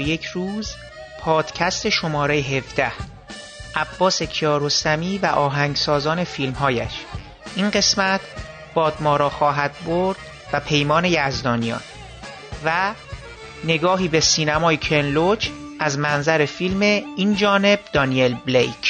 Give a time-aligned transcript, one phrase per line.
[0.00, 0.74] یک روز
[1.20, 2.92] پادکست شماره 17
[3.76, 6.92] عباس کیارستمی و آهنگسازان فیلمهایش.
[7.56, 8.20] این قسمت
[8.74, 10.16] باد ما را خواهد برد
[10.52, 11.80] و پیمان یزدانیان.
[12.64, 12.92] و
[13.64, 15.48] نگاهی به سینمای کنلوچ
[15.80, 16.80] از منظر فیلم
[17.16, 18.87] این جانب دانیل بلیک.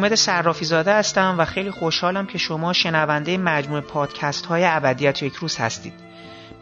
[0.00, 5.34] حامد صرافی زاده هستم و خیلی خوشحالم که شما شنونده مجموع پادکست های ابدیت یک
[5.34, 5.92] روز هستید.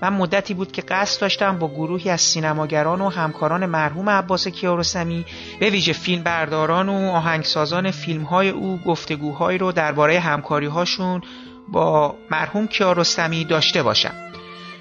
[0.03, 5.25] من مدتی بود که قصد داشتم با گروهی از سینماگران و همکاران مرحوم عباس کیارستمی
[5.60, 11.20] به ویژه فیلم برداران و آهنگسازان فیلم های او گفتگوهایی رو درباره همکاری هاشون
[11.69, 14.15] با مرحوم کیارستمی داشته باشم.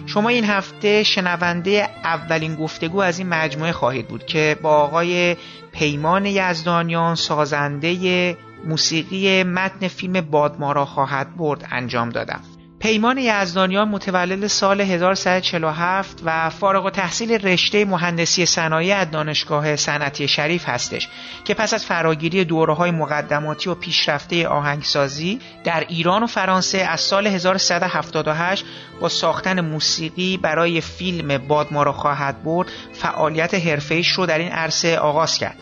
[0.06, 5.36] شما این هفته شنونده اولین گفتگو از این مجموعه خواهید بود که با آقای
[5.72, 12.42] پیمان یزدانیان سازنده موسیقی متن فیلم بادمارا خواهد برد انجام دادم.
[12.80, 20.28] پیمان یزدانیان متولد سال 1147 و فارغ و تحصیل رشته مهندسی صنایع از دانشگاه صنعتی
[20.28, 21.08] شریف هستش
[21.46, 27.00] که پس از فراگیری دوره های مقدماتی و پیشرفته آهنگسازی در ایران و فرانسه از
[27.02, 28.66] سال 1178
[29.00, 35.38] با ساختن موسیقی برای فیلم بادمارا خواهد برد فعالیت حرفه‌ایش رو در این عرصه آغاز
[35.38, 35.58] کرد.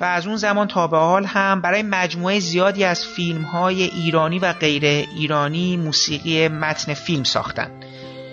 [0.00, 4.38] و از اون زمان تا به حال هم برای مجموعه زیادی از فیلم های ایرانی
[4.38, 7.70] و غیر ایرانی موسیقی متن فیلم ساختن.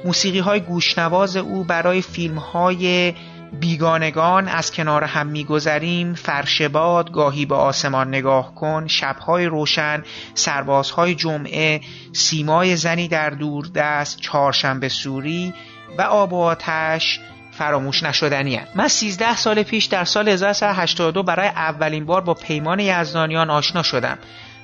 [0.05, 3.13] موسیقی های گوشنواز او برای فیلم های
[3.59, 6.13] بیگانگان از کنار هم میگذریم.
[6.13, 11.81] فرشباد گاهی به آسمان نگاه کن شبهای روشن سربازهای جمعه
[12.13, 15.53] سیمای زنی در دوردست چهارشنبه سوری
[15.97, 17.19] و آب و آتش
[17.57, 18.71] فراموش نشدنی هست.
[18.75, 24.17] من 13 سال پیش در سال 1982 برای اولین بار با پیمان یزدانیان آشنا شدم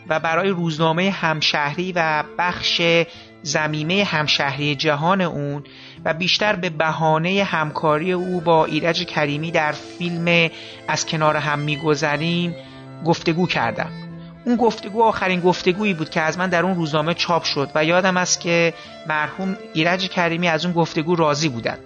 [0.09, 2.81] و برای روزنامه همشهری و بخش
[3.44, 5.64] زمیمه همشهری جهان اون
[6.06, 10.50] و بیشتر به بهانه همکاری او با ایرج کریمی در فیلم
[10.88, 12.56] از کنار هم میگذریم
[13.06, 13.90] گفتگو کردم
[14.46, 18.18] اون گفتگو آخرین گفتگویی بود که از من در اون روزنامه چاپ شد و یادم
[18.18, 18.74] است که
[19.08, 21.80] مرحوم ایرج کریمی از اون گفتگو راضی بودند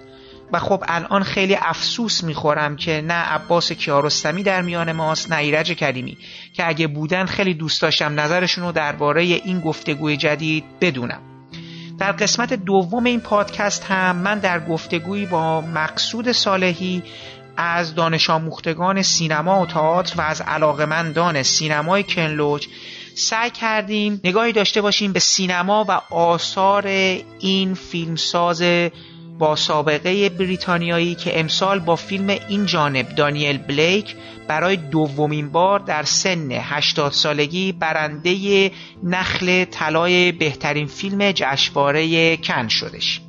[0.52, 5.72] و خب الان خیلی افسوس می‌خورم که نه عباس کیارستمی در میان ماست نه ایرج
[5.72, 6.18] کریمی
[6.54, 11.22] که اگه بودن خیلی دوست داشتم نظرشون رو درباره این گفتگوی جدید بدونم.
[12.00, 17.04] در قسمت دوم این پادکست هم من در گفتگویی با مقصود صالحی
[17.58, 22.68] از دانش آموختگان سینما و تئاتر و از علاقمندان سینمای کنلوچ
[23.16, 26.88] سعی کردیم نگاهی داشته باشیم به سینما و آثار
[27.40, 28.62] این فیلمساز
[29.40, 34.16] با سابقه بریتانیایی که امسال با فیلم این جانب دانیل بلیک
[34.48, 38.72] برای دومین بار در سن 80 سالگی برنده
[39.04, 43.22] نخل طلای بهترین فیلم جشنواره کن شدش.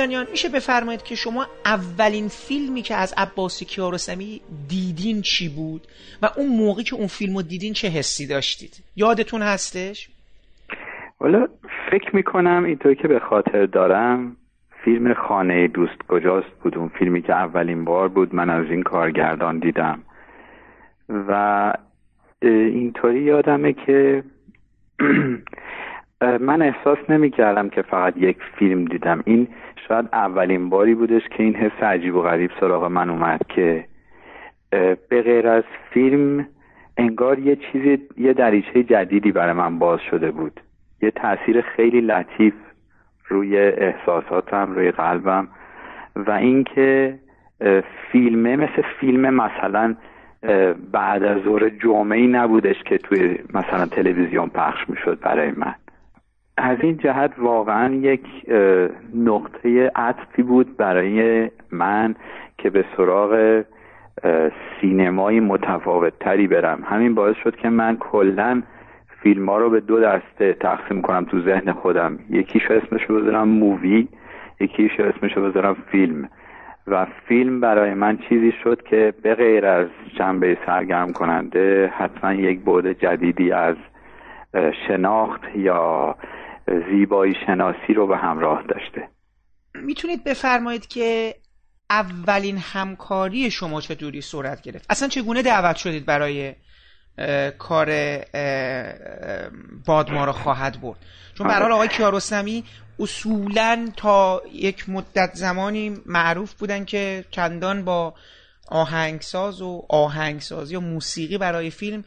[0.00, 5.86] آیا ازانیان میشه بفرمایید که شما اولین فیلمی که از عباسی کیارستمی دیدین چی بود؟
[6.22, 10.10] و اون موقعی که اون فیلم رو دیدین چه حسی داشتید؟ یادتون هستش؟
[11.20, 11.48] والا
[11.90, 14.36] فکر می‌کنم اینطور که به خاطر دارم
[14.84, 19.58] فیلم خانه دوست کجاست بود؟ اون فیلمی که اولین بار بود من از این کارگردان
[19.58, 19.98] دیدم.
[21.08, 21.72] و
[22.42, 24.22] اینطوری یادمه که
[26.48, 29.22] من احساس نمی کردم که فقط یک فیلم دیدم.
[29.26, 29.48] این
[29.90, 33.84] شاید اولین باری بودش که این حس عجیب و غریب سراغ من اومد که
[35.08, 36.46] به غیر از فیلم
[36.96, 40.60] انگار یه چیزی یه دریچه جدیدی برای من باز شده بود.
[41.02, 42.54] یه تاثیر خیلی لطیف
[43.28, 45.48] روی احساساتم روی قلبم
[46.16, 47.18] و اینکه
[48.12, 49.96] فیلمه مثل فیلم مثلا
[50.92, 55.74] بعد از ظهر جمعه ای نبودش که توی مثلا تلویزیون پخش می‌شد برای من.
[56.56, 58.26] از این جهت واقعا یک
[59.14, 62.14] نقطه عطفی بود برای من
[62.58, 63.62] که به سراغ
[64.80, 66.82] سینمای متفاوت تری برم.
[66.84, 68.62] همین باعث شد که من کلا
[69.22, 72.18] فیلم ها رو به دو دسته تقسیم کنم تو ذهن خودم.
[72.30, 74.08] یکیش اسمش رو بذارم مووی
[74.60, 76.28] یکیش اسمش رو بذارم فیلم.
[76.86, 79.86] و فیلم برای من چیزی شد که به غیر از
[80.18, 83.76] جنبه سرگرم کننده حتما یک بعد جدیدی از
[84.88, 86.16] شناخت یا
[86.66, 89.08] زیبایی شناسی رو به همراه داشته
[89.74, 91.34] می‌تونید بفرمایید که
[91.90, 96.54] اولین همکاری شما چطوری صورت گرفت اصلا چگونه دعوت شدید برای
[97.58, 97.86] کار
[99.86, 100.98] باد ما رو خواهد برد
[101.34, 101.74] چون آره.
[101.74, 102.64] آقای کیارستمی
[102.98, 108.14] اصولا تا یک مدت زمانی معروف بودن که چندان با
[108.68, 112.04] آهنگساز و آهنگسازی و موسیقی برای فیلم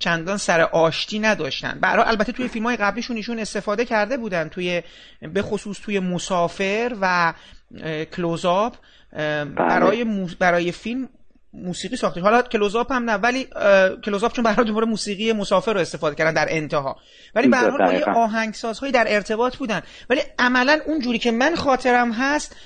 [0.00, 1.78] چندان سر آشتی نداشتن.
[1.80, 4.82] برای البته توی فیلم های قبلیشون ایشون استفاده کرده بودن توی
[5.34, 7.34] به خصوص توی مسافر و
[8.16, 8.76] کلوزاپ
[9.12, 9.44] بله.
[9.44, 10.04] برای
[10.38, 11.08] برای فیلم
[11.52, 13.46] موسیقی ساخته حالا کلوزاپ هم نه ولی
[14.04, 16.96] کلوزاپ چون برای دوباره موسیقی مسافر رو استفاده کردن در انتها.
[17.34, 19.82] ولی به هر حال آهنگسازهایی در ارتباط بودن.
[20.10, 22.56] ولی عملا اون جوری که من خاطرم هست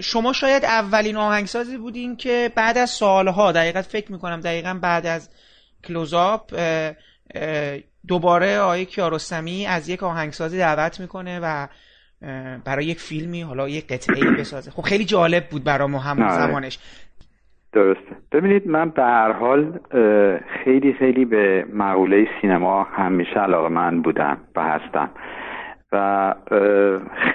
[0.00, 5.28] شما شاید اولین آهنگسازی بودین که بعد از سالها دقیقا فکر می‌کنم دقیقا بعد از
[5.84, 6.40] کلوزاپ
[8.08, 11.66] دوباره آقای کیارستمی از یک آهنگسازی دعوت می‌کنه و
[12.64, 14.70] برای یک فیلمی حالا یک قطعه بسازه.
[14.70, 16.46] خب خیلی جالب بود برای ما همون آره.
[16.46, 16.78] زمانش.
[17.72, 18.16] درسته.
[18.32, 19.78] ببینید من به هر حال
[20.64, 25.10] خیلی خیلی به مقوله سینما همیشه علاقه من بودم و هستم.
[25.92, 26.34] و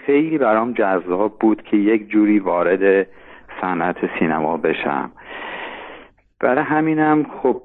[0.05, 3.07] خیلی برام جذاب بود که یک جوری وارد
[3.61, 5.11] صنعت سینما بشم.
[6.39, 7.61] برای همینم خب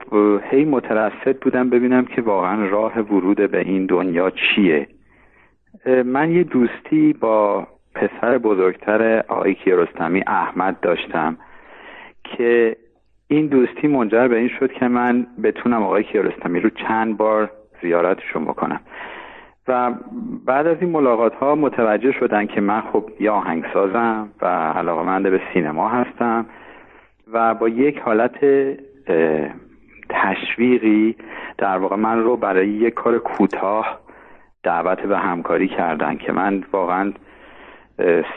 [0.50, 4.88] هی مترصد بودم ببینم که واقعا راه ورود به این دنیا چیه.
[6.04, 11.36] من یه دوستی با پسر بزرگتر آقای کیارستمی احمد داشتم
[12.24, 12.76] که
[13.28, 17.50] این دوستی منجر به این شد که من بتونم آقای کیارستمی رو چند بار
[17.82, 18.80] زیارتشون بکنم.
[19.68, 19.92] و
[20.46, 25.40] بعد از این ملاقات ها متوجه شدن که من خب یه آهنگسازم و علاقمند به
[25.54, 26.46] سینما هستم.
[27.34, 28.44] و با یک حالت
[30.08, 31.16] تشویقی
[31.58, 34.00] در واقع من رو برای یک کار کوتاه
[34.62, 37.12] دعوت به همکاری کردن که من واقعا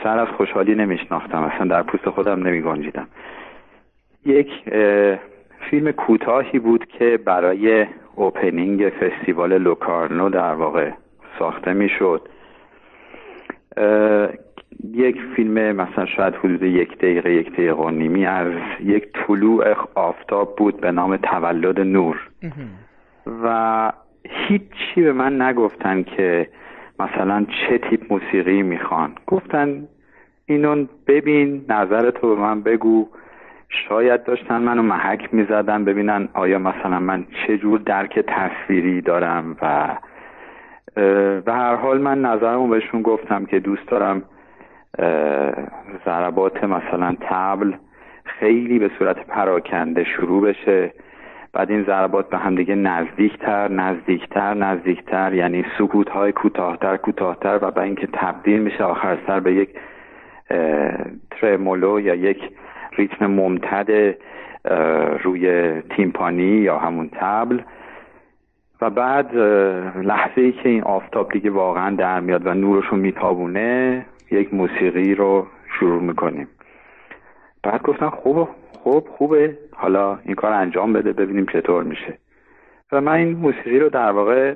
[0.02, 3.08] سر از خوشحالی نمیشناختم اصلا در پوست خودم نمی گنجیدم
[4.26, 4.50] یک
[5.70, 10.90] فیلم کوتاهی بود که برای اوپنینگ فستیوال لوکارنو در واقع
[11.38, 12.28] ساخته می‌شد.
[14.84, 18.52] یک فیلم مثلا شاید حدود یک دقیقه یک دقیقه و نیمی از
[18.84, 22.28] یک طلوع آفتاب بود به نام تولد نور.
[23.42, 23.92] و
[24.24, 26.48] هیچی به من نگفتن که
[27.00, 29.12] مثلا چه تیپ موسیقی می‌خوان.
[29.26, 29.88] گفتن
[30.46, 33.08] اینو ببین نظر تو به من بگو.
[33.68, 39.96] شاید داشتن منو محک می‌زدن ببینن آیا مثلا من چه جور درک تصویری دارم و
[41.40, 44.22] به هر حال من نظرمو بهشون گفتم که دوست دارم
[46.04, 47.72] ضربات مثلا تبل
[48.24, 50.92] خیلی به صورت پراکنده شروع بشه.
[51.52, 57.70] بعد این ضربات به هم دیگه نزدیکتر نزدیکتر نزدیکتر یعنی سکوت های کوتاهتر کوتاهتر و
[57.70, 59.68] به اینکه تبدیل میشه آخر سر به یک
[61.30, 62.50] ترمولو یا یک
[62.92, 64.14] ریتم ممتد
[65.22, 67.60] روی تیمپانی یا همون تبل
[68.80, 69.36] و بعد
[69.96, 75.46] لحظه ای که این آفتاب دیگه واقعا در میاد و نورشو میتابونه یک موسیقی رو
[75.78, 76.48] شروع می‌کنیم.
[77.62, 79.58] بعد گفتن خوب خوب خوبه.
[79.72, 82.18] حالا این کار انجام بده ببینیم چطور میشه.
[82.92, 84.54] و من این موسیقی رو در واقع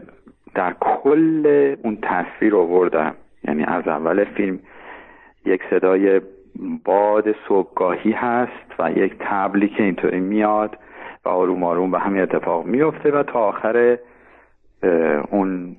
[0.55, 3.15] در کل اون تصویر آوردم.
[3.45, 4.59] یعنی از اول فیلم
[5.45, 6.21] یک صدای
[6.85, 10.79] باد صبحگاهی هست و یک تبلی که اینطوری میاد
[11.25, 13.99] و آروم آروم به همین اتفاق میفته و تا آخر
[15.31, 15.77] اون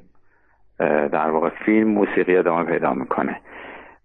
[1.11, 3.41] در واقع فیلم موسیقی ادامه پیدا می‌کنه.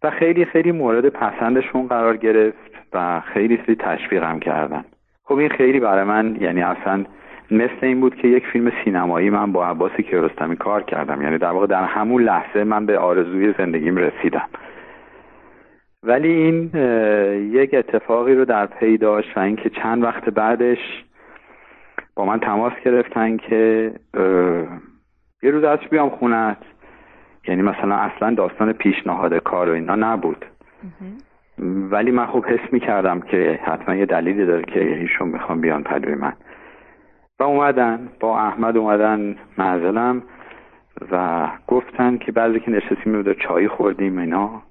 [0.03, 4.85] و خیلی خیلی مورد پسندشون قرار گرفت و خیلی خیلی تشویقم کردن.
[5.25, 7.05] خب این خیلی برای من یعنی اصلا
[7.51, 11.23] مثل این بود که یک فیلم سینمایی من با عباس کیارستمی کار کردم.
[11.23, 14.49] یعنی در واقع در همون لحظه من به آرزوی زندگیم رسیدم.
[16.03, 16.71] ولی این
[17.53, 21.05] یک اتفاقی رو در پی داشت و اینکه چند وقت بعدش
[22.15, 23.93] با من تماس گرفتن که
[25.43, 26.57] یه روز از بیام خونت.
[27.49, 30.45] یعنی مثلا اصلا داستان پیشنهاد کار و اینا نبود.
[31.91, 35.83] ولی من خوب حس می کردم که حتما یه دلیلی داره که ایشون می‌خوام بیان
[35.83, 36.33] پدوی من.
[37.41, 40.23] و اومدن با احمد اومدن منزلم
[41.13, 44.63] و گفتن که بعضی که نشستیم بود چای خوردیم اینا.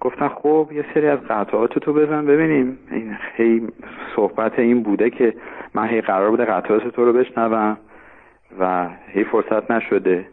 [0.00, 2.78] گفتن خب یه سری از قطعات تو بزن ببینیم.
[2.90, 3.68] این هی
[4.16, 5.34] صحبت این بوده که
[5.74, 7.76] من هی قرار بوده قطعات تو رو بشنوم
[8.60, 10.26] و هی فرصت نشده.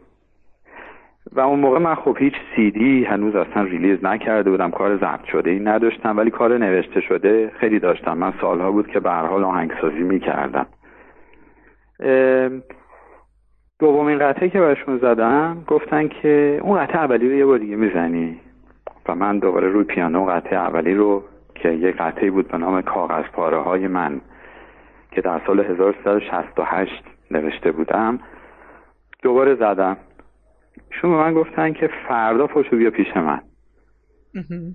[1.36, 5.50] و اون موقع من خب هیچ سیدی هنوز اصلا ریلیز نکرده بودم کار ضبط شده
[5.50, 8.18] ای نداشتم ولی کار نوشته شده خیلی داشتم.
[8.18, 10.66] من سالها بود که به حال آهنگسازی می‌کردم.
[13.80, 18.40] دومین قطعه که برشون زدم گفتن که اون قطعه اولی رو یه بار دیگه می‌زنی.
[19.10, 21.24] و من دوباره روی پیانو قطعه اولی رو
[21.56, 24.22] که یه قطعه بود به نام کاغذ پاره های من
[25.12, 28.20] که در سال 1368 نوشته بودم
[29.22, 29.98] دوباره زدم.
[31.02, 33.42] شما به من گفتن که فردا پشو بیا پیش من.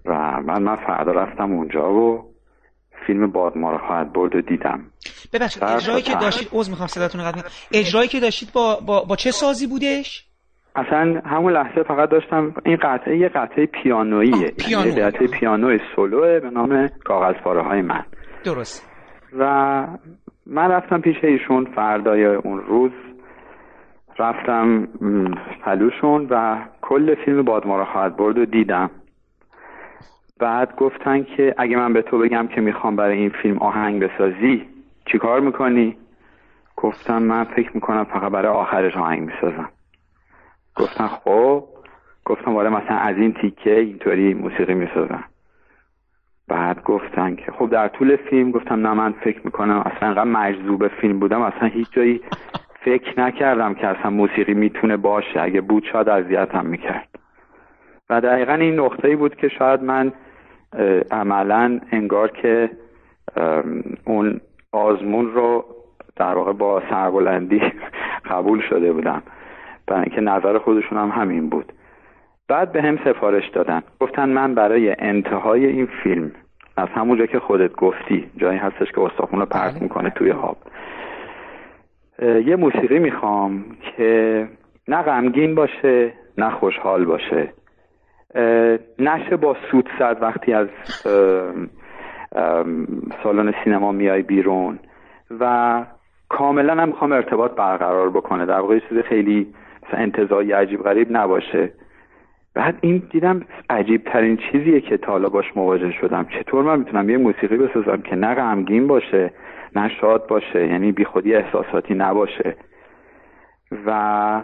[0.04, 2.30] و من من فردا رفتم اونجا و
[3.06, 4.80] فیلم باد ما رو خواهد برد و دیدم.
[5.32, 9.30] ببخشید اجرایی که داشتید عوض می‌خوام صداتون قطع اجرایی که داشتید با, با, با چه
[9.30, 10.26] سازی بودش؟
[10.76, 14.50] اصلا همون لحظه فقط داشتم این قطعه یه قطعه پیانوییه.
[14.50, 14.88] پیانو.
[14.88, 18.04] یعنی قطعه پیانوی سولوه به نام کاغذ پاره های من.
[18.44, 18.88] درست.
[19.38, 19.44] و
[20.46, 22.90] من رفتم پیش ایشون فردای اون روز.
[24.20, 24.88] رفتم
[25.62, 28.90] پلوشون و کل فیلم بادمارا خواهد برد و دیدم.
[30.38, 34.66] بعد گفتن که اگه من به تو بگم که می‌خوام برای این فیلم آهنگ بسازی
[35.06, 35.96] چیکار می‌کنی؟
[36.76, 39.68] گفتم من فکر می‌کنم فقط برای آخرش آهنگ می‌سازم
[40.76, 41.64] گفتن خب.
[42.24, 45.24] گفتم واره مثلا از این تیکه اینطوری موسیقی می‌سازم.
[46.48, 50.88] بعد گفتن که خب در طول فیلم گفتم نه من فکر می‌کنم اصلا انقدر مجذوب
[50.88, 52.20] فیلم بودم اصلا هیچ جایی
[52.84, 55.40] فکر نکردم که اصلا موسیقی می‌تونه باشه.
[55.40, 57.08] اگه بود شاید اذیتم می‌کرد.
[58.10, 60.12] و دقیقا این نقطه ای بود که شاید من
[61.10, 62.70] عملا انگار که
[64.04, 64.40] اون
[64.72, 65.64] آزمون رو
[66.16, 67.62] در واقع با سربلندی
[68.30, 69.22] قبول شده بودم.
[69.86, 71.72] برای اینکه نظر خودشون هم همین بود.
[72.48, 73.82] بعد به هم سفارش دادن.
[74.00, 76.32] گفتن من برای انتهای این فیلم
[76.76, 79.82] از همونجا که خودت گفتی جایی هستش که استخون رو پرت بله.
[79.82, 80.56] می‌کنه توی خواب
[82.20, 83.64] یه موسیقی می‌خوام
[83.96, 84.48] که
[84.88, 87.52] نه غمگین باشه نه خوشحال باشه.
[88.98, 90.68] نشه با سود صد وقتی از
[93.22, 94.78] سالن سینما میای بیرون
[95.40, 95.84] و
[96.28, 98.46] کاملا هم می‌خوام ارتباط برقرار بکنه.
[98.46, 99.46] در واقع چیز خیلی
[99.92, 101.72] انتظاری عجیب غریب نباشه.
[102.54, 106.26] بعد این دیدم عجیب ترین چیزیه که تا حالا باش مواجه شدم.
[106.38, 109.32] چطور من می‌تونم یه موسیقی بسازم که نه غمگین باشه
[109.76, 112.56] نه شاد باشه یعنی بی خودی احساساتی نباشه.
[113.86, 114.42] و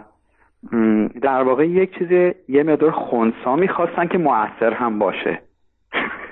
[1.21, 5.41] در واقع یک چیز یه مقدار خونسا می‌خواستن که موثر هم باشه.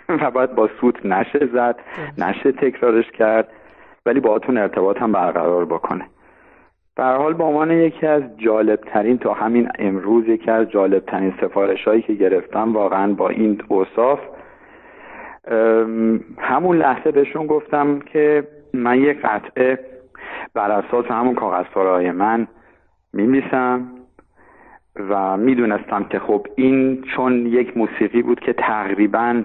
[0.22, 1.80] و باید با سوت نشه زد
[2.18, 3.48] نشه تکرارش کرد
[4.06, 6.06] ولی باهاتون ارتباط هم برقرار بکنه.
[6.96, 11.34] به حال به عنوان یکی از جالب ترین تا همین امروز یکی از جالب ترین
[11.42, 14.20] سفارش هایی که گرفتم واقعا با این اوصاف
[16.38, 19.80] همون لحظه بهشون گفتم که من یک قطعه
[20.54, 21.66] بر اساس همون کاغذ
[22.12, 22.48] من
[23.14, 23.88] میمیسم
[25.10, 29.44] و می‌دونستم که خب این چون یک موسیقی بود که تقریبا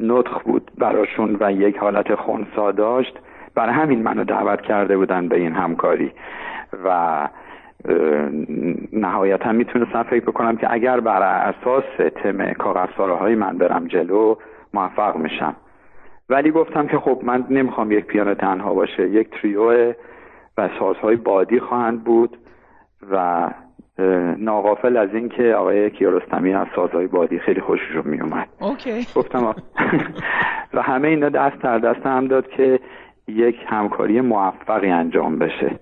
[0.00, 3.18] نطخ بود براشون و یک حالت خونسا داشت
[3.54, 6.12] برای همین منو دعوت کرده بودن به این همکاری
[6.84, 7.28] و
[8.92, 11.84] نهایتا می‌تونستم فکر بکنم که اگر بر اساس
[12.22, 14.34] تم کاغذ های من برم جلو
[14.74, 15.56] موفق میشم.
[16.30, 19.08] ولی گفتم که خب من نمی‌خوام یک پیانو تنها باشه.
[19.08, 19.94] یک تریو
[20.58, 22.36] و سازهای بادی خواهند بود
[23.10, 23.50] و
[24.38, 28.48] ناغافل از اینکه آقای کیارستمی از سازهای بادی خیلی خوششون میومد.
[28.60, 29.06] اوکی.
[29.16, 29.44] گفتم
[30.74, 32.80] و همه اینا دست در دست هم داد که
[33.28, 35.78] یک همکاری موفقی انجام بشه.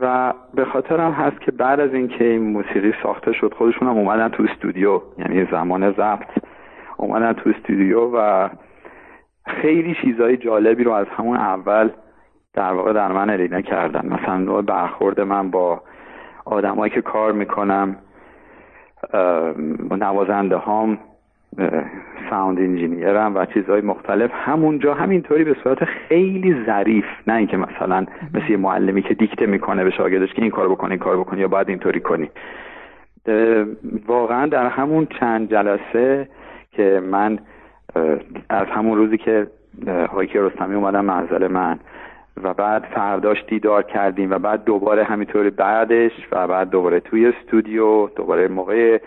[0.00, 4.28] و به خاطرم هست که بعد از اینکه این موسیقی ساخته شد خودشون هم اومدن
[4.28, 6.28] تو استودیو یعنی زمان ضبط.
[6.96, 8.48] اومدن تو استودیو و
[9.46, 11.90] خیلی چیزهای جالبی رو از همون اول
[12.54, 14.06] در واقع در من ارینه کردن.
[14.06, 15.82] مثلا نوع برخورد من با
[16.44, 17.96] آدمایی که کار می‌کنم
[19.90, 20.98] نوازنده هام
[22.30, 24.30] ساوند انجینیرم و چیزهای مختلف.
[24.34, 29.84] همونجا همینطوری به صورت خیلی ظریف نه اینکه مثلا مثل یه معلمی که دیکته می‌کنه
[29.84, 32.30] به شاگردش که این کار بکنی این کار بکنی یا باید اینطوری کنی.
[34.06, 36.28] واقعا در همون چند جلسه
[36.70, 37.38] که من
[38.48, 39.46] از همون روزی که
[39.86, 41.78] آقای رستمی اومدن منزل من.
[42.42, 48.06] و بعد فرداش دیدار کردیم و بعد دوباره همینطوری بعدش و بعد دوباره توی استودیو
[48.06, 48.98] دوباره موقع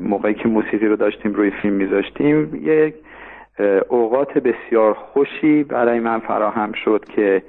[0.00, 2.60] موقعی که موسیقی رو داشتیم روی فیلم میذاشتیم.
[2.62, 2.94] یک
[3.88, 7.42] اوقات بسیار خوشی برای من فراهم شد که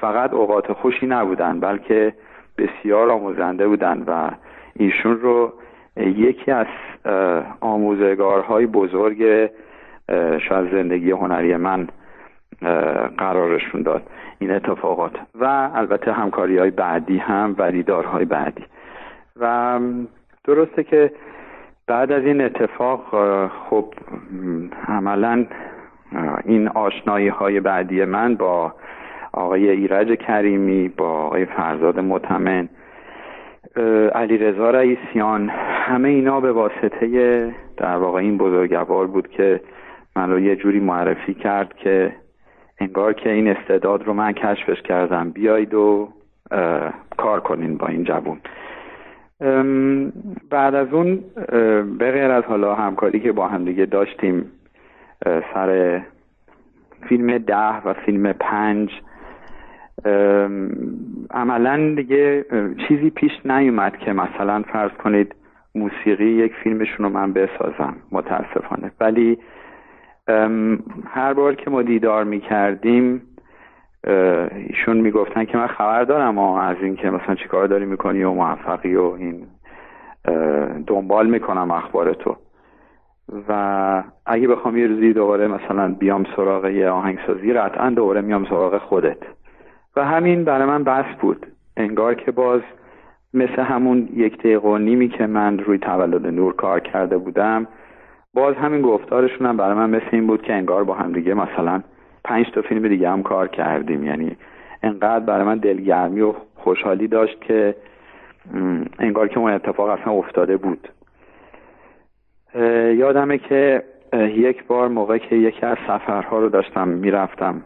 [0.00, 2.12] فقط اوقات خوشی نبودن بلکه
[2.58, 4.30] بسیار آموزنده بودن و
[4.76, 5.52] ایشون رو
[5.96, 6.66] یکی از
[7.60, 9.50] آموزگارهای بزرگ
[10.48, 11.88] شاید زندگی هنری من
[13.18, 14.02] قرارشون داد.
[14.38, 15.12] این اتفاقات.
[15.40, 18.64] و البته همکاری های بعدی هم و دیدارهای بعدی.
[19.40, 19.78] و
[20.44, 21.12] درسته که
[21.86, 23.04] بعد از این اتفاق
[23.70, 23.94] خب
[24.88, 25.46] عملا
[26.44, 28.72] این آشنایی های بعدی من با
[29.32, 32.68] آقای ایرج کریمی با آقای فرزاد متمن
[34.14, 39.60] علی رضا رئیسیان همه اینا به واسطه در واقع این بزرگوار بود که
[40.16, 42.12] من رو یه جوری معرفی کرد که
[42.78, 45.30] انگار که این استعداد رو من کشفش کردم.
[45.30, 46.08] بیایید و
[47.16, 48.38] کار کنین با این جوون.
[50.50, 51.24] بعد از اون
[51.98, 54.44] به غیر از حالا همکاری که با هم دیگه داشتیم
[55.24, 56.00] سر
[57.08, 58.90] فیلم ده و فیلم پنج
[61.30, 62.44] عملا دیگه
[62.88, 65.34] چیزی پیش نیومد که مثلا فرض کنید
[65.74, 68.90] موسیقی یک فیلمشون رو من بسازم متاسفانه.
[69.00, 69.38] ولی
[71.04, 73.22] هر بار که ما دیدار می‌کردیم
[74.68, 79.02] ایشون می‌گفتن که من خبر دارم از اینکه مثلا چیکار داری می‌کنی و موفقی و
[79.18, 79.46] این
[80.86, 82.36] دنبال می‌کنم اخبار تو.
[83.48, 88.78] و اگه بخوام یه روزی دوباره مثلا بیام سراغ یه آهنگسازی قطعا دوباره میام سراغ
[88.78, 89.18] خودت.
[89.96, 91.46] و همین برای من بس بود.
[91.76, 92.60] انگار که باز
[93.34, 97.66] مثل همون یک دقیقه و نیمی که من روی تولد نور کار کرده بودم
[98.34, 101.82] باز همین گفتارشون هم برای من مثل این بود که انگار با هم دیگه مثلا
[102.24, 104.04] پنج تا فیلم دیگه هم کار کردیم.
[104.04, 104.36] یعنی
[104.82, 107.74] انقدر برای من دلگرمی و خوشحالی داشت که
[108.98, 110.88] انگار که اون اتفاق اصلا افتاده بود.
[112.94, 117.62] یادمه که یک بار موقع که یکی از سفرها رو داشتم می‌رفتم.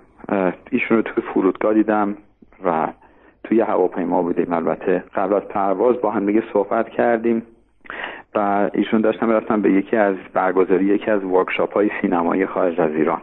[0.70, 2.16] ایشون رو توی فرودگاه دیدم
[2.64, 2.88] و
[3.44, 4.52] توی هواپیما بودیم.
[4.52, 7.42] البته قبل از پرواز با هم دیگه صحبت کردیم.
[8.36, 12.90] و ایشون داشتم رفتم به یکی از برگزاری یکی از ورکشاپ های سینمایی خارج از
[12.90, 13.22] ایران.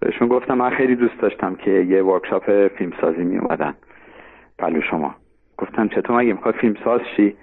[0.00, 3.74] بهشون گفتم من خیلی دوست داشتم که یه ورکشاپ فیلمسازی می اومدن
[4.58, 5.14] پلو شما.
[5.58, 7.36] گفتم چطور مگه می‌خوای فیلمساز شی؟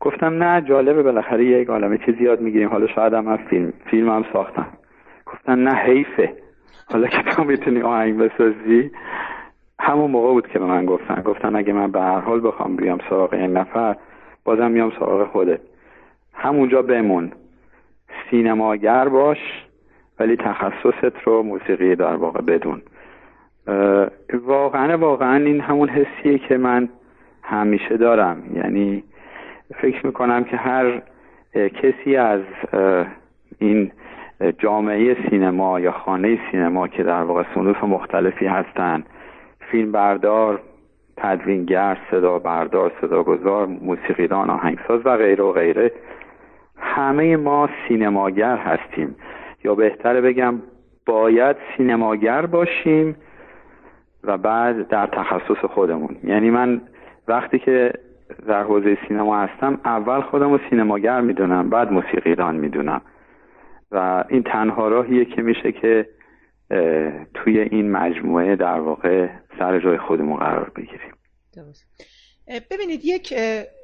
[0.00, 2.68] گفتم نه جالبه بالاخره یک عالمه چیز زیاد می‌گیریم.
[2.68, 4.66] حالا شاید هم فیلم فیلم هم ساختم.
[5.26, 6.32] گفتن نه حیفه.
[6.92, 8.90] حالا که تو می‌تونی آهنگ بسازی.
[9.80, 11.22] همون موقع بود که به من گفتن.
[11.22, 13.96] گفتن اگه من به هر حال بخوام بیام سراغ این نفر
[14.44, 15.60] بازم میام سراغ خودت.
[16.34, 17.32] همونجا بمون.
[18.30, 19.38] سینماگر باش
[20.20, 22.82] ولی تخصصت رو موسیقی در واقع بدون.
[24.42, 26.88] واقعا واقعا این همون حسیه که من
[27.42, 28.42] همیشه دارم.
[28.54, 29.04] یعنی
[29.74, 31.02] فکر می‌کنم که هر
[31.54, 32.40] کسی از
[33.58, 33.92] این
[34.58, 39.06] جامعه سینما یا خانه سینما که در واقع صنوف مختلفی هستند
[39.60, 40.60] فیلم بردار
[41.16, 45.92] تدوینگر صدا بردار صداگذار موسیقیدان آهنگساز و غیره و غیره
[46.80, 49.16] همه ما سینماگر هستیم.
[49.64, 50.54] یا بهتره بگم
[51.06, 53.16] باید سینماگر باشیم
[54.24, 56.16] و بعد در تخصص خودمون.
[56.24, 56.80] یعنی من
[57.28, 57.92] وقتی که
[58.46, 63.00] در حوزه سینما هستم اول خودم رو سینماگر می‌دونم بعد موسیقیدان می‌دونم.
[63.92, 66.06] و این تنها راهیه که میشه که
[67.34, 71.12] توی این مجموعه در واقع سر جای خودمون قرار بگیریم.
[72.70, 73.34] ببینید یک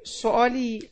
[0.05, 0.83] سوالی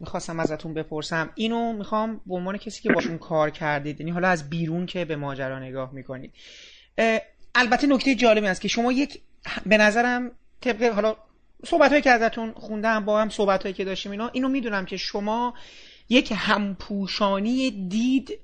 [0.00, 1.30] می‌خواستم ازتون بپرسم.
[1.34, 5.16] اینو می‌خوام به عنوان کسی که باشون کار کردید یعنی حالا از بیرون که به
[5.16, 6.32] ماجرا نگاه می‌کنید.
[7.54, 9.20] البته نکته جالبی است که شما یک
[9.66, 10.30] به نظرم
[10.60, 11.16] طبق حالا
[11.66, 15.54] صحبت که ازتون خوندم با هم صحبت که داشتیم اینا اینو می‌دونم که شما
[16.08, 18.38] یک همپوشانی دید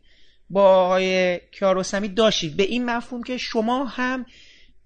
[0.50, 2.56] با آقای کیارستمی داشتید.
[2.56, 4.26] به این مفهوم که شما هم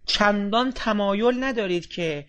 [0.06, 2.26] چندان تمایل ندارید که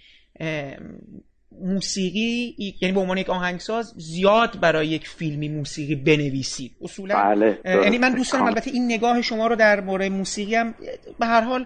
[1.62, 6.72] موسیقی یعنی به عنوان یک آهنگساز زیاد برای یک فیلمی موسیقی بنویسید.
[6.82, 10.76] اصولا بله یعنی من دوست دارم البته این نگاه شما رو در مورد موسیقی هم
[11.20, 11.66] به هر حال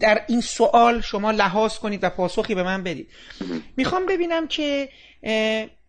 [0.00, 3.08] در این سوال شما لحاظ کنید و پاسخی به من بدید.
[3.76, 4.88] می‌خوام ببینم که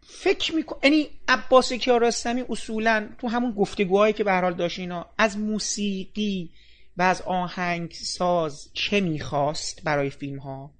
[0.09, 5.05] فکر می‌کنم یعنی عباس کیارستمی اصولا تو همون گفتگوهایی که به هر حال داشت اینا
[5.17, 6.49] از موسیقی
[6.97, 10.76] و از آهنگ ساز چه می‌خواست برای فیلم ها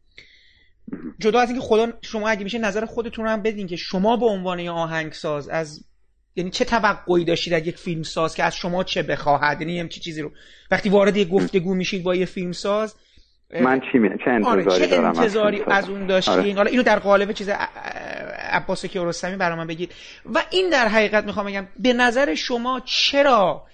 [1.19, 4.25] جدا از اینکه خدا شما اگه میشه نظر خودتون رو هم بدین که شما به
[4.25, 5.85] عنوان یه آهنگساز از
[6.35, 9.99] یعنی چه توقعی داشتید از یک فیلم ساز که از شما چه بخواهد؟ یعنی همچی
[9.99, 10.31] چیزی رو
[10.71, 12.95] وقتی وارد یه گفتگو میشید با یه فیلم ساز
[13.61, 14.09] من چی می...
[14.25, 16.53] چه انتظاری آره، چه دارم؟ انتظاری از, اون داشتین؟ آره.
[16.53, 17.49] حالا اینو در قالب چیز
[18.51, 19.91] عباس کیارستمی برای من بگید.
[20.25, 23.65] و این در حقیقت می‌خوام بگم به نظر شما چرا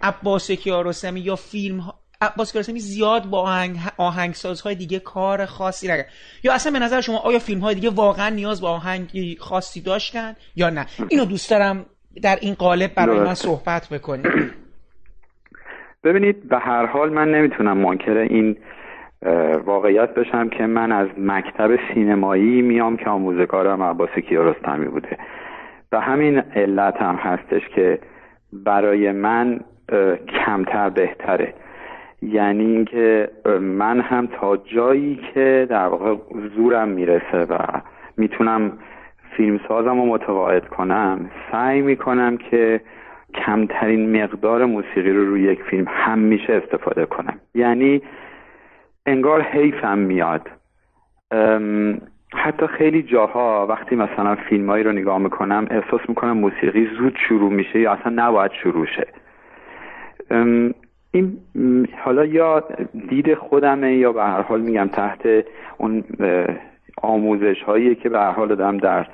[0.00, 6.06] عباس کیارستمی یا فیلم عباس زیاد با آهنگ آهنگسازهای دیگه کار خاصی نکرد.
[6.42, 10.36] یا اصلا به نظر شما آیا فیلم های دیگه واقعا نیاز به آهنگی خاصی داشتن
[10.56, 11.86] یا نه؟ اینو دوست دارم
[12.22, 14.26] در این قالب برای من صحبت بکنید.
[16.04, 18.56] ببینید به هر حال من نمی‌تونم منکر این
[19.64, 25.18] واقعیت بشم که من از مکتب سینمایی میام که آموزگارم عباس کیارستمی بوده.
[25.92, 27.98] و همین علت هم هستش که
[28.52, 29.60] برای من
[30.46, 31.54] کمتر بهتره.
[32.22, 36.16] یعنی اینکه من هم تا جایی که در واقع
[36.56, 37.58] زورم می‌رسه و
[38.16, 38.72] می‌تونم
[39.36, 42.80] فیلم سازم رو متقاعد کنم سعی می‌کنم که
[43.34, 47.40] کمترین مقدار موسیقی رو روی یک فیلم همیشه استفاده کنم.
[47.54, 48.02] یعنی
[49.06, 50.48] انگار حیفم میاد.
[52.34, 57.80] حتی خیلی جاها وقتی مثلا فیلمایی رو نگاه می‌کنم احساس می‌کنم موسیقی زود شروع میشه
[57.80, 59.06] یا اصلا نباید شروع شه.
[61.12, 61.38] این
[62.04, 62.64] حالا یا
[63.08, 65.44] دید خودمه یا به هر حال میگم تحت
[65.78, 66.04] اون
[67.02, 69.06] آموزش هایی که به هر حال دارم در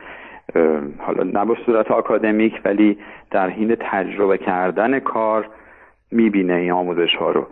[0.98, 2.98] حالا نه به صورت آکادمیک ولی
[3.30, 5.48] در حین تجربه کردن کار
[6.10, 7.46] می‌بینه این آموزش ها رو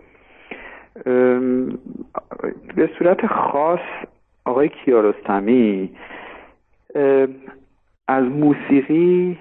[2.76, 3.80] به صورت خاص
[4.44, 5.90] آقای کیارستمی
[8.08, 9.38] از موسیقی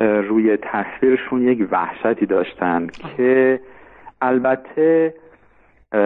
[0.00, 3.60] روی تصویرشون یک وحشتی داشتن که
[4.26, 5.14] البته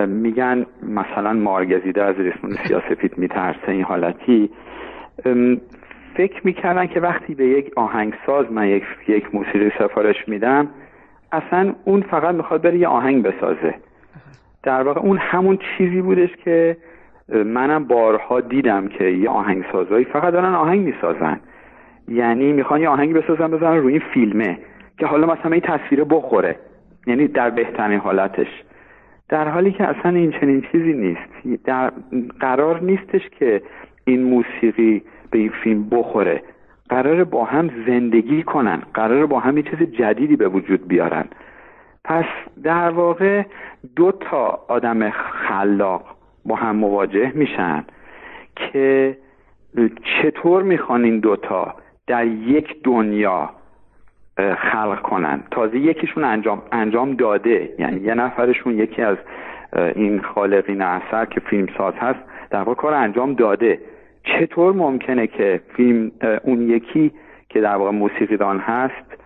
[0.06, 4.50] میگن مثلا مارگزیده از ریسمون سیاسفید میترسه این حالتی.
[6.14, 10.68] فکر می‌کردن که وقتی به یک آهنگساز من یک, یک موسیقی سفارش میدم
[11.32, 13.74] اصلا اون فقط می‌خواد بره یه آهنگ بسازه.
[14.62, 16.76] در واقع اون همون چیزی بودش که
[17.28, 21.40] منم بارها دیدم که یه آهنگسازهایی فقط دارن آهنگ می‌سازن.
[22.08, 24.58] یعنی می‌خوان یه آهنگ بسازن بزنن روی این فیلمه
[24.98, 26.56] که حالا مثلا این تصویر بخوره.
[27.08, 28.62] یعنی در بهترین حالتش.
[29.28, 31.64] در حالی که اصلا این چنین چیزی نیست.
[31.64, 31.92] در
[32.40, 33.62] قرار نیستش که
[34.04, 36.42] این موسیقی به این فیلم بخوره.
[36.88, 38.82] قرار با هم زندگی کنن.
[38.94, 41.24] قرار با هم یه چیز جدیدی به وجود بیارن.
[42.04, 42.24] پس
[42.62, 43.42] در واقع
[43.96, 47.84] دو تا آدم خلاق با هم مواجه میشن
[48.56, 49.16] که
[50.04, 51.74] چطور می‌خوان این دوتا
[52.06, 53.50] در یک دنیا
[54.38, 55.42] خلق کنن.
[55.50, 57.68] تازه یکیشون انجام انجام داده.
[57.78, 59.16] یعنی یه نفرشون یکی از
[59.94, 62.18] این خالقین اثر که فیلم ساز هست
[62.50, 63.78] در واقع کار انجام داده.
[64.24, 66.10] چطور ممکنه که فیلم
[66.42, 67.12] اون یکی
[67.48, 69.18] که در واقع موسیقیدان هست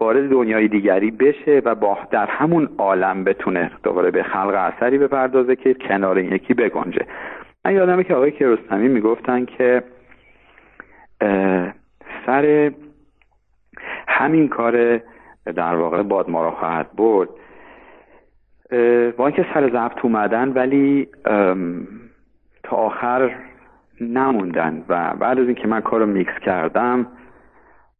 [0.00, 5.56] وارد دنیای دیگری بشه و با در همون عالم بتونه دوباره به خلق اثری بپردازه
[5.56, 7.06] که کنار این یکی بگنجه.
[7.64, 9.82] من یادمه که آقای کیارستمی می‌گفتن که
[12.26, 12.72] سر
[14.10, 15.00] همین کار
[15.46, 17.28] در واقع باد ما را خواهد برد.
[19.16, 21.08] با اینکه سر ضبط اومدن ولی
[22.62, 23.34] تا آخر
[24.00, 27.06] نموندن و بعد از اینکه من کار رو میکس کردم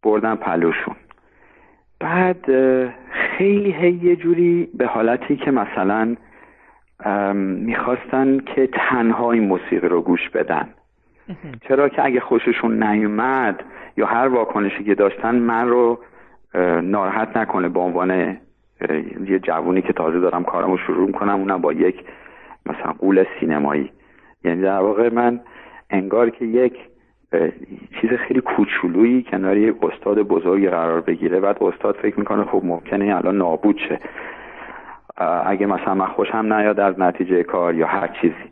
[0.02, 0.96] بردم پلوشون.
[2.00, 2.46] بعد
[3.10, 6.16] خیلی هی یه جوری به حالتی که مثلا
[7.34, 10.68] می‌خواستن که تنها این موسیقی رو گوش بدن.
[11.68, 13.62] چرا که اگه خوششون نیومد
[13.96, 15.98] یا هر واکنشی که داشتن من رو
[16.82, 18.36] ناراحت نکنه به عنوان
[19.26, 22.04] یه جوونی که تازه دارم کارمو شروع کنم اونم با یک
[22.66, 23.90] مثلا قول سینمایی.
[24.44, 25.40] یعنی در واقع من
[25.90, 26.74] انگار که یک
[28.00, 31.40] چیز خیلی کوچولویی کنار یک استاد بزرگی قرار بگیره.
[31.40, 33.98] بعد استاد فکر می‌کنه خب ممکنه الان نابود شه.
[35.46, 38.50] اگه مثلا من خوشم نیاد از نتیجه کار یا هر چیزی.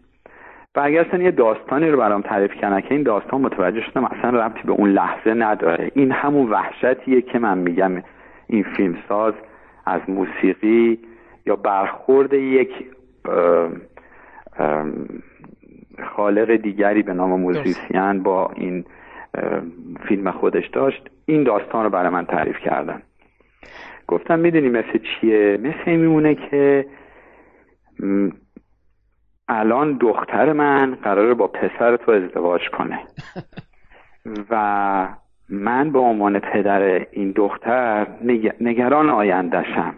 [0.79, 4.31] و اگر اصلا یه داستانی رو برام تعریف کنه که این داستان متوجه شدم اصلا
[4.31, 5.91] ربطی به اون لحظه نداره.
[5.95, 8.03] این همون وحشتیه که من میگم
[8.47, 9.35] این فیلمساز
[9.87, 10.99] از موسیقی
[11.47, 12.71] یا برخورد یک
[16.05, 18.85] خالق دیگری به نام موزیسین با این
[20.09, 23.03] فیلم خودش داشت این داستان رو برای من تعریف کردن.
[24.07, 26.87] گفتم می‌دونی مثل چیه؟ مثل میمونه که
[29.49, 32.99] الان دختر من قراره با پسر تو ازدواج کنه.
[34.51, 35.09] و
[35.49, 38.07] من به عنوان پدر این دختر
[38.61, 39.95] نگران آیندهشم.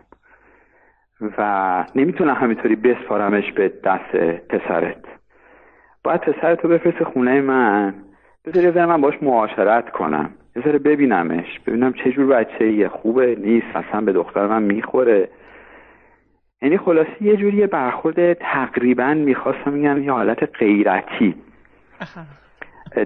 [1.38, 4.16] و نمی‌تونم همینطوری بسپارمش به دست
[4.48, 5.04] پسرت.
[6.04, 7.94] باید پسرتو بفرست خونه من.
[8.44, 10.30] بذاری یه من باش معاشرت کنم.
[10.56, 11.60] یه ببینمش.
[11.66, 13.66] ببینم چه جور بچه خوبه؟ نیست.
[13.74, 15.28] اصلا به دختر من می‌خوره.
[16.62, 21.34] یعنی خلاصی یه جوری برخورد تقریبا می‌خواستم میگم یه حالت غیرتی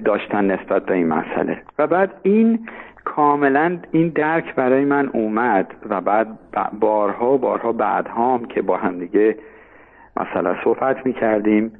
[0.04, 1.62] داشتن نسبت به این مسئله.
[1.78, 2.68] و بعد این
[3.04, 6.38] کاملا این درک برای من اومد و بعد
[6.80, 9.38] بارها و بارها بعدها هم که با هم دیگه
[10.16, 11.72] مثلا صحبت می‌کردیم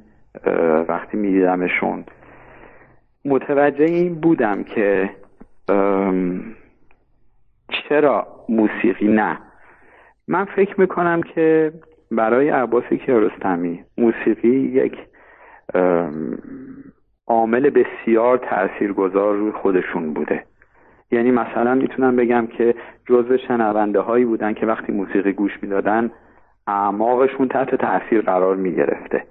[0.87, 2.05] وقتی میدیدمشون.
[3.25, 5.09] متوجه این بودم که
[7.69, 9.37] چرا موسیقی نه؟
[10.27, 11.71] من فکر می‌کنم که
[12.11, 14.97] برای عباس کیارستمی موسیقی یک
[17.27, 20.43] عامل بسیار تاثیرگذار روی خودشون بوده.
[21.11, 26.11] یعنی مثلا می‌تونم بگم که جزو شنونده هایی بودن که وقتی موسیقی گوش می‌دادن
[26.67, 29.23] اعماقشون تحت تاثیر قرار می‌گرفته.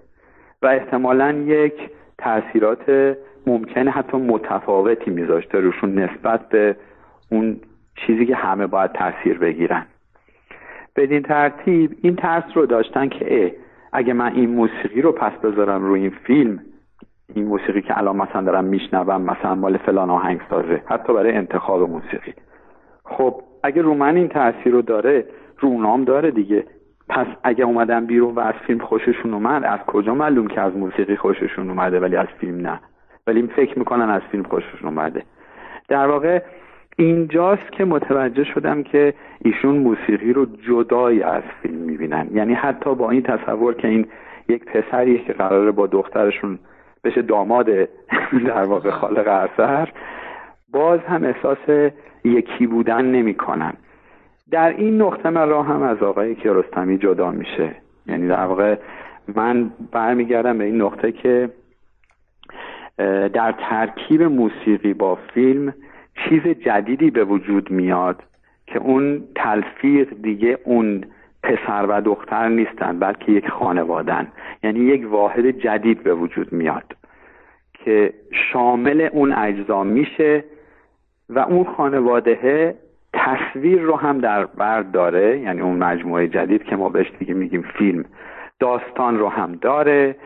[0.62, 1.74] و احتمالا یک
[2.18, 6.76] تاثیرات ممکنه حتی متفاوتی میذاشته روشون نسبت به
[7.30, 7.60] اون
[7.96, 9.86] چیزی که همه باید تاثیر بگیرن.
[10.96, 13.56] بدین ترتیب این ترس رو داشتن که
[13.92, 16.60] اگه من این موسیقی رو پس بذارم روی این فیلم
[17.34, 21.90] این موسیقی که الان مثلا دارم میشنوم مثلا مال فلان آهنگ سازه حتی برای انتخاب
[21.90, 22.34] موسیقی.
[23.04, 25.24] خب اگه رو من این تاثیر رو داره
[25.58, 26.64] رو اونام داره دیگه.
[27.08, 31.16] پس اگه اومدن بیرون و از فیلم خوششون اومد از کجا معلوم که از موسیقی
[31.16, 32.80] خوششون اومده ولی از فیلم نه؟
[33.26, 35.22] ولی فکر می‌کنن از فیلم خوششون اومده.
[35.88, 36.42] در واقع
[36.96, 42.28] اینجاست که متوجه شدم که ایشون موسیقی رو جدای از فیلم می‌بینن.
[42.32, 44.06] یعنی حتی با این تصور که این
[44.48, 46.58] یک پسریه که قراره با دخترشون
[47.04, 47.70] بشه داماد
[48.46, 49.88] در واقع خالق اثر
[50.72, 51.92] باز هم احساس
[52.24, 53.72] یکی بودن نمی‌کنن.
[54.50, 57.74] در این نقطه من راه هم از آقای کیارستمی جدا میشه.
[58.06, 58.76] یعنی در واقع
[59.34, 61.50] من برمیگردم به این نقطه که
[63.32, 65.74] در ترکیب موسیقی با فیلم
[66.14, 68.22] چیز جدیدی به وجود میاد
[68.66, 71.04] که اون تلفیق دیگه اون
[71.42, 74.28] پسر و دختر نیستن بلکه یک خانوادن.
[74.62, 76.96] یعنی یک واحد جدید به وجود میاد
[77.74, 78.12] که
[78.52, 80.44] شامل اون اجزا میشه
[81.28, 82.74] و اون خانواده
[83.12, 87.62] تصویر رو هم در بر داره یعنی اون مجموعه جدید که ما بهش دیگه میگیم
[87.62, 88.04] فیلم
[88.60, 90.16] داستان رو هم داره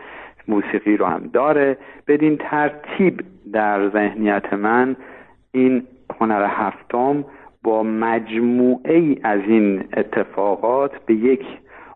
[0.48, 1.77] موسیقی رو هم داره.
[2.07, 3.20] بدین ترتیب
[3.53, 4.96] در ذهنیت من
[5.53, 5.83] این
[6.21, 7.25] هنر هفتم
[7.63, 11.45] با مجموعه ای از این اتفاقات به یک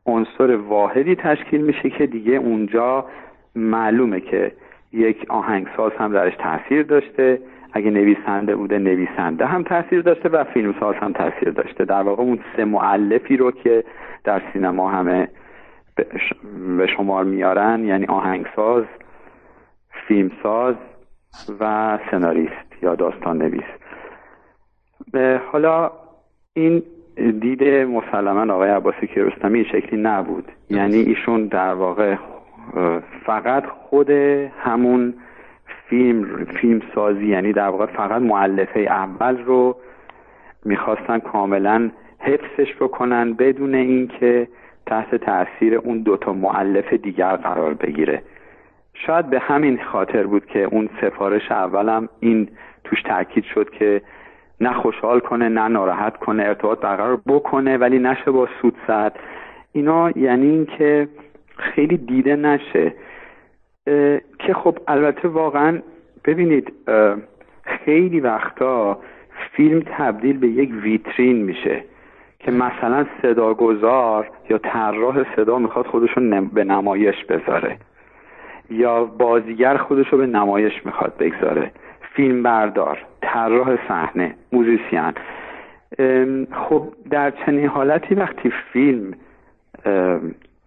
[0.06, 3.06] عنصر واحدی تشکیل میشه که دیگه اونجا
[3.54, 4.52] معلومه که
[4.92, 7.38] یک آهنگساز هم درش تاثیر داشته
[7.72, 11.84] اگه نویسنده بوده نویسنده هم تاثیر داشته و فیلمساز هم تاثیر داشته.
[11.84, 13.84] در واقع اون سه معلفی رو که
[14.24, 15.28] در سینما همه
[16.76, 18.84] به شمار میارن یعنی آهنگساز
[20.08, 20.74] فیلمساز
[21.60, 22.71] و سناریست.
[22.82, 23.64] یا داستان نویس
[25.52, 25.90] حالا
[26.54, 26.82] این
[27.16, 30.52] دید مسلما آقای عباسی کیارستمی شکلی نبود.
[30.70, 32.16] یعنی ایشون در واقع
[33.26, 35.14] فقط خود همون
[35.88, 39.76] فیلم فیلم سازی یعنی در واقع فقط معلفه اول رو
[40.64, 44.48] می‌خواستن کاملا حفظش بکنن بدون اینکه
[44.86, 48.22] تحت تاثیر اون دوتا معلف دیگر قرار بگیره.
[48.94, 52.48] شاید به همین خاطر بود که اون سفارش اولم این
[52.84, 54.02] توش تاکید شد که
[54.60, 59.18] نه خوشحال کنه نه ناراحت کنه ارتباط برقرار بکنه ولی نشه با سود زد
[59.72, 61.08] اینا یعنی اینکه
[61.56, 62.94] خیلی دیده نشه.
[64.38, 65.82] که خب البته واقعا
[66.24, 66.72] ببینید
[67.62, 68.98] خیلی وقتا
[69.52, 71.84] فیلم تبدیل به یک ویترین میشه
[72.38, 77.76] که مثلا صداگذار یا طراح صدا می‌خواد خودشون به نمایش بذاره
[78.70, 81.70] یا بازیگر خودشو به نمایش می‌خواد بگذاره.
[82.14, 85.12] فیلم بردار طراح صحنه موزیسین.
[86.52, 89.14] خب در چنین حالتی وقتی فیلم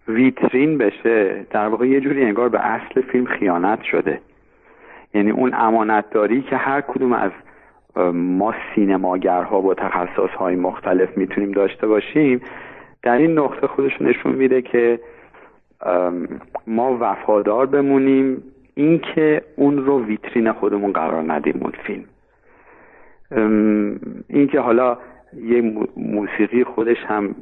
[0.08, 4.20] ویترین بشه در واقع یه جوری انگار به اصل فیلم خیانت شده.
[5.14, 7.30] یعنی اون امانتداری که هر کدوم از
[8.12, 12.40] ما سینماگرها با تخصصهای مختلف می‌تونیم داشته باشیم
[13.02, 15.00] در این نقطه خودش نشون میده که
[16.66, 18.42] ما وفادار بمونیم.
[18.76, 22.04] اینکه اون رو ویترین خودمون قرار ندیم اون فیلم.
[24.28, 24.98] این که حالا
[25.42, 27.34] یه موسیقی خودش هم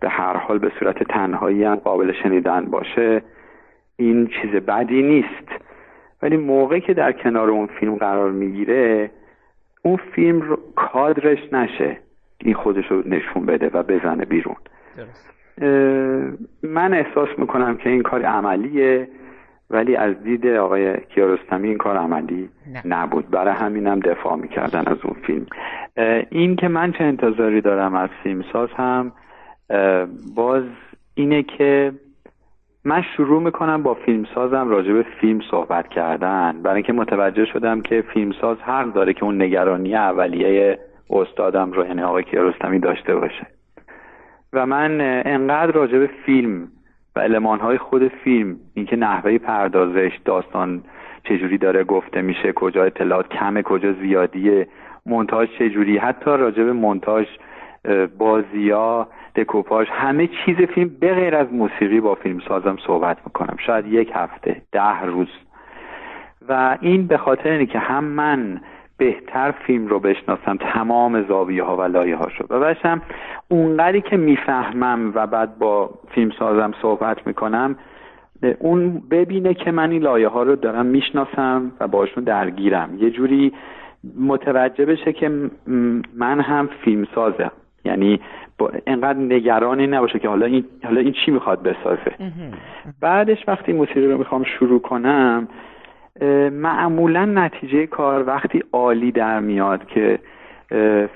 [0.00, 3.22] به هر حال به صورت تنهایی هم قابل شنیدن باشه
[3.96, 5.48] این چیز بدی نیست.
[6.22, 9.10] ولی موقعی که در کنار اون فیلم قرار می‌گیره
[9.82, 11.98] اون فیلم رو کادرش نشه
[12.38, 14.56] این خودش رو نشون بده و بزنه بیرون.
[16.62, 19.08] من احساس می‌کنم که این کار عملیه.
[19.70, 22.48] ولی از دید آقای کیارستمی این کار عملی
[22.84, 23.30] نبود.
[23.30, 25.46] برای همینم دفاع می‌کردن از اون فیلم.
[26.30, 29.12] این که من چه انتظاری دارم از فیلمساز هم
[30.36, 30.64] باز
[31.14, 31.92] اینه که
[32.84, 36.62] من شروع می‌کنم با فیلمسازم راجع به فیلم صحبت کردن.
[36.62, 40.78] برای اینکه متوجه شدم که فیلمساز حق داره که اون نگرانی اولیه
[41.10, 43.46] استادم رو یعنی آقای کیارستمی داشته باشه.
[44.52, 46.68] و من انقدر راجع به فیلم
[47.16, 50.82] و المانهای خود فیلم اینکه نحوه پردازش داستان
[51.24, 54.68] چجوری داره گفته میشه کجا اطلاعات کمه کجا زیادیه
[55.06, 57.26] مونتاژ چجوری حتی راجع به مونتاژ
[58.18, 63.56] بازیا دکوپاژ همه چیز فیلم به غیر از موسیقی با فیلم سازم صحبت می‌کنم.
[63.66, 65.28] شاید یک هفته ده روز.
[66.48, 68.60] و این به خاطر اینه که هم من
[68.98, 73.02] بهتر فیلم رو بشناسم تمام زاویه ها و لایه ها شد و باشم
[73.48, 77.76] اونقدری که می‌فهمم و بعد با فیلم سازم صحبت می‌کنم
[78.58, 82.98] اون ببینه که من این لایه ها رو دارم می‌شناسم و باشون درگیرم.
[82.98, 83.52] یه جوری
[84.20, 85.50] متوجه بشه که
[86.16, 87.52] من هم فیلم سازم.
[87.84, 88.20] یعنی
[88.86, 92.14] انقدر نگرانی نباشه که حالا این حالا این چی می‌خواد بسازه.
[93.00, 95.48] بعدش وقتی موسیقی رو می‌خوام شروع کنم
[96.52, 100.18] معمولا نتیجه کار وقتی عالی در میاد که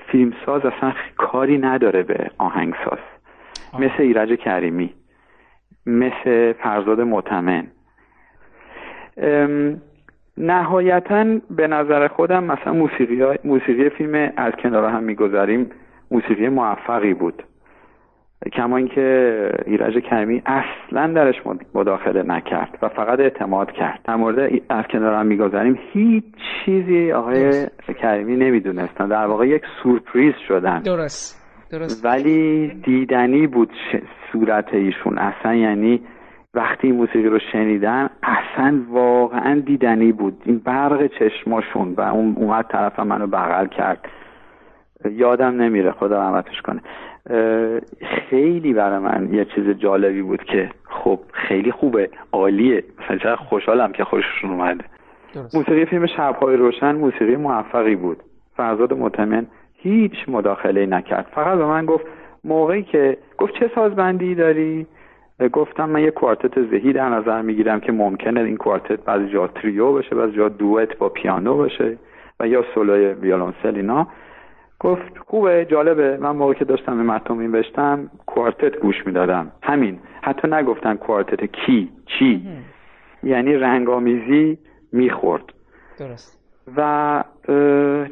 [0.07, 2.99] فیلمساز اصلا کاری نداره به آهنگساز.
[3.79, 4.93] مثل ایرج کریمی
[5.85, 7.67] مثل فرزاد متمن
[10.37, 15.69] نهایتا به نظر خودم مثلا موسیقی, موسیقی فیلم از کنار هم می‌گذاریم
[16.11, 17.43] موسیقی موفقی بود.
[18.49, 21.35] کما اینکه ایرج کمی اصلا درش
[21.73, 23.99] مداخله نکرد و فقط اعتماد کرد.
[24.03, 25.79] در مورد از کنارم می‌گذاریم.
[25.93, 26.23] هیچ
[26.65, 27.67] چیزی آقای
[28.01, 30.79] کریمی نمی‌دونستن در واقع یک سورپریز شدن.
[30.79, 31.41] درست.
[31.71, 32.05] درست.
[32.05, 33.69] ولی دیدنی بود
[34.31, 35.17] صورت ایشون.
[35.17, 36.01] اصلا یعنی
[36.53, 40.41] وقتی این موسیقی رو شنیدن اصلا واقعا دیدنی بود.
[40.45, 44.05] این برق چشماشون و اون اومد طرف منو بغل کرد.
[45.11, 46.81] یادم نمیره خدا رحمتش کنه.
[48.29, 52.83] خیلی برای من یه چیز جالبی بود که خب خیلی خوبه عالیه.
[52.99, 54.83] مثلا چقدر خوشحالم که خوششون اومده.
[55.53, 58.17] موسیقی فیلم شبهای روشن موسیقی موفقی بود.
[58.57, 61.27] فرزاد مطمئن هیچ مداخله نکرد.
[61.35, 62.05] فقط به من گفت
[62.43, 64.87] موقعی که گفت چه سازبندی داری؟
[65.53, 69.93] گفتم من یه کوارتت ذهی در نظر می‌گیرم که ممکنه این کوارتت بعضی جا تریو
[69.93, 71.97] بشه بعضی جا دوئت با پیانو باشه
[72.39, 74.07] و یا سولوی ویولونسل اینا.
[74.83, 76.17] گفت خوبه جالبه.
[76.17, 79.51] من موقع که داشتم به متن بشتم کوارتت گوش می‌دادم.
[79.63, 79.99] همین.
[80.21, 82.47] حتی نگفتن کوارتت کی چی.
[83.23, 84.57] یعنی رنگامیزی
[84.91, 85.43] می‌خورد.
[85.99, 86.41] درست.
[86.77, 87.23] و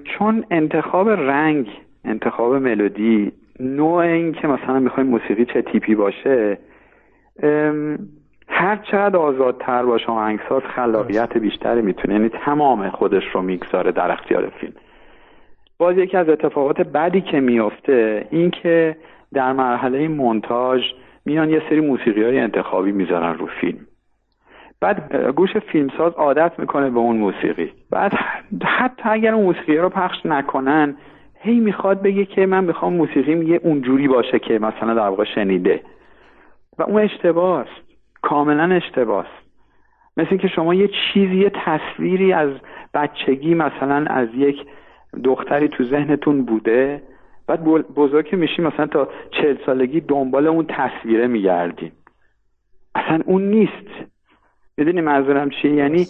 [0.03, 1.69] چون انتخاب رنگ
[2.05, 6.57] انتخاب ملودی نوع این که مثلا می‌خوایم موسیقی چه تیپی باشه
[8.47, 12.13] هر چقدر آزادتر باشه آهنگساز خلاقیت بیشتری می‌تونه.
[12.13, 14.73] یعنی تمام خودش رو می‌گذاره در اختیار فیلم.
[15.79, 18.95] باز یکی از اتفاقات بعدی که میافته این که
[19.33, 20.81] در مرحله مونتاژ
[21.25, 23.79] میان یه سری موسیقی های انتخابی می‌ذارن رو فیلم.
[24.81, 27.71] بعد گوش فیلمساز عادت می‌کنه به اون موسیقی.
[27.91, 28.13] بعد
[28.63, 30.95] حتی اگر اون موسیقی رو پخش نکنن
[31.39, 35.81] هی می‌خواد بگه که من می‌خوام موسیقیم یه اونجوری باشه که مثلا در واقع شنیده.
[36.77, 37.89] و اون اشتباه است
[38.21, 39.25] کاملا اشتباه
[40.17, 42.49] مثل که شما یه چیزی یه تصویری از
[42.93, 44.65] بچگی مثلا از یک
[45.23, 47.01] دختری تو ذهنتون بوده
[47.47, 47.63] بعد
[47.95, 51.91] بزرگ میشی مثلا تا چهل سالگی دنبال اون تصویره میگردین.
[52.95, 53.87] اصلا اون نیست.
[54.77, 56.07] می‌دونی منظورم چیه؟ یعنی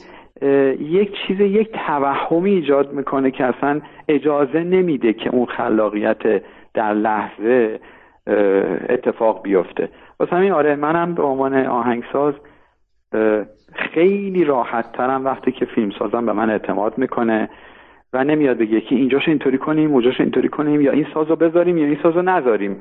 [0.80, 6.44] یک چیز یک توهمی ایجاد می‌کنه که اصلا اجازه نمیده که اون خلاقیت
[6.74, 7.80] در لحظه
[8.90, 9.90] اتفاق بیفته.
[10.20, 12.34] واسه همین آره منم به عنوان آهنگساز
[13.74, 17.50] خیلی راحت ترم وقتی که فیلم سازم به من اعتماد می‌کنه.
[18.14, 21.86] و نمیاد بگه که اینجاش اینطوری کنیم اونجاش اینطوری کنیم یا این سازو بذاریم یا
[21.86, 22.78] این سازو نذاریم.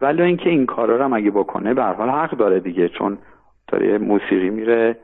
[0.00, 3.18] ولی اینکه این کارا رو هم اگه بکنه به حال حق داره دیگه چون
[3.68, 4.96] داره موسیقی میره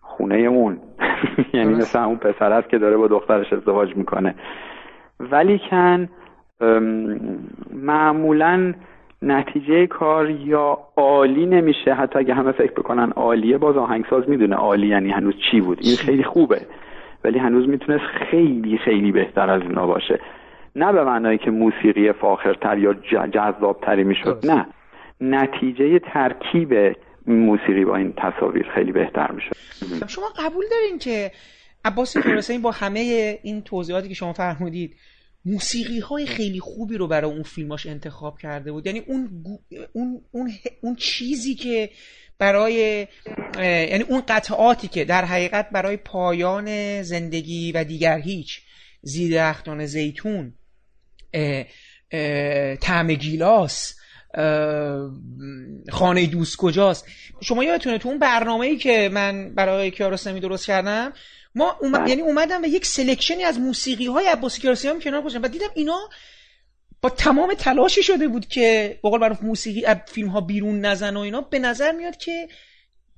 [0.00, 0.78] خونه اون.
[1.54, 4.34] یعنی مثلا اون پسر است که داره با دخترش ازدواج می‌کنه.
[5.20, 6.08] ولی کن
[7.72, 8.74] معمولا
[9.22, 11.94] نتیجه کار یا عالی نمیشه.
[11.94, 15.78] حتی اگه همه فکر بکنن عالیه باز آهنگساز می‌دونه عالی یعنی هنوز چی بود.
[15.80, 16.60] این خیلی خوبه.
[17.24, 20.20] ولی هنوز می‌تونست خیلی خیلی بهتر از اینا باشه.
[20.76, 22.94] نه به معنایی که موسیقی فاخرتر یا
[23.34, 24.40] جذابتری می‌شد.
[24.44, 24.66] نه.
[25.20, 26.96] نتیجه ترکیب
[27.26, 29.56] موسیقی با این تصاویر خیلی بهتر می‌شد.
[30.08, 31.30] شما قبول دارین که
[31.84, 33.00] عباس کیارستمی با همه
[33.42, 34.96] این توضیحاتی که شما فرمودید
[35.44, 39.28] موسیقی های خیلی خوبی رو برای اون فیلماش انتخاب کرده بود؟ یعنی اون
[39.92, 40.50] اون اون,
[40.82, 41.90] اون چیزی که
[42.42, 43.06] برای
[43.58, 48.60] یعنی اون قطعاتی که در حقیقت برای پایان زندگی و دیگر هیچ
[49.02, 50.54] زیر درختان زیتون
[52.80, 53.94] تعم گیلاس
[55.90, 57.06] خانه دوست کجاست
[57.42, 61.12] شما یادتونه تو اون برنامه ای که من برای کیارستمی درست کردم
[61.54, 62.00] ما اومد...
[62.00, 62.10] بله.
[62.10, 65.98] یعنی اومدم و یک سلکشنی از موسیقی های عباسی کیارستمی کنار گذاشتم و دیدم اینا
[67.02, 71.40] با تمام تلاشی شده بود که بقول برای موسیقی فیلم ها بیرون نزن و اینا
[71.40, 72.32] به نظر میاد که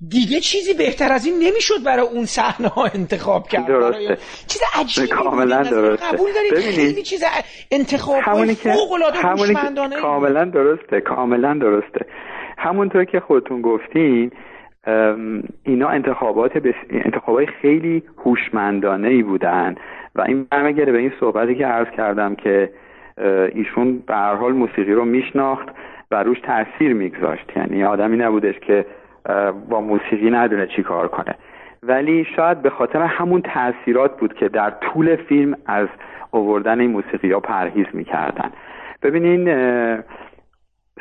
[0.09, 3.67] دیگه چیزی بهتر از این نمی‌شد برای اون صحنه ها انتخاب کرد.
[3.67, 4.17] درسته.
[4.47, 6.05] چیز عجیبی کاملا درسته.
[6.05, 6.53] قبول دارید.
[6.53, 7.23] خیلی چیز
[7.71, 8.73] انتخاب همونی که
[9.13, 12.05] همونی که کاملا درسته کاملا درسته.
[12.57, 14.31] همونطور که خودتون گفتین
[15.63, 16.73] اینا انتخابات بس...
[16.89, 19.75] انتخابای خیلی هوشمندانه ای بودن.
[20.15, 22.69] و این برمیگرده به این صحبتی که عرض کردم که
[23.53, 25.67] ایشون به هر حال موسیقی رو میشناخت
[26.11, 27.57] و روش تاثیر میگذاشت.
[27.57, 28.85] یعنی آدمی نبودش که
[29.69, 31.35] با موسیقی ندونه چی کار کنه.
[31.83, 35.87] ولی شاید به خاطر همون تاثیرات بود که در طول فیلم از
[36.31, 38.51] اووردن این موسیقی ها پرهیز می‌کردن.
[39.01, 39.45] ببینین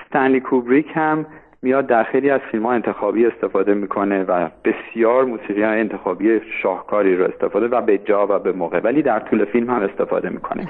[0.07, 1.27] ستنلی کوبریک هم
[1.63, 7.69] میاد در خیلی از فیلم انتخابی استفاده می‌کنه و بسیار موسیقی انتخابی شاهکاری رو استفاده
[7.69, 10.69] و به جا و به موقع ولی در طول فیلم هم استفاده می‌کنه.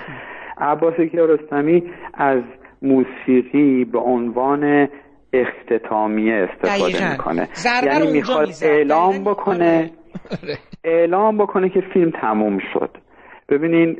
[0.58, 1.82] عباس کیارستمی
[2.14, 2.42] از
[2.82, 4.88] موسیقی به عنوان
[5.32, 7.48] اختتامیه استفاده می‌کنه.
[7.86, 9.90] یعنی می‌خواد اعلام بکنه.
[10.42, 10.58] آره.
[10.84, 12.90] اعلام بکنه که فیلم تموم شد.
[13.48, 13.96] ببینین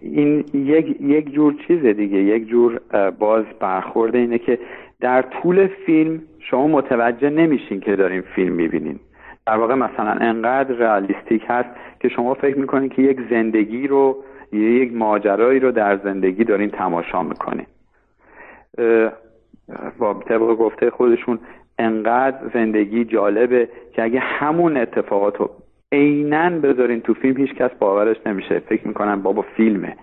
[0.00, 2.18] این یک, یک جور چیز دیگه.
[2.18, 2.80] یک جور
[3.18, 4.58] باز برخورده اینه که
[5.00, 8.98] در طول فیلم شما متوجه نمیشین که دارین فیلم می‌بینین.
[9.46, 11.68] در واقع مثلا انقدر رئالیستیک هست
[12.00, 14.16] که شما فکر می‌کنین که یک زندگی رو
[14.54, 17.66] یک ماجرایی رو در زندگی دارین تماشا می‌کنین.
[19.98, 21.38] با طبق گفته خودشون
[21.78, 25.50] انقدر زندگی جالبه که اگه همون اتفاقات رو
[25.92, 28.58] عینا بذارین تو فیلم هیچ کس باورش نمیشه.
[28.58, 29.96] فکر می‌کنن بابا فیلمه.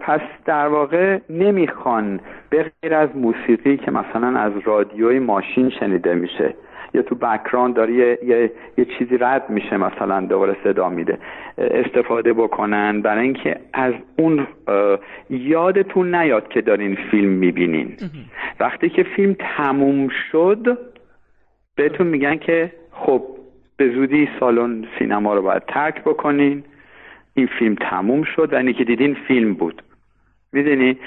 [0.00, 6.54] پس در واقع نمی‌خوان به غیر از موسیقی که مثلا از رادیوی ماشین شنیده میشه
[6.94, 11.18] یا تو بکراند داره یه،, یه،, یه چیزی رد میشه مثلا دوباره صدا میده.
[11.58, 14.46] استفاده بکنن برای اینکه از اون
[15.30, 17.96] یادتون نیاد که دارین فیلم می‌بینین.
[18.60, 20.78] وقتی که فیلم تموم شد
[21.76, 23.22] بهتون میگن که خب
[23.76, 26.64] به زودی سالن سینما رو باید ترک بکنین.
[27.34, 29.82] این فیلم تموم شد و اینی که دیدین فیلم بود.
[30.52, 30.98] می‌دونی؟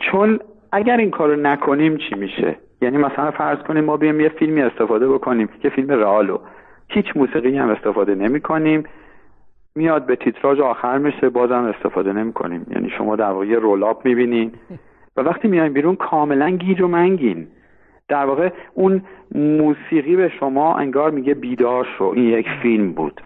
[0.00, 0.40] چون
[0.72, 5.08] اگر این کارو نکنیم چی میشه؟ یعنی مثلا فرض کنیم ما بیایم یه فیلمی استفاده
[5.08, 6.38] بکنیم یه فیلم رئالو.
[6.88, 8.84] هیچ موسیقی هم استفاده نمی کنیم.
[9.74, 12.66] میاد به تیتراژ آخر میشه بازم استفاده نمی کنیم.
[12.70, 14.52] یعنی شما در واقع رولاب می‌بینین.
[15.16, 17.46] و وقتی میایم بیرون کاملا گیج و منگین.
[18.08, 19.02] در واقع اون
[19.34, 22.04] موسیقی به شما انگار میگه بیدار شو.
[22.04, 23.20] این یک فیلم بود.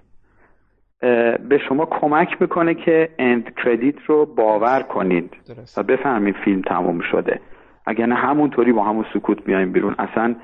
[1.48, 5.36] به شما کمک می‌کنه که اند کردیت رو باور کنید.
[5.76, 7.40] و بفهمید فیلم تموم شده.
[7.87, 10.34] اگر نه همونطوری با همون سکوت میایم بیرون اصلا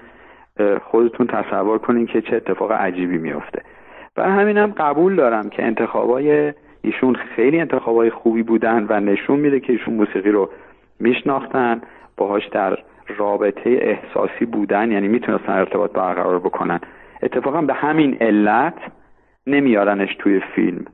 [0.84, 3.62] خودتون تصور کنین که چه اتفاق عجیبی میفته
[4.14, 9.72] برای همینم قبول دارم که انتخابای ایشون خیلی انتخابای خوبی بودن و نشون میده که
[9.72, 10.50] ایشون موسیقی رو
[11.00, 11.82] میشناختن
[12.16, 12.78] باهاش در
[13.16, 16.80] رابطه احساسی بودن یعنی می‌تونستن ارتباط برقرار بکنن.
[17.22, 18.74] اتفاقا به همین علت
[19.46, 20.84] نمیارنش توی فیلم.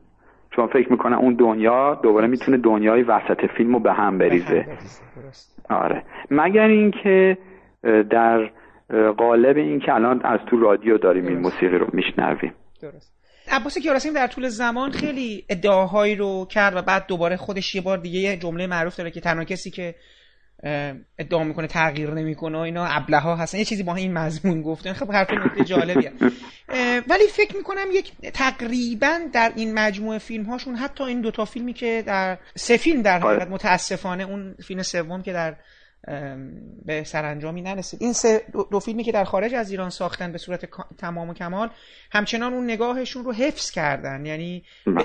[0.51, 4.67] چون فکر می‌کنن اون دنیا دوباره می‌تونه دنیای وسط فیلم رو به هم بریزه.
[5.71, 6.03] آره.
[6.31, 7.39] مگر اینکه
[8.11, 8.51] در
[9.19, 12.55] قالب اینکه الان از تو رادیو داریم این موسیقی رو میشنویم.
[12.83, 13.19] درست.
[13.51, 17.99] عباس کیارستمی در طول زمان خیلی ادعاهایی رو کرد و بعد دوباره خودش یه بار
[17.99, 19.95] دیگه یه جمله معروف داره که تنها کسی که
[21.19, 23.59] ادعا می‌کنه تغییر نمی‌کنه و اینا ابله ها هستن.
[23.59, 26.13] یه چیزی با این مضمون گفتن خب حرف نکته جالبیه.
[27.11, 32.03] ولی فکر می‌کنم یک تقریبا در این مجموعه فیلم هاشون حتی این دوتا فیلمی که
[32.07, 33.51] در سه فیلم در حقیقت آره.
[33.51, 35.57] متاسفانه اون فیلم سوم که در
[36.87, 38.03] به سرانجامی نرسید.
[38.03, 40.69] این سه دو, فیلمی که در خارج از ایران ساختن به صورت
[40.99, 41.69] تمام و کمال
[42.13, 44.27] همچنان اون نگاهشون رو حفظ کردن.
[44.27, 44.63] یعنی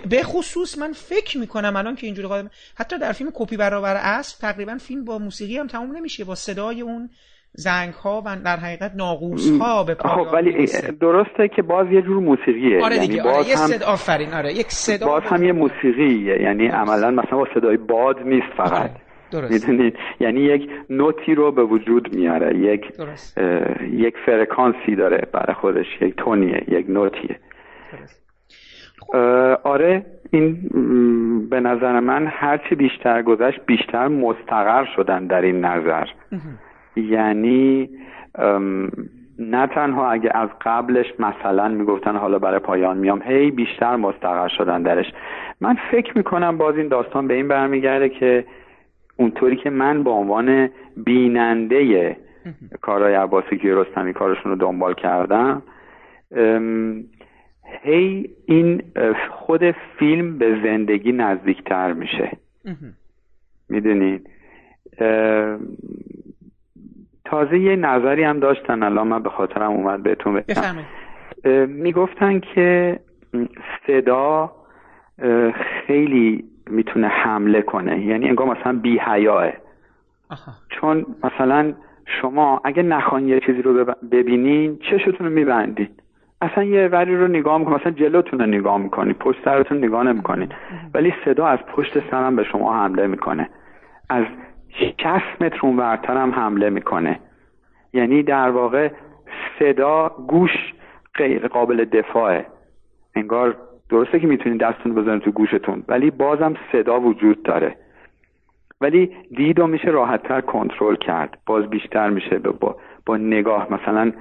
[0.09, 4.41] به خصوص من فکر می‌کنم الان که اینجوری قادم حتی در فیلم کپی برابر اسب
[4.41, 7.09] تقریبا فیلم با موسیقی هم تمام نمیشه با صدای اون
[7.55, 10.67] زنگ ها و در حقیقت ناقوس ها به خب ولی
[11.01, 12.83] درسته که باز یه جور موسیقیه.
[12.83, 16.67] آره دیگه یعنی آره یه صدا آفرین آره یک صدا باز هم یه موسیقیه یعنی
[16.67, 18.71] عملا مثلا با صدای باد نیست فقط.
[18.71, 19.02] آره.
[19.49, 22.91] می‌دونید؟ یعنی یک نوتی رو به وجود میاره یک
[23.91, 27.39] یک فرکانسی داره برای خودش یک تونیه یک نوتیه.
[29.63, 30.69] آره این
[31.49, 36.07] به نظر من هرچی بیشتر گذشت بیشتر مستقر شدن در این نظر.
[36.95, 37.89] یعنی
[39.39, 44.83] نه تنها اگه از قبلش مثلا می‌گفتن حالا برای پایان میام هی بیشتر مستقر شدن
[44.83, 45.05] درش.
[45.61, 48.45] من فکر می‌کنم باز این داستان به این برمیگرده که
[49.17, 52.17] اونطوری که من به عنوان بیننده
[52.81, 55.61] کارهای عباسی که رستمی کارشون رو دنبال کردم
[57.83, 58.83] هی این
[59.29, 62.31] خود فیلم به زندگی نزدیکتر میشه.
[63.69, 64.29] می‌دونید
[67.25, 70.75] تازه یه نظری هم داشتن الان من به خاطرم اومد بهتون بگم.
[71.67, 72.99] می‌گفتن که
[73.87, 74.51] صدا
[75.87, 78.05] خیلی می‌تونه حمله کنه.
[78.05, 79.51] یعنی انگار مثلا بی حیاه
[80.69, 81.73] چون مثلا
[82.05, 85.89] شما اگه نخواین یه چیزی رو ببینین چشتون رو میبندین.
[86.41, 90.49] اصلا یه وری رو نگاه می‌کنین مثلا جلوتون رو نگاه می‌کنین پشت سرتون نگاه نمی‌کنین.
[90.93, 93.49] ولی صدا از پشت سرم به شما حمله می‌کنه.
[94.09, 94.25] از
[94.69, 97.19] 60 متر ورتر هم حمله می‌کنه.
[97.93, 98.89] یعنی در واقع
[99.59, 100.73] صدا گوش
[101.15, 102.45] غیر قابل دفاعه.
[103.15, 103.55] انگار
[103.89, 107.75] درسته که می‌تونید دستتون بزنید تو گوشتون ولی بازم صدا وجود داره.
[108.81, 111.37] ولی دید رو میشه راحتتر کنترل کرد.
[111.45, 112.75] باز بیشتر میشه با,
[113.05, 113.73] با نگاه.
[113.73, 114.11] مثلا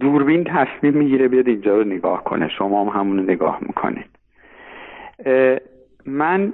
[0.00, 2.48] دوربین تصمیم می‌گیره بیاد اینجا رو نگاه کنه.
[2.48, 4.06] شما هم همون رو نگاه می‌کنید.
[6.06, 6.52] من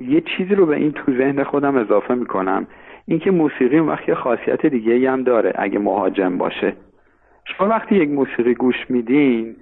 [0.00, 2.66] یه چیزی رو به این تو ذهن خودم اضافه می‌کنم.
[3.06, 6.72] اینکه موسیقی اون وقت یه خاصیت دیگه هم داره اگه مهاجم باشه.
[7.44, 9.56] شما وقتی یک موسیقی گوش میدین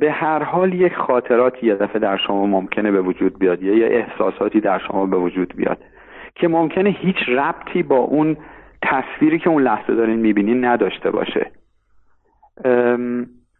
[0.00, 4.60] به هر حال یک خاطراتی یه دفعه در شما ممکنه به وجود بیاد یا احساساتی
[4.60, 5.78] در شما به وجود بیاد
[6.34, 8.36] که ممکنه هیچ ربطی با اون
[8.82, 11.50] تصویری که اون لحظه دارین می‌بینین نداشته باشه.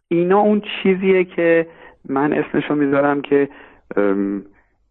[0.07, 1.67] اینا اون چیزیه که
[2.09, 3.49] من اسمشو می‌ذارم که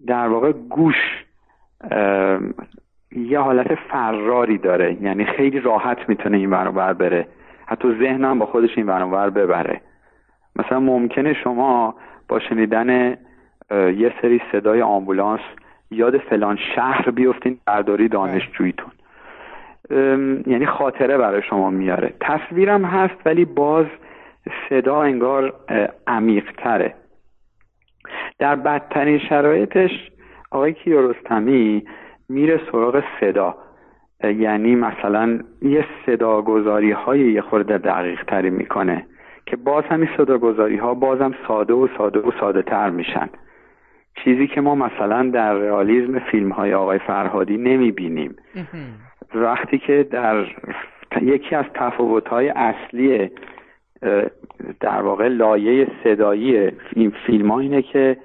[0.07, 1.25] در واقع گوش
[3.13, 4.97] یه حالت فراری داره.
[5.03, 7.27] یعنی خیلی راحت می‌تونه این برابر بره.
[7.67, 9.81] حتی ذهنم با خودش این برابر ببره.
[10.59, 11.95] مثلا ممکنه شما
[12.29, 13.17] با شنیدن
[13.71, 15.41] یه سری صدای آمبولانس
[15.91, 18.91] یاد فلان شهر بیفتین برداری دانشجویتون
[20.47, 22.15] یعنی خاطره برای شما میاره.
[22.21, 23.87] تصویرم هست ولی باز
[24.69, 25.53] صدا انگار
[26.07, 26.95] عمیق تره
[28.39, 30.11] در بدترین شرایطش
[30.51, 31.85] آقای کیارستمی
[32.29, 33.55] میره سراغ صدا.
[34.25, 39.07] یعنی مثلا یه صداگذاری های یه خورده دقیق تری می‌کنه.
[39.47, 43.29] که باز همین صداگذاری ها بازم ساده و ساده و ساده تر میشن.
[44.25, 48.37] چیزی که ما مثلا در رئالیسم فیلم های آقای فرهادی نمی بینیم
[49.35, 50.47] وقتی که در
[51.23, 53.31] یکی از تفاوت های اصلی
[54.81, 58.17] در واقع لایه صدایی این فیلم ها اینه که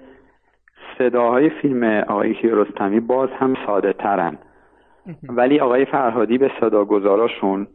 [0.98, 4.38] صداهای فیلم آقای کیارستمی باز هم ساده ترن.
[5.30, 7.68] ولی آقای فرهادی به صداگذاراشون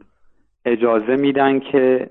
[0.65, 2.11] اجازه میدن که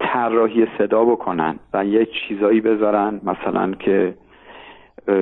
[0.00, 4.14] طراحی صدا بکنن و یه چیزایی بذارن مثلا که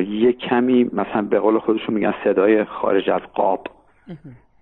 [0.08, 3.66] یه کمی مثلا به قول خودشون میگن صدای خارج از قاب.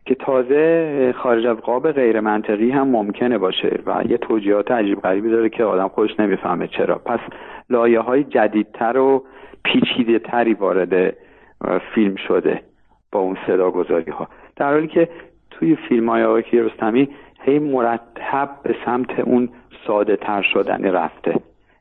[0.07, 5.31] که تازه خارج از قاب غیر منطقی هم ممکنه باشه و یه توجیهات عجیب غریبی
[5.31, 6.99] داره که آدم خودش نمی‌فهمه چرا.
[6.99, 7.21] پس
[7.71, 9.25] لایه های جدیدتر و
[9.65, 11.17] پیچیده تری وارد
[11.95, 12.63] فیلم شده
[13.13, 15.09] با اون صدا گذاری ها در حالی که
[15.51, 17.09] توی فیلم های آقای کیارستمی
[17.41, 19.49] هی مرتب به سمت اون
[19.87, 21.41] ساده تر شدن رفته.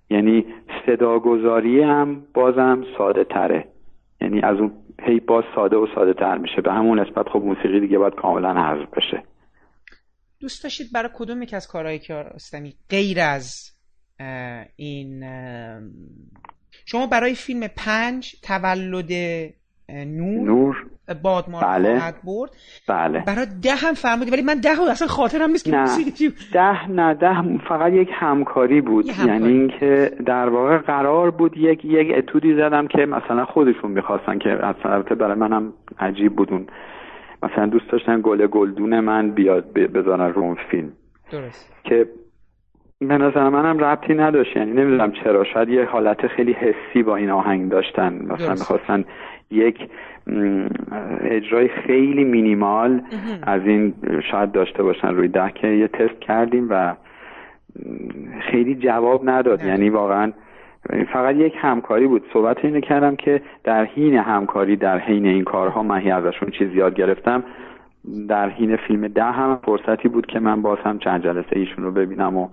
[0.10, 0.46] یعنی
[0.86, 3.68] صداگذاری هم بازم ساده تره
[4.22, 6.62] یعنی از اون هی باز ساده و ساده تر میشه.
[6.62, 9.24] به همون نسبت خب موسیقی دیگه باید کاملا حذف بشه.
[10.40, 13.72] دوست داشتید برای کدوم یک از کارهایی که کیارستمی غیر از
[14.76, 15.24] این
[16.86, 19.12] شما برای فیلم پنج تولد
[19.90, 20.86] نور, نور.
[21.24, 22.02] بادمار بله.
[22.24, 22.52] برد.
[22.88, 23.24] بله.
[23.28, 25.86] برای ده هم فرمودی ولی من ده اصلا خاطرم نیست نه.
[26.54, 29.06] ده نه ده فقط یک همکاری بود.
[29.28, 34.50] یعنی اینکه در واقع قرار بود یک یک اتودی زدم که مثلا خودشون می‌خواستن که
[34.50, 36.68] اصلا برای منم عجیب بودون
[37.44, 40.94] مثلا دوست داشتن گل گلدون من بیاد بزنن رو اون فیلم.
[41.32, 41.84] درست.
[41.84, 42.06] که
[43.00, 44.56] به نظر منم ربطی نداشت.
[44.58, 45.44] یعنی نمی‌دونم چرا.
[45.54, 48.14] شاید یه حالت خیلی حسی با این آهنگ داشتن.
[48.14, 49.06] مثلا می‌خواستن
[49.52, 49.90] یک
[51.22, 53.02] اجرای خیلی مینیمال
[53.42, 53.94] از این
[54.32, 56.96] شاید داشته باشن روی ده که یه تست کردیم و
[58.52, 59.64] خیلی جواب نداد.
[59.64, 60.32] یعنی واقعا
[61.14, 62.24] فقط یک همکاری بود.
[62.34, 66.96] صحبت اینو کردم که در حین همکاری در حین این کارها من ازشون چیز یاد
[66.96, 67.44] گرفتم.
[68.28, 71.92] در حین فیلم ده هم فرصتی بود که من باز هم چند جلسه ایشون رو
[71.92, 72.48] ببینم و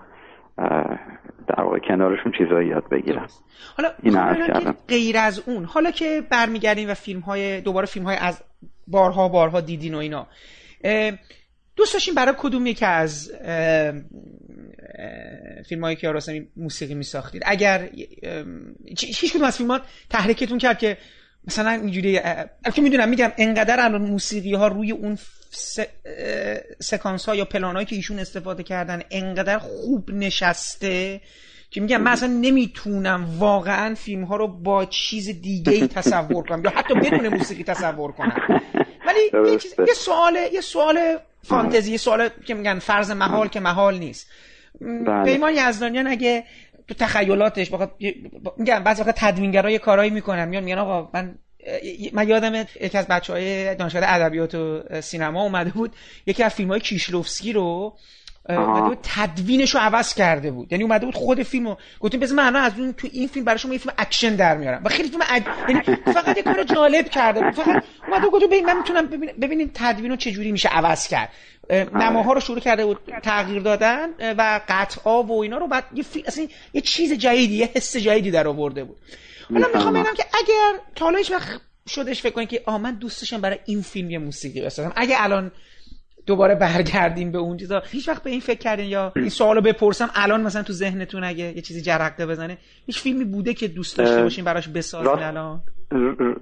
[1.49, 3.27] در واقع کنارشون چیزایی یاد بگیرم
[3.77, 4.77] حالا این حالا کردم.
[4.89, 8.43] غیر از اون حالا که برمیگردیم و فیلم های دوباره فیلم های از
[8.87, 10.27] بارها بارها دیدین و اینا
[11.77, 13.33] دوست داشتیم برای کدوم که از
[15.69, 16.13] فیلم های که
[16.57, 17.89] موسیقی می ساختید اگر
[18.87, 19.81] هیچ کدوم از فیلم ها
[20.11, 20.97] تحریکتون کرد که
[21.47, 22.21] مثلا اینجوری
[22.75, 25.19] که می‌دونم میگم انقدر الان موسیقی ها روی اون
[26.81, 31.21] سکانس ها یا پلان هایی که ایشون استفاده کردن انقدر خوب نشسته
[31.71, 36.65] که میگم من اصلا نمی‌تونم واقعا فیلم ها رو با چیز دیگه ای تصور کنم
[36.65, 38.61] یا حتی بدون موسیقی تصور کنم.
[39.07, 43.61] ولی یه, چیز، یه سوال یه سوال فانتزی یه سوال که میگن فرض محال که
[43.61, 44.27] محال نیست.
[44.81, 45.25] بله.
[45.25, 46.45] پیمان یزدانیان اگه
[46.89, 47.93] تو تخیلاتش بخواد
[48.57, 50.49] میگم بعضی وقت تدوینگرا یه کارایی می‌کنن.
[50.49, 51.35] میان میگن آقا من
[52.13, 55.93] من یادم یکی از بچه های دانشگاه ادبیات و سینما اومده بود
[56.27, 57.97] یکی از فیلم های کیشلوفسکی رو
[58.49, 60.73] اومده بود تدوینش رو عوض کرده بود.
[60.73, 63.59] یعنی اومده بود خود فیلم رو گفتیم بذار من از اون تو این فیلم برای
[63.59, 64.83] شما یه فیلم اکشن در میارم.
[64.85, 65.23] و خیلی فیلم
[65.69, 67.55] یعنی فقط یه کار جالب کرده بود.
[67.55, 69.07] فقط اومده گفت ببین من می‌تونم
[69.41, 71.29] ببینیم تدوین رو چجوری میشه عوض کرد.
[71.95, 74.09] نماها رو شروع کرده بود تغییر دادن
[74.39, 78.31] و قطعا و اینا رو بعد یه فیلم اصلا یه چیز جدیدی یه حس جدیدی
[78.31, 78.97] در آورده بود.
[79.53, 83.41] حالا می‌خوام ببینم که اگر تا حالا وقت شدش فکر کنید که آ من دوست
[83.41, 84.93] برای این فیلم یه موسیقی بسازم.
[84.97, 85.51] اگه الان
[86.27, 90.11] دوباره برگردیم به اون چیزا هیچ وقت به این فکر کردین یا این سوالو بپرسم
[90.15, 94.23] الان مثلا تو ذهنتون اگه یه چیزی جرقه بزنه هیچ فیلمی بوده که دوست داشته
[94.23, 95.23] باشین براش بسازین راست...
[95.23, 95.61] الان؟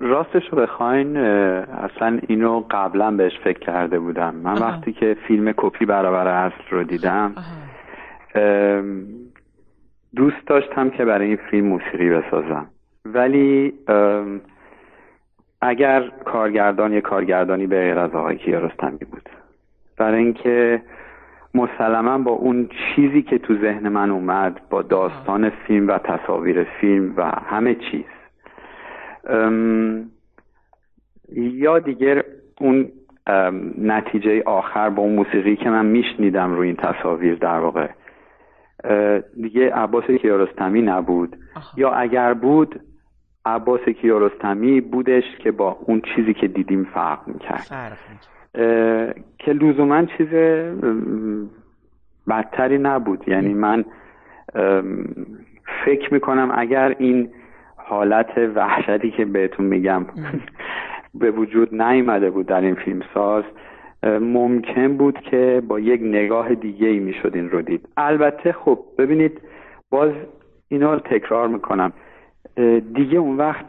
[0.01, 4.35] راستش رو بخواین اصلا اینو قبلا بهش فکر کرده بودم.
[4.35, 7.35] من وقتی که فیلم کپی برابر اصل رو دیدم
[10.17, 12.71] دوست داشتم که برای این فیلم موسیقی بسازم.
[13.05, 13.73] ولی
[15.61, 19.29] اگر کارگردان یه کارگردانی به غیر از آقای کیارستمی بود.
[19.97, 20.83] برای اینکه
[21.55, 27.15] مسلما با اون چیزی که تو ذهن من اومد با داستان فیلم و تصاویر فیلم
[27.17, 28.05] و همه چیز.
[31.33, 32.25] یا دیگه
[32.61, 32.89] اون
[33.79, 37.89] نتیجه آخر با اون موسیقی که من میشنیدم روی این تصاویر در واقع
[39.43, 41.37] دیگه عباس کیارستمی نبود.
[41.77, 42.81] یا اگر بود
[43.47, 47.59] عباس کیارستمی بودش که با اون چیزی که دیدیم فرق می‌کرد.
[47.59, 47.99] فرق
[49.39, 50.29] که لزوما چیز
[52.29, 53.29] بدتری نبود.
[53.29, 53.85] یعنی من
[55.85, 57.29] فکر می‌کنم اگر این
[57.77, 60.07] حالت وحشتی که بهتون میگم
[61.21, 63.45] به وجود نیامده بود در این فیلم ساز
[64.21, 67.89] ممکن بود که با یک نگاه دیگه ای می‌شد این رو دید.
[67.97, 69.41] البته خب ببینید
[69.91, 70.13] باز
[70.69, 71.93] اینا رو تکرار می‌کنم.
[72.95, 73.67] دیگه اون وقت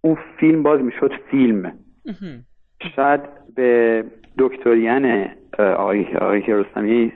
[0.00, 1.72] اون فیلم باز می‌شد فیلم.
[2.96, 3.20] شاید
[3.54, 4.04] به
[4.38, 5.28] دکتریان
[5.58, 7.12] آقای, آقای رستمی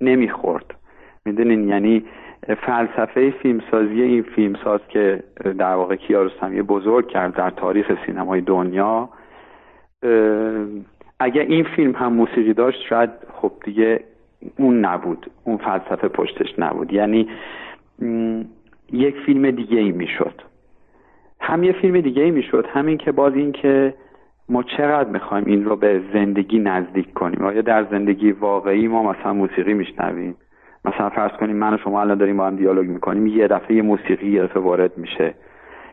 [0.00, 0.74] نمی‌خورد.
[1.24, 2.04] می‌دونین؟ یعنی
[2.66, 5.22] فلسفه فیلمسازی این فیلمساز که
[5.58, 9.08] در واقع کیارستمی بزرگ کرد در تاریخ سینمای دنیا
[11.20, 14.04] اگر این فیلم هم موسیقی داشت شاید خب دیگه
[14.58, 15.30] اون نبود.
[15.44, 16.92] اون فلسفه پشتش نبود.
[16.92, 17.28] یعنی
[18.92, 20.42] یک فیلم دیگه ای می‌شد.
[21.40, 23.94] هم یه فیلم دیگه ای می‌شد همین که باز این که
[24.48, 27.44] ما چقدر می‌خوایم این رو به زندگی نزدیک کنیم.
[27.44, 30.36] آیا در زندگی واقعی ما مثلا موسیقی میشنویم؟
[30.84, 33.82] مثلا فرض کنیم من و شما الان داریم با هم دیالوگ می‌کنیم یه دفعه یه
[33.82, 35.34] موسیقی یه دفعه وارد میشه.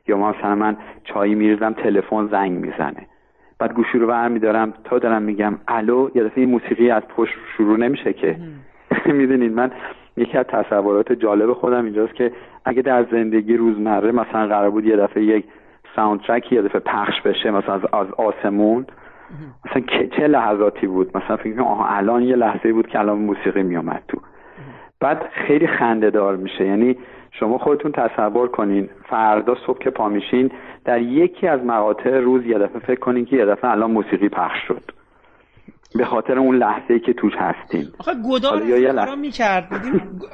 [0.07, 3.07] یا مثلا من چایی میریزم تلفن زنگ می‌زنه.
[3.59, 7.77] بعد گوشی رو برمی میدارم تا دارم میگم الو یه دفعه موسیقی از پشت شروع
[7.77, 8.35] نمیشه که.
[9.05, 9.71] می‌دونید من؟
[10.17, 12.31] یکی از تصورات جالب خودم اینجاست که
[12.65, 15.45] اگه در زندگی روزمره مثلا قرار بود یه دفعه یک
[15.95, 18.85] ساوندترک یه دفعه پخش بشه مثلا از, آسمون
[19.65, 24.03] مثلا چه لحظاتی بود؟ مثلا فکر آها الان یه لحظه بود که الان موسیقی میامد
[24.07, 24.17] تو.
[24.99, 26.65] بعد خیلی خنده دار میشه.
[26.65, 26.97] یعنی
[27.31, 30.51] شما خودتون تصور کنین فردا صبح که پا میشین
[30.85, 34.67] در یکی از مقاطع روز یه دفعه فکر کنین که یه دفعه الان موسیقی پخش
[34.67, 34.91] شد.
[35.95, 39.69] به خاطر اون لحظه ای که توش هستین آخه گدار یا می‌کرد.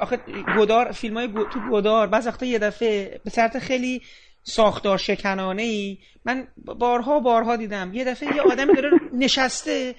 [0.00, 0.20] آخه
[0.58, 4.02] گدار فیلم های تو گدار بعض وقتا یه دفعه به صورت خیلی
[4.42, 6.46] ساختار شکنانه ای من
[6.78, 7.90] بارها بارها دیدم.
[7.94, 9.94] یه دفعه یه آدمی داره نشسته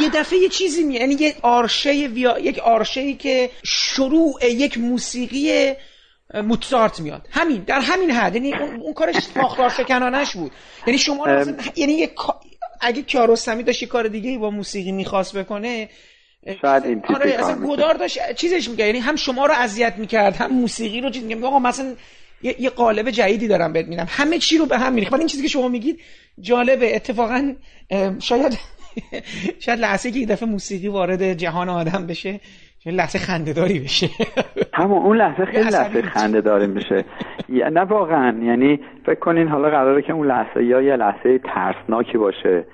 [0.00, 2.38] یه دفعه یه چیزی می یعنی یه آرشه ویا...
[2.38, 5.72] یک آرشه ای که شروع یک موسیقی
[6.34, 7.28] موتسارت میاد.
[7.30, 8.34] همین در همین حد.
[8.34, 10.52] یعنی اون, اون کارش فاخرار شکنانش بود.
[10.86, 11.26] یعنی شما
[11.76, 12.14] یعنی یک
[12.80, 15.88] اگه کیارستمی داشت یه کار دیگه با موسیقی می‌خواست بکنه
[16.62, 20.52] شاید این آره اصلا گدار داشت چیزش میگه یعنی هم شما رو اذیت می‌کرد هم
[20.52, 21.94] موسیقی رو چیز میگه آقا مثلا
[22.42, 24.06] یه, یه قالب جدیدی دارم بهت میدم.
[24.08, 25.12] همه چی رو به هم میریخت.
[25.12, 26.00] این چیزی که شما میگید
[26.40, 26.96] جالبه.
[26.96, 27.54] اتفاقا
[28.20, 28.58] شاید
[29.64, 32.40] شاید لحظه که یه دفعه موسیقی وارد جهان آدم بشه
[32.86, 34.06] لحظه خندهداری بشه.
[34.80, 37.04] همون اون لحظه خیلی لحظه خندهداری میشه.
[37.48, 42.64] نه واقعا یعنی فکر کنین حالا قراره که اون لحظه یا یه لحظه ترسناکی باشه.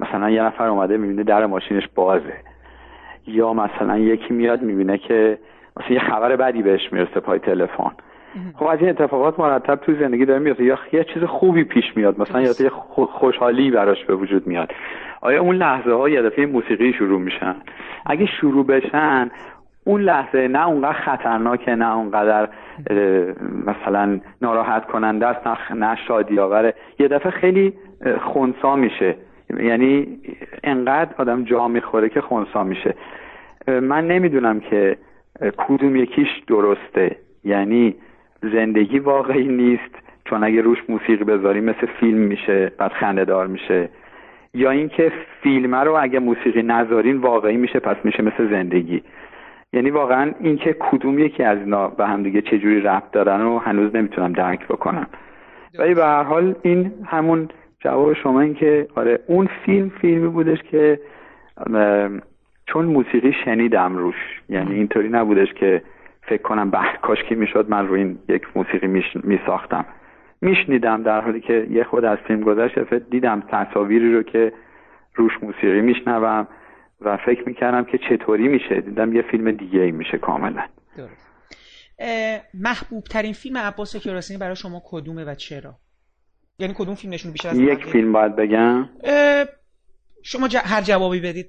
[0.00, 2.34] مثلا یه نفر اومده می‌بینه در ماشینش بازه.
[3.26, 5.38] یا مثلا یکی میاد می‌بینه که
[5.76, 7.90] مثلا یه خبر بدی بهش می‌رسه پای تلفن.
[8.54, 12.20] خب از این اتفاقات مرتب تو زندگی داره میفته یا یه چیز خوبی پیش میاد.
[12.20, 12.70] مثلا یا یه
[13.20, 14.72] خوشحالی براش به وجود میاد.
[15.20, 17.56] آیا اون لحظه ها یه دفعه موسیقی شروع میشن؟
[18.06, 19.30] اگه شروع بشن
[19.84, 22.48] اون لحظه نه اونقدر خطرناکه نه اونقدر
[23.66, 27.72] مثلا ناراحت کننده است نه شادی آوره یه دفعه خیلی
[28.20, 29.16] خونسا میشه.
[29.60, 30.18] یعنی
[30.64, 32.94] انقدر آدم جا می‌خوره که خونسا میشه.
[33.68, 34.96] من نمی‌دونم که
[35.56, 37.16] کدوم یکیش درسته.
[37.44, 37.94] یعنی
[38.42, 43.88] زندگی واقعی نیست چون اگه روش موسیقی بذاری مثل فیلم میشه بعد خنده دار میشه.
[44.54, 45.12] یا اینکه
[45.42, 49.02] فیلم رو اگه موسیقی نذارین واقعی میشه پس میشه مثل زندگی.
[49.72, 53.96] یعنی واقعا اینکه کدوم یکی از اینا به هم دیگه چجوری ربط دارن و هنوز
[53.96, 55.06] نمی‌تونم درک بکنم.
[55.78, 57.48] ولی به هر حال این همون
[57.80, 61.00] جواب شما این که آره اون فیلم فیلمی بودش که
[62.66, 65.82] چون موسیقی شنیدم روش یعنی اینطوری نبودش که
[66.22, 69.84] فکر کنم به کاش که می‌شد من رو این یک موسیقی میساختم.
[70.40, 74.52] میشنیدم در حالی که یه خود از فیلم گذشت دیدم تصاویری رو که
[75.14, 76.46] روش موسیقی میشنوم.
[77.00, 78.80] و فکر می‌کردم که چطوری میشه.
[78.80, 80.62] دیدم یه فیلم دیگه ای میشه کاملا.
[82.54, 85.74] محبوب ترین فیلم عباس کیارستمی برای شما کدومه و چرا؟
[86.58, 88.88] یعنی کدوم فیلم نشون بیشتر از یک فیلم باید بگم.
[90.22, 91.46] شما هر جوابی بدید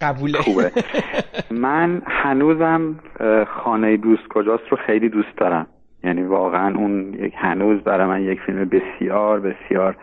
[0.00, 0.38] قبوله.
[0.38, 0.72] خوبه.
[1.50, 3.00] من هنوزم
[3.48, 5.66] خانه دوست کجاست رو خیلی دوست دارم.
[6.04, 9.96] یعنی واقعا اون یک هنوز برای من یک فیلم بسیار بسیار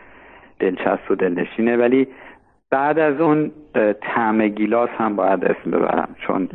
[0.60, 1.78] دلچسب و دلنشینه.
[1.78, 2.08] ولی
[2.72, 3.52] بعد از اون
[4.02, 6.50] طعم گیلاس هم باید اسم ببرم چون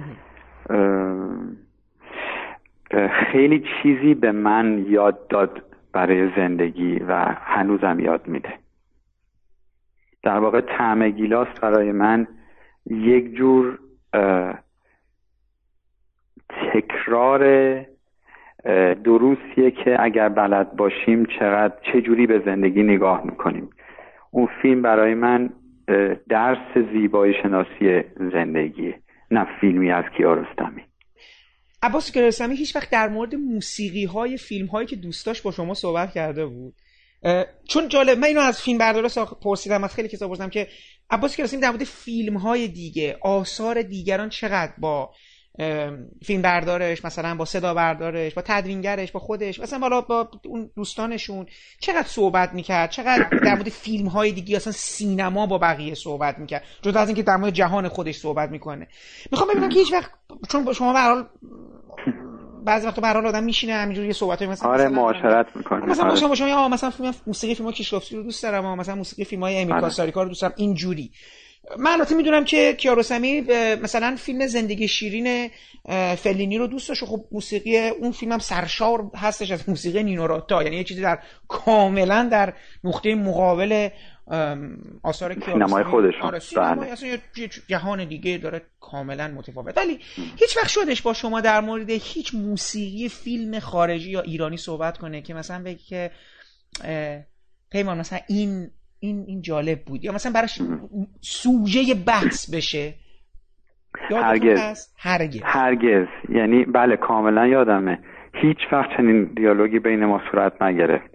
[3.11, 5.63] خیلی چیزی به من یاد داد
[5.93, 8.53] برای زندگی و هنوزم یاد میده.
[10.23, 12.27] در واقع طعم گیلاس برای من
[12.87, 13.79] یک جور
[16.73, 17.41] تکرار
[19.05, 23.71] دروسیه که اگر بلد باشیم چقدر چه جوری به زندگی نگاه می‌کنیم.
[24.31, 25.51] اون فیلم برای من
[26.29, 28.95] درس زیبایی شناسی زندگی.
[29.31, 30.83] نه فیلمی از کیارستمی.
[31.83, 36.13] عباس کیارستمی هیچ وقت در مورد موسیقی های فیلم هایی که دوستاش با شما صحبت
[36.13, 36.75] کرده بود.
[37.69, 39.09] چون جالب من اینو از فیلم بردارا
[39.43, 40.69] پرسیدم از خیلی کسا پرسیدم که
[41.11, 45.11] عباس کیارستمی در مورد فیلم های دیگه آثار دیگران چقدر با
[46.25, 49.61] فیلم بردارش مثلا با صدا بردارش با تدوینگرش با خودش.
[49.61, 51.47] مثلا بالا با اون دوستانشون.
[51.81, 56.63] چقدر صحبت می‌کرد؟ چقدر در مورد فیلم های دیگه اصلا سینما با بقیه صحبت می‌کرد.
[56.83, 58.89] جدا از اینکه در مورد جهان خودش صحبت می‌کنه.
[59.33, 60.11] می‌خوام ببینم که هیچ وقت
[60.49, 61.27] چون شما به حال
[62.65, 66.35] بعضی وقتا به حال آدم میشینه همینجوری صحبت مثلا آره معاشرت می‌کنه مثلا آره.
[66.35, 70.11] شما مثلا فیلم موسیقی فیلم کیشلوفسکی رو دوست دارم مثلا موسیقی فیلم های امیل آره.
[70.11, 70.55] رو دوست دارم.
[70.57, 71.11] اینجوری.
[71.79, 73.41] من البته می‌دونم که کیارستمی
[73.83, 75.51] مثلا فیلم زندگی شیرین
[76.17, 80.77] فلینی رو دوست داشت خب موسیقی اون فیلم هم سرشار هستش از موسیقی نینوراتا یعنی
[80.77, 82.53] یه چیزی در کاملا در
[82.85, 83.89] نقطه مقابل
[85.03, 86.23] آثار سینمای خودشون.
[86.23, 86.93] آره بله.
[86.93, 89.79] اصلا یه جهان دیگه داره کاملا متفاوت.
[89.79, 94.99] ولی هیچ وقت شدش با شما در مورد هیچ موسیقی فیلم خارجی یا ایرانی صحبت
[94.99, 96.11] کنه که مثلا بگی که
[97.71, 98.71] پیمان مثلا این
[99.07, 100.05] این این جالب بود.
[100.05, 100.63] یا مثلا براش
[101.21, 102.95] سوژه بحث بشه.
[104.11, 104.89] هرگز.
[104.99, 105.43] هرگز.
[105.45, 106.07] هرگز.
[106.29, 107.99] یعنی بله کاملا یادمه.
[108.35, 111.11] هیچ وقت چنین دیالوگی بین ما صورت نگرفت.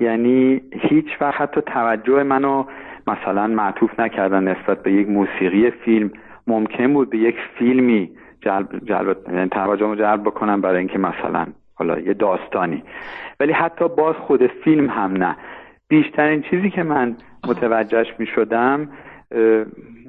[0.00, 2.64] یعنی هیچ وقت حتی توجه منو
[3.06, 6.10] مثلا معطوف نکردن نسبت به یک موسیقی فیلم.
[6.46, 8.10] ممکن بود به یک فیلمی
[8.40, 12.82] جلب, جلب یعنی توجه جلب بکنم برای اینکه مثلا حالا یه داستانی.
[13.40, 15.36] ولی حتی باز خود فیلم هم نه.
[15.88, 17.16] بیشترین چیزی که من
[17.48, 18.88] متوجهش می شدم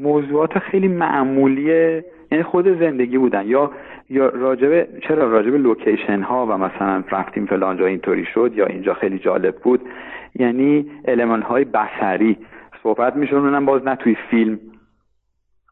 [0.02, 2.02] موضوعات خیلی معمولی
[2.32, 3.48] یعنی خود زندگی بودن.
[3.48, 3.72] یا
[4.10, 8.94] یا راجبه چرا راجبه لوکیشن ها و مثلا رفتیم فلان جا اینطوری شد یا اینجا
[8.94, 9.82] خیلی جالب بود؟
[10.36, 12.38] یعنی علمان های بصری
[12.84, 14.60] صحبت میشونن باز نه توی فیلم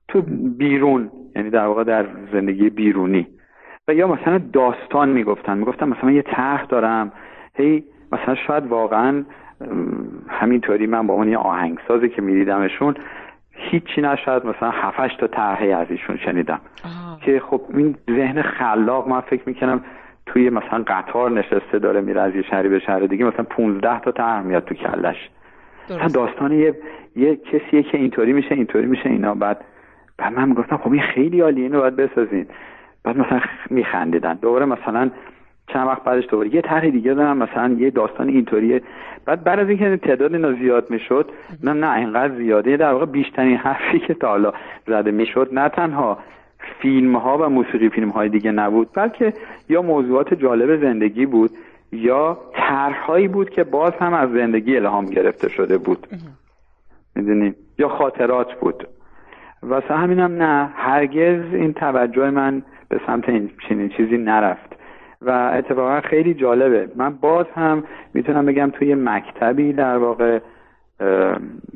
[0.08, 0.22] تو
[0.58, 3.28] بیرون یعنی در واقع در زندگی بیرونی.
[3.88, 5.58] و یا مثلا داستان می‌گفتن.
[5.58, 7.12] می‌گفتن مثلا من یه طرح دارم
[7.56, 9.26] هی مثلا شاید واقعا
[10.28, 12.96] همینطوری من با اون یه آهنگسازی که میدیدمشون
[13.52, 14.46] هیچی نشد.
[14.46, 16.60] مثلا هفتش تا طرحی از ایشون شنیدم.
[17.22, 19.82] که خب این ذهن خلاق من فکر می‌کنم
[20.26, 24.12] توی مثلا قطار نشسته داره میره از یه شهری به شهر دیگه مثلا 15 تا
[24.12, 25.30] طرح میاد تو کلش.
[25.90, 26.76] مثلا داستان یه
[27.16, 29.34] یه کسیه که اینطوری میشه اینطوری میشه اینا.
[29.34, 29.66] بعد
[30.18, 32.46] بعد من می‌گفتم خب این خیلی عالیه اینو باید بسازین.
[33.04, 34.34] بعد مثلا میخندیدن.
[34.34, 35.10] دوباره مثلا
[35.68, 36.56] چند وقت بعدش دوباره.
[36.56, 38.82] یه طرح دیگه دارم مثلا یه داستان اینطوریه.
[39.26, 41.32] بعد بعد از اینکه تعداد اینا زیاد می‌شد
[41.64, 42.78] نه نه اینقدر زیاده.
[42.78, 44.54] در واقع بیشترین حرفی که تا حالا
[44.88, 46.18] زده می‌شد نه تنها
[46.82, 49.34] فیلم ها و موسیقی فیلم های دیگه نبود بلکه
[49.70, 51.52] یا موضوعات جالب زندگی بود
[51.92, 56.08] یا طرحهایی بود که باز هم از زندگی الهام گرفته شده بود.
[57.16, 58.88] می‌دونیم یا خاطرات بود.
[59.64, 64.75] واسه همینم نه هرگز این توجه من به سمت این چنین چیزی نرفت.
[65.22, 66.90] و اتفاقا خیلی جالبه.
[66.96, 70.40] من باز هم می‌تونم بگم توی مکتبی در واقع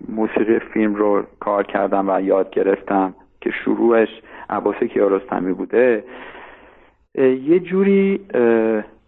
[0.08, 4.10] موسیقی فیلم رو کار کردم و یاد گرفتم که شروعش
[4.50, 6.04] عباس کیارستمی بوده.
[7.16, 8.20] یه جوری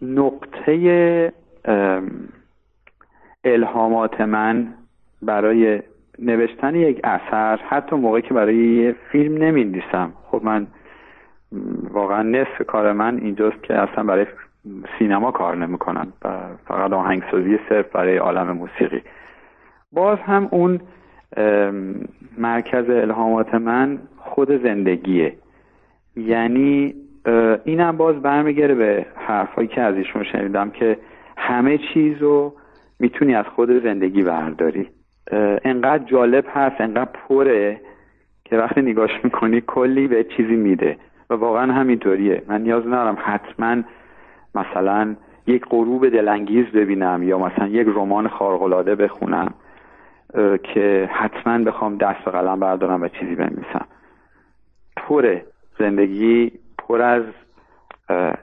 [0.02, 1.32] نقطه
[3.44, 4.74] الهامات من
[5.22, 5.82] برای
[6.18, 10.66] نوشتن یک اثر حتی موقعی که برای یه فیلم نمیندیسم خب من
[11.90, 14.26] واقعا نصف کار من اینجاست که اصلا برای
[14.98, 16.28] سینما کار نمی‌کنم و
[16.68, 19.02] فقط آهنگسازی صرف برای عالم موسیقی.
[19.92, 20.80] باز هم اون
[22.38, 25.36] مرکز الهامات من خود زندگیه.
[26.16, 26.94] یعنی
[27.64, 30.98] اینم باز برمیگره به حرفایی که از ایشون شنیدم که
[31.36, 32.54] همه چیز رو
[33.00, 34.88] می‌تونی از خود زندگی برداری.
[35.64, 37.80] انقدر جالب هست انقدر پره
[38.44, 40.96] که وقتی نگاش می‌کنی کلی به چیزی میده.
[41.32, 42.42] و واقعا همینطوریه.
[42.48, 43.82] من نیاز ندارم حتما
[44.54, 45.16] مثلا
[45.46, 49.54] یک غروب دلانگیز ببینم یا مثلا یک رمان خارق‌العاده بخونم
[50.62, 53.86] که حتما بخوام دست و قلم بردارم و چیزی بنویسم.
[54.96, 55.44] پره
[55.78, 57.22] زندگی پر از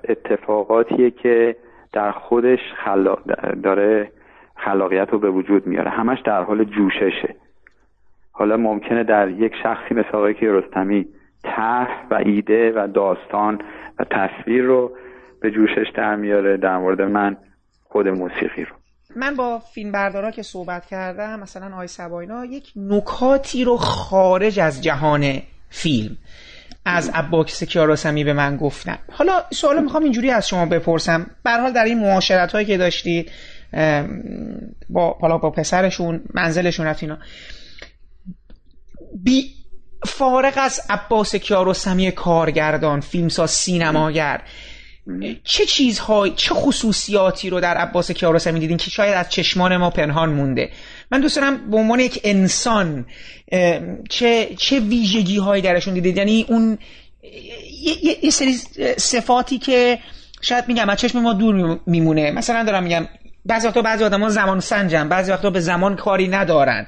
[0.04, 1.56] اتفاقاتیه که
[1.94, 3.16] در خودش خلا...
[3.64, 4.12] داره
[4.56, 5.90] خلاقیت رو به وجود میاره.
[5.90, 7.36] همش در حال جوششه.
[8.32, 11.06] حالا ممکنه در یک شخصی مثل آقای رستمی
[11.44, 13.62] طرح و ایده و داستان
[14.00, 14.92] و تصویر رو
[15.42, 17.38] به جوشش در میاره در مورد من
[17.84, 18.76] خود موسیقی رو.
[19.16, 24.84] من با فیلم بردارا که صحبت کردم مثلا آی سباینا یک نکاتی رو خارج از
[24.84, 26.18] جهان فیلم
[26.86, 28.98] از عباس کیارستمی به من گفتن.
[29.12, 31.28] حالا سوال می‌خوام اینجوری از شما بپرسم.
[31.46, 33.32] حال در این معاشرت هایی که داشتید
[34.90, 37.18] با حالا با پسرشون منزلشون رفت اینا.
[39.24, 39.59] بی
[40.06, 44.42] فارغ از عباس کیارستمی کارگردان فیلمساز سینماگر
[45.44, 50.30] چه چیزهای چه خصوصیاتی رو در عباس کیارستمی دیدین که شاید از چشمان ما پنهان
[50.30, 50.70] مونده؟
[51.12, 53.06] من دوست دارم به عنوان یک انسان
[54.10, 56.78] چه چه ویژگی هایی درشون دیدید؟ یعنی اون
[58.22, 58.54] یه سری
[58.98, 60.00] صفاتی که
[60.42, 62.32] شاید میگم از چشم ما دور میمونه.
[62.32, 63.08] مثلا دارم میگم
[63.46, 66.88] بعضی وقتا بعضی آدما زمان سنجن بعضی وقتا به زمان کاری ندارن.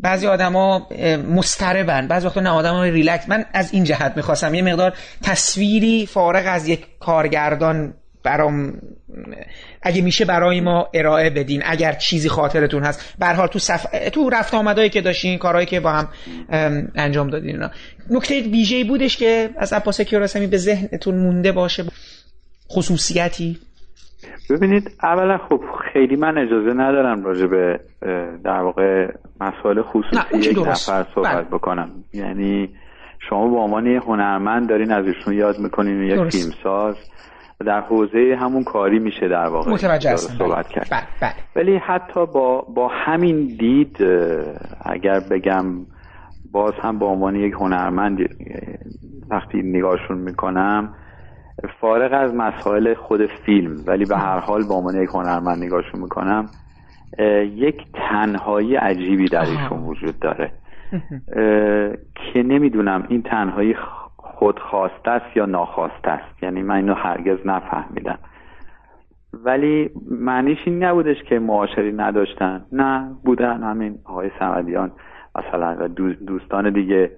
[0.00, 0.88] بعضی آدما
[1.30, 3.28] مستربن بعضی وقتا نه آدما ریلکس.
[3.28, 4.54] من از این جهت می‌خواستم.
[4.54, 4.92] یه مقدار
[5.22, 7.94] تصویری فارغ از یک کارگردان
[8.24, 8.74] برام
[9.82, 13.14] اگه میشه برای ما ارائه بدین اگر چیزی خاطرتون هست.
[13.18, 13.86] به حال تو صف...
[14.12, 16.08] تو رفت آمدایی که داشتین کارهایی که با هم
[16.94, 17.70] انجام دادین اینا.
[18.10, 21.84] نکته ویژه‌ای بودش که از عباس کیارستمی به ذهنتون مونده باشه.
[22.70, 23.58] خصوصیتی.
[24.50, 25.60] ببینید اولا خب
[25.92, 27.80] خیلی من اجازه ندارم راجع به
[28.44, 29.08] در واقع
[29.40, 31.42] مسائل خصوصی یک نفر صحبت بله.
[31.42, 31.90] بکنم.
[32.14, 32.68] یعنی
[33.28, 36.96] شما به عنوان یه هنرمند دارین از ایشون یاد می‌کنین یک فیلمساز
[37.66, 40.88] در حوزه همون کاری میشه در واقع متوجه صحبت کرد.
[40.90, 41.32] بله، بله.
[41.56, 43.96] ولی حتی با با همین دید
[44.84, 45.64] اگر بگم
[46.52, 48.18] باز هم به عنوان یک هنرمند
[49.30, 50.94] وقتی نگاهشون می‌کنم
[51.80, 56.46] فارغ از مسائل خود فیلم ولی به هر حال با عنوان یک هنرمند نگاهشون می‌کنم
[57.56, 60.52] یک تنهایی عجیبی در ایشون وجود داره.
[62.14, 63.74] که نمی‌دونم این تنهایی
[64.16, 66.42] خودخواسته است یا ناخواسته است.
[66.42, 68.18] یعنی من اینو هرگز نفهمیدم.
[69.32, 72.64] ولی معنیش این نبودش که معاشری نداشتن.
[72.72, 74.92] نه بودن همین آقای سمدیان
[75.34, 75.88] مثلا و
[76.26, 77.10] دوستان دیگه.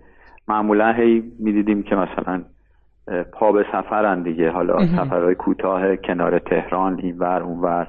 [0.48, 2.42] معمولا هی می‌دیدیم که مثلا
[3.32, 4.50] پا به سفرن دیگه.
[4.50, 7.86] حالا سفرهای کوتاه کنار تهران اینور اونور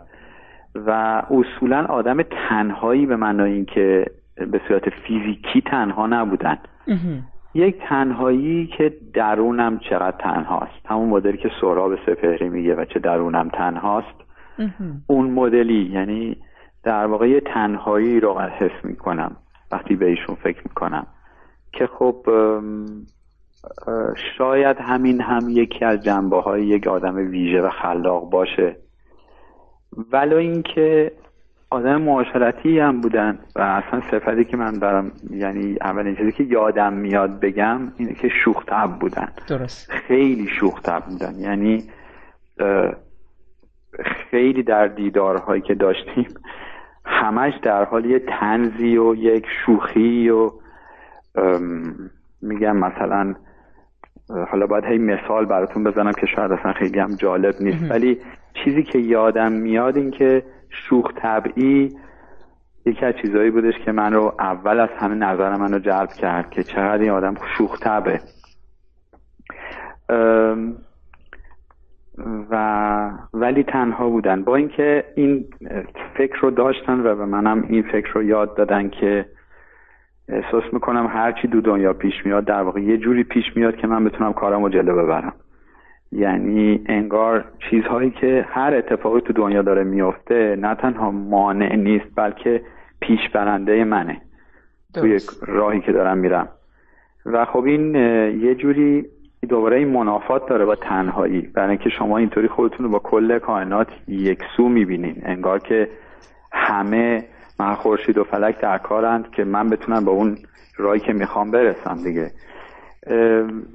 [0.76, 4.06] و اصولا آدم تنهایی به معنای اینکه
[4.36, 6.58] به صورت فیزیکی تنها نبودن.
[7.54, 10.86] یک تنهایی که درونم چقدر تنهاست.
[10.86, 14.26] همون مدلی که سهراب سپهری میگه و چه درونم تنهاست.
[15.08, 16.38] اون مدلی یعنی
[16.84, 19.36] در واقع یه تنهایی رو حس می‌کنم.
[19.72, 21.08] وقتی به ایشون فکر می‌کنم.
[21.74, 22.16] که خب
[24.38, 28.76] شاید همین هم یکی از جنبه های یک آدم ویژه و خلاق باشه.
[30.12, 31.12] ولی اینکه
[31.70, 36.94] آدم معاشرتی هم بودن و اصلا صفتی که من دارم یعنی اولین چیزی که یادم
[36.94, 38.64] میاد بگم اینه که شوخ
[39.00, 39.28] بودن.
[39.48, 39.92] درست.
[39.92, 41.36] خیلی شوخ بودن.
[41.40, 41.84] یعنی
[44.32, 46.28] خیلی در دیدارهایی که داشتیم
[47.06, 50.52] همش در حال یه تنزی و یک شوخی و
[52.42, 53.36] میگم مثلا
[54.30, 57.92] حالا باید هی مثال براتون بزنم که شاید اصلا خیلی هم جالب نیست.
[57.92, 58.18] ولی
[58.64, 61.96] چیزی که یادم میاد این که شوخ طبعی
[62.86, 66.50] یکی از چیزهایی بودش که من رو اول از همه نظر من رو جلب کرد
[66.50, 68.20] که چقدر این آدم شوخ طبعه.
[72.50, 74.44] و ولی تنها بودن.
[74.44, 75.46] با اینکه این
[76.18, 79.26] فکر رو داشتن و به منم این فکر رو یاد دادن که
[80.30, 84.04] احساس می‌کنم هرچی دو دنیا پیش میاد در واقع یه جوری پیش میاد که من
[84.04, 85.34] بتونم کارم رو جلو ببرم.
[86.12, 92.62] یعنی انگار چیزهایی که هر اتفاقی تو دنیا داره میفته نه تنها مانع نیست بلکه
[93.00, 94.22] پیش برنده منه
[94.94, 96.48] توی راهی که دارم میرم.
[97.26, 99.06] و خب این یه جوری
[99.50, 101.42] دوباره این منافات داره با تنهایی.
[101.42, 105.22] برای اینکه شما اینطوری خودتون رو با کل کائنات یکسو می‌بینین.
[105.26, 105.88] انگار که
[106.52, 107.24] همه
[107.60, 110.38] من خورشید و فلک در کارند که من بتونم به اون
[110.78, 112.32] راهی که می‌خوام برسم دیگه.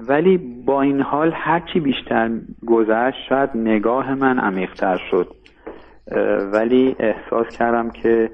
[0.08, 2.30] ولی با این حال هرچی بیشتر
[2.66, 5.34] گذشت شاید نگاه من عمیقتر شد.
[6.52, 8.30] ولی احساس کردم که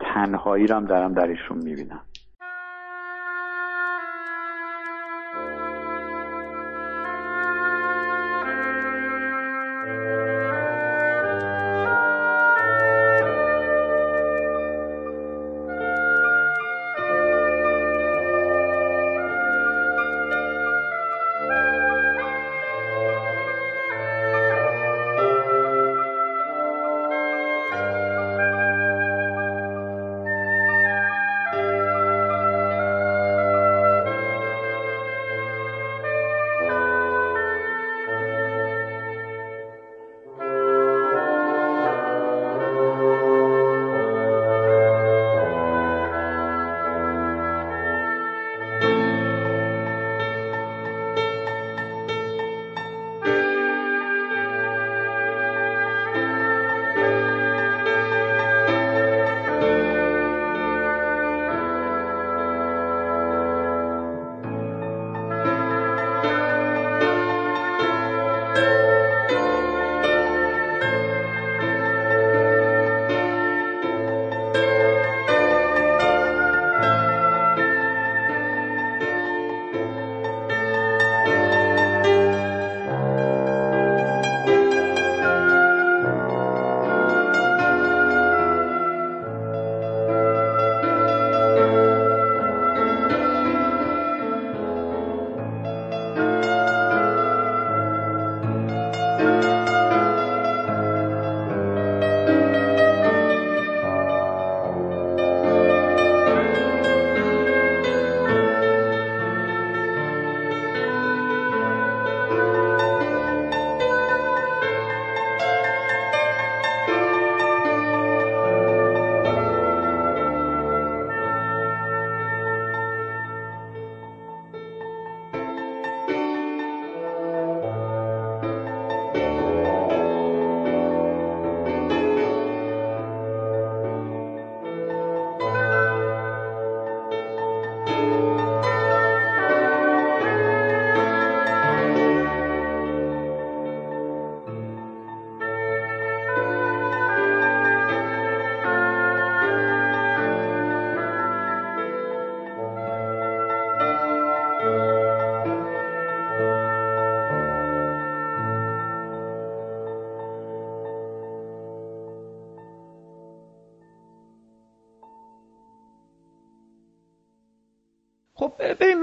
[0.00, 2.00] تنهایی رم دارم در ایشون می‌بینم.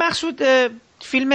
[0.10, 0.42] مقصود
[1.02, 1.32] فیلم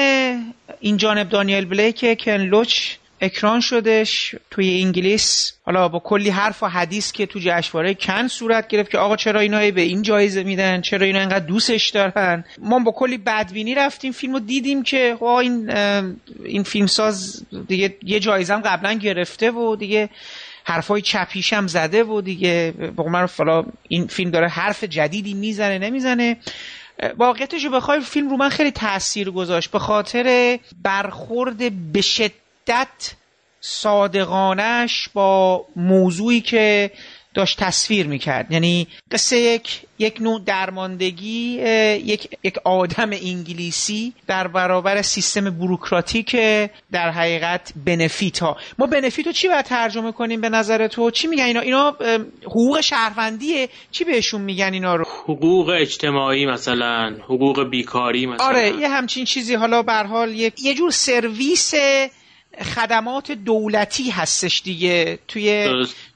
[0.80, 5.52] این جانب دانیل بلیک کن لوچ اکران شدش توی انگلیس.
[5.66, 9.40] حالا با کلی حرف و حدیث که تو جشنواره کن صورت گرفت که آقا چرا
[9.40, 14.12] اینا به این جایزه میدن؟ چرا اینا انقدر دوستش دارن؟ ما با کلی بدبینی رفتیم
[14.12, 15.70] فیلمو دیدیم که این
[16.44, 20.08] این فیلمساز دیگه یه جایزه هم قبلا گرفته و دیگه
[20.64, 26.36] حرفای چپیش هم زده و دیگه به این فیلم داره حرف جدیدی می‌زنه نمی‌زنه.
[27.16, 29.70] واقعیتش رو بخوای فیلم رو من خیلی تاثیر گذاشت.
[29.70, 33.14] به خاطر برخورد به شدت
[33.60, 36.90] صادقانش با موضوعی که
[37.34, 38.52] داشت تصویر می‌کرد.
[38.52, 41.60] یعنی قصه یک یک نوع درماندگی
[42.04, 46.36] یک یک آدم انگلیسی در برابر سیستم بروکراتیک
[46.92, 48.56] در حقیقت بنفیت ها.
[48.78, 51.96] ما بنفیت رو چی باید ترجمه کنیم به نظر تو؟ چی میگن اینا؟ اینا
[52.44, 53.68] حقوق شهروندیه.
[53.90, 58.46] چی بهشون میگن اینا رو؟ حقوق اجتماعی مثلا حقوق بیکاری مثلا.
[58.46, 59.54] آره یه همچین چیزی.
[59.54, 61.74] حالا به حال یه جور سرویس
[62.62, 65.18] خدمات دولتی هستش دیگه.
[65.28, 65.68] توی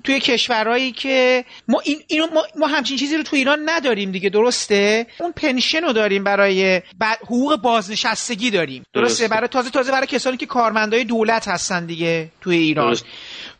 [0.05, 4.29] توی کشورهایی که ما این اینو ما, ما همچین چیزی رو تو ایران نداریم دیگه
[4.29, 6.83] درسته؟ اون پنشن رو داریم برای
[7.23, 8.85] حقوق بازنشستگی داریم.
[8.95, 12.97] درسته, برای تازه تازه برای کسانی که کارمندای دولت هستن دیگه توی ایران.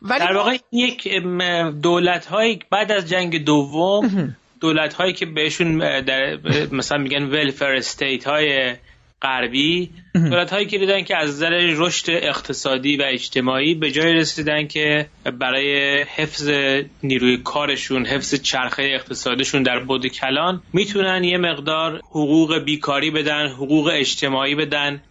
[0.01, 1.07] ولی در واقع یک
[1.81, 6.37] دولت های بعد از جنگ دوم دولت هایی که بهشون در
[6.71, 8.75] مثلا میگن ولفر استیت های
[9.21, 14.67] غربی دولت هایی که دیدن که از نظر رشد اقتصادی و اجتماعی به جای رسیدن
[14.67, 15.07] که
[15.39, 16.49] برای حفظ
[17.03, 23.91] نیروی کارشون حفظ چرخه اقتصادشون در بود کلان می‌تونن یه مقدار حقوق بیکاری بدن حقوق
[23.93, 25.01] اجتماعی بدن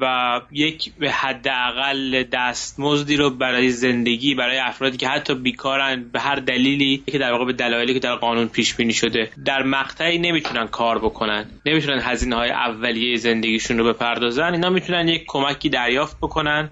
[0.00, 6.36] و یک به حداقل دستمزدی رو برای زندگی برای افرادی که حتی بیکارن به هر
[6.36, 9.30] دلیلی که در واقع به دلایلی که در قانون پیش بینی شده.
[9.44, 11.46] در مقطعی نمی‌تونن کار بکنن.
[11.66, 16.70] نمی‌تونن هزینه های اولیه زندگیشون رو بپردازن اینا می‌تونن یک کمکی دریافت بکنن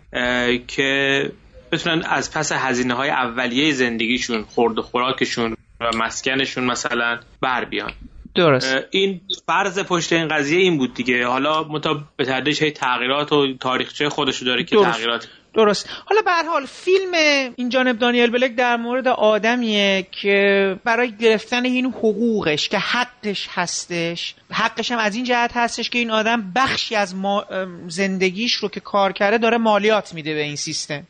[0.67, 1.33] که
[1.73, 7.93] بتونن از پس هزینه های اولیه زندگیشون خورد و خوراکشون و مسکنشون مثلا بر بیان.
[8.35, 8.77] درست.
[8.91, 11.27] این فرض پشت این قضیه این بود دیگه.
[11.27, 15.89] حالا متا به تدریج تغییرات و تاریخچه خودشو داره که تغییرات درست.
[16.05, 17.15] حالا به حال فیلم
[17.57, 24.35] این جانب دانیل بلک در مورد آدمیه که برای گرفتن این حقوقش که حقش هستش
[24.51, 27.45] حقش هم از این جهت هستش که این آدم بخشی از ما
[27.89, 31.07] زندگیش رو که کار کرده داره مالیات میده به این سیستم.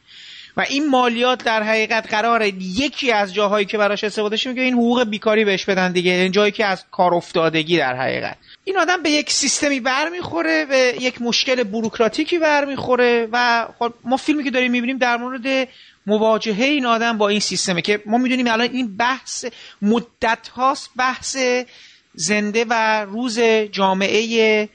[0.57, 5.05] و این مالیات در حقیقت قرار یکی از جاهایی که براش استفاده میگه این حقوق
[5.05, 8.37] بیکاری بهش بدن دیگه این جایی که از کار افتادگی در حقیقت.
[8.69, 14.45] این آدم به یک سیستمی برمیخوره به یک مشکل بروکراتیکی برمیخوره و خب ما فیلمی
[14.45, 15.69] که داریم می‌بینیم در مورد
[16.07, 19.45] مواجهه این آدم با این سیستمه که ما می‌دونیم الان این بحث
[19.83, 21.37] مدت هاست بحث
[22.15, 23.41] زنده و روز
[23.73, 24.69] جامعه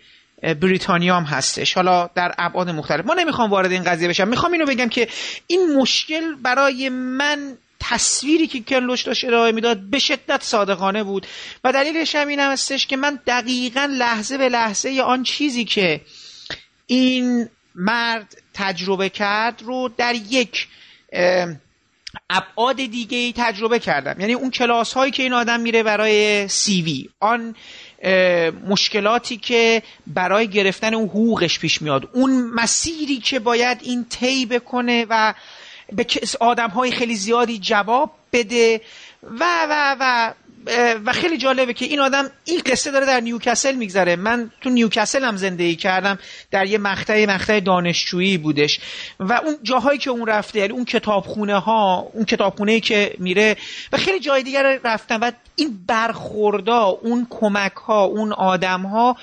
[0.62, 1.74] بریتانیا هم هستش.
[1.74, 3.06] حالا در ابعاد مختلف.
[3.06, 4.28] ما نمی‌خوام وارد این قضیه بشم.
[4.28, 5.08] می‌خوام اینو بگم که
[5.48, 7.58] این مشکل برای من
[7.90, 11.28] تصویری که کلوش داشت ارائه می‌داد به شدت صادقانه بود.
[11.64, 16.02] و دلیلش هم این هستش که من دقیقا لحظه به لحظه آن چیزی که
[16.88, 20.68] این مرد تجربه کرد رو در یک
[22.30, 24.20] ابعاد دیگه ای تجربه کردم.
[24.20, 27.56] یعنی اون کلاس هایی که این آدم میره برای سیوی آن
[28.68, 35.06] مشکلاتی که برای گرفتن اون حقوقش پیش میاد اون مسیری که باید این طی بکنه
[35.10, 35.34] و
[35.92, 36.06] به
[36.40, 38.82] آدم های خیلی زیادی جواب بده
[39.24, 40.34] و و و
[41.06, 44.16] و خیلی جالبه که این آدم این قصه داره در نیوکسل میگذره.
[44.16, 46.20] من تو نیوکسل هم زندگی کردم
[46.52, 48.80] در یه مقطع مقطع دانشجویی بودش
[49.20, 53.58] و اون جاهایی که اون رفته یعنی اون کتابخونه ها اون کتابخونه که میره
[53.92, 55.20] و خیلی جای دیگر رفتن.
[55.20, 59.18] و این برخوردا اون کمک ها اون آدم ها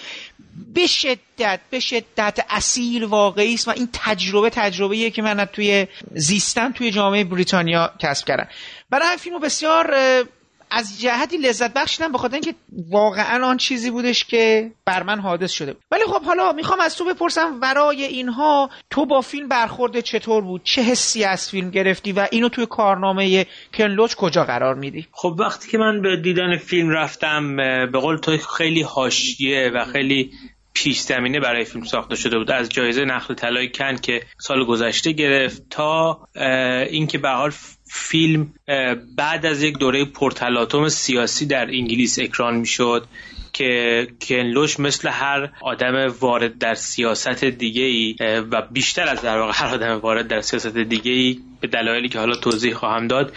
[0.74, 6.72] به شدت به شدت اصیل واقعی است و این تجربه تجربه‌ایه که من توی زیستن
[6.72, 8.48] توی جامعه بریتانیا کسب کردم.
[8.90, 9.94] برای این فیلمو بسیار
[10.70, 12.54] از جهتی لذت بخشیدم بخاطر اینکه
[12.90, 17.04] واقعا آن چیزی بودش که بر من حادث شده ولی خب حالا می‌خوام از تو
[17.04, 22.28] بپرسم ورای اینها تو با فیلم برخورد چطور بود؟ چه حسی از فیلم گرفتی و
[22.30, 27.56] اینو توی کارنامه کنلوچ کجا قرار میدی؟ خب وقتی که من به دیدن فیلم رفتم
[27.92, 30.30] به قول تو خیلی حاشیه و خیلی
[30.74, 32.50] پیش زمینه برای فیلم ساخته شده بود.
[32.50, 36.20] از جایزه نخل طلای کن که سال گذشته گرفت تا
[36.90, 37.50] اینکه به حال
[37.92, 38.52] فیلم
[39.16, 43.06] بعد از یک دوره پرتلاتوم سیاسی در انگلیس اکران می‌شد
[43.52, 48.16] که کنلوش مثل هر آدم وارد در سیاست دیگه ای
[48.50, 52.18] و بیشتر از در واقع هر آدم وارد در سیاست دیگه ای به دلایلی که
[52.18, 53.32] حالا توضیح خواهم داد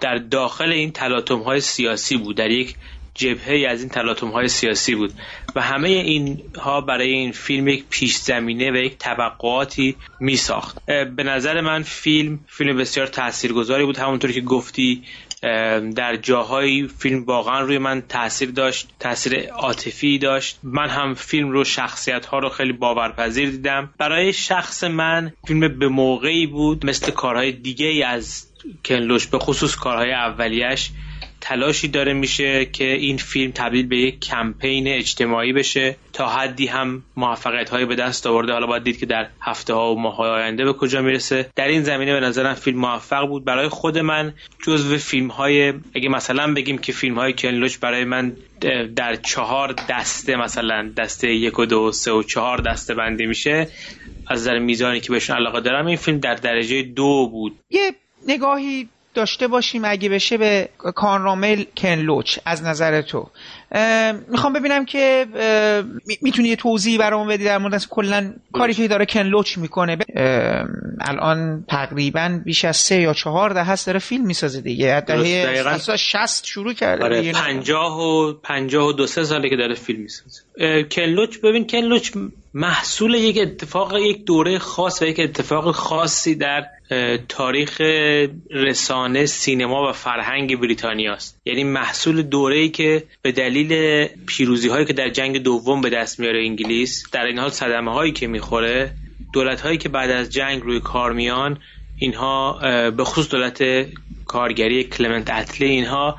[0.00, 2.74] در داخل این تلاطم های سیاسی بود در یک
[3.18, 5.12] جبهه از این تلاطم های سیاسی بود.
[5.54, 10.86] و همه این ها برای این فیلم یک پیش زمینه و یک توقعاتی می ساخت
[10.86, 13.98] به نظر من فیلم فیلم بسیار تاثیرگذاری بود.
[13.98, 15.02] همونطور که گفتی
[15.94, 20.58] در جاهایی فیلم واقعا روی من تاثیر داشت تاثیر عاطفی داشت.
[20.62, 23.94] من هم فیلم رو شخصیت ها رو خیلی باورپذیر دیدم.
[23.98, 28.48] برای شخص من فیلم به موقعی بود مثل کارهای دیگه از
[28.84, 30.90] کنلوش به خصوص کارهای اولیش
[31.48, 37.02] تلاشی داره میشه که این فیلم تبدیل به یک کمپین اجتماعی بشه تا حدی هم
[37.16, 38.52] موفقیت هایی به دست آورده.
[38.52, 41.50] حالا باید دید که در هفته ها و ماه آینده به کجا می‌رسه.
[41.56, 43.44] در این زمینه به نظرم فیلم موفق بود.
[43.44, 44.34] برای خود من
[44.66, 47.34] جزو فیلم های اگه مثلا بگیم که فیلم های
[47.80, 48.32] برای من
[48.96, 53.68] در چهار دسته مثلا دسته یک و دو سه و چهار دسته بندی میشه
[54.26, 57.56] از نظر میزانی که بهشون علاقه دارم این فیلم در درجه دو بود.
[57.70, 57.94] یه
[58.28, 58.88] نگاهی
[59.18, 63.30] داشته باشیم اگه بشه به کانرامل کنلوچ از نظر تو.
[64.28, 65.26] می‌خوام ببینم که
[66.22, 69.98] می‌تونی یه توضیحی برامون بدی در مورد کلا کاری که داره کنلوچ می‌کنه.
[71.00, 75.00] الان تقریبا بیش از سه یا چهار ده هست داره فیلم می‌سازه دیگه.
[75.00, 80.00] دهه 60 شروع کرده آره پنجاه و پنجاه و دو سه ساله که داره فیلم
[80.00, 80.42] می‌سازه.
[80.90, 82.10] کنلوچ ببین کنلوچ
[82.54, 86.64] محصول یک اتفاق یک دوره خاص و یک اتفاق خاصی در
[87.28, 87.80] تاریخ
[88.50, 94.92] رسانه سینما و فرهنگ بریتانیا است یعنی محصول دوره‌ای که به دلیل پیروزی هایی که
[94.92, 98.90] در جنگ دوم به دست میاره انگلیس در این حال صدمه هایی که می‌خوره
[99.32, 101.58] دولت هایی که بعد از جنگ روی کار میان
[101.98, 102.58] اینها
[102.90, 103.86] به خصوص دولت
[104.26, 106.16] کارگری کلمنت اتلی اینها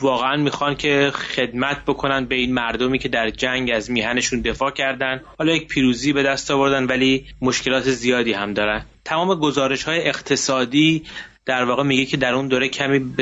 [0.00, 5.20] واقعا می‌خوان که خدمت بکنن به این مردمی که در جنگ از میهنشون دفاع کردن.
[5.38, 8.84] حالا یک پیروزی به دست آوردن ولی مشکلات زیادی هم دارن.
[9.04, 11.04] تمام گزارش های اقتصادی
[11.46, 13.14] در واقع میگه که در اون دوره کمی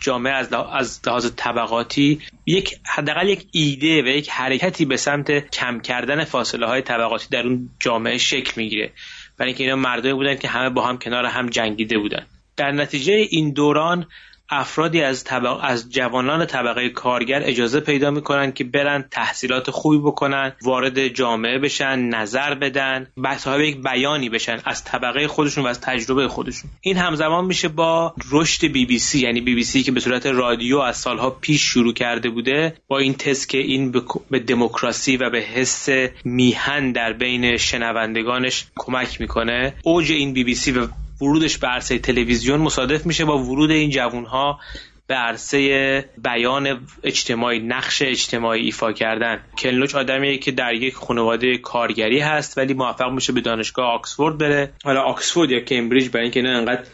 [0.00, 5.80] جامعه از از لحاظ طبقاتی یک حداقل یک ایده و یک حرکتی به سمت کم
[5.80, 8.92] کردن فاصله های طبقاتی در اون جامعه شکل می‌گیره.
[9.38, 12.26] برای اینکه اینا مردمی بودن که همه با هم کنار هم جنگیده بودن.
[12.56, 14.06] در نتیجه این دوران
[14.50, 15.58] افرادی از, طبق...
[15.62, 21.98] از جوانان طبقه کارگر اجازه پیدا می‌کنن که برن تحصیلات خوبی بکنن وارد جامعه بشن
[21.98, 23.06] نظر بدن
[23.38, 26.70] صاحب یک بیانی بشن از طبقه خودشون و از تجربه خودشون.
[26.80, 30.26] این همزمان میشه با رشد بی بی سی یعنی بی بی سی که به صورت
[30.26, 35.30] رادیو از سالها پیش شروع کرده بوده با این تست که این به دموکراسی و
[35.30, 35.88] به حس
[36.24, 39.74] میهن در بین شنوندگانش کمک می‌کنه.
[39.84, 40.86] اوج این بی بی سی و
[41.20, 44.60] ورودش به عرصه تلویزیون مصادف میشه با ورود این جوانها
[45.06, 49.40] به عرصه بیان اجتماعی نقش اجتماعی ایفا کردن.
[49.58, 54.72] کلنوچ آدمیه که در یک خانواده کارگری هست ولی موفق میشه به دانشگاه آکسفورد بره.
[54.84, 56.84] حالا آکسفورد یا کمبریج برای اینکه نه انقدر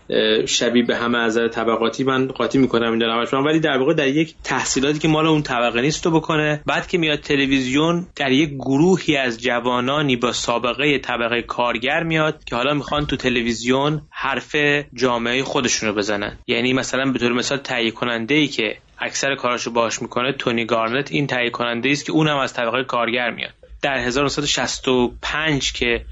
[0.47, 3.02] شبیه به همه از طبقاتی من قاطی می‌کنم این
[3.44, 6.62] ولی در واقع در یک تحصیلاتی که مال اون طبقه نیست بکنه.
[6.66, 12.56] بعد که میاد تلویزیون در یک گروهی از جوانانی با سابقه طبقه کارگر میاد که
[12.56, 14.56] حالا می‌خوان تو تلویزیون حرف
[14.94, 16.39] جامعه خودشون رو بزنن.
[16.47, 21.12] یعنی مثلا به طور مثال تهیه کننده ای که اکثر کاراشو باش می‌کنه تونی گارنت
[21.12, 23.54] این تهیه کننده است که اونم از طبقه کارگر میاد.
[23.82, 26.04] در 1965 که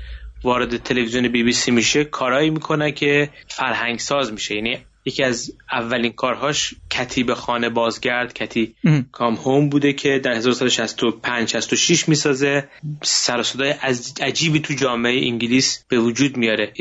[0.44, 4.54] وارد تلویزیون بی بی سی میشه کارایی می‌کنه که فرهنگ ساز میشه.
[4.54, 8.74] یعنی یکی از اولین کارهاش کتیب خانه بازگرد کتی
[9.12, 12.68] کام هوم بوده که در 1965 66 می‌سازه.
[13.02, 13.74] سر صدای
[14.20, 16.72] عجیبی تو جامعه انگلیس به وجود میاره.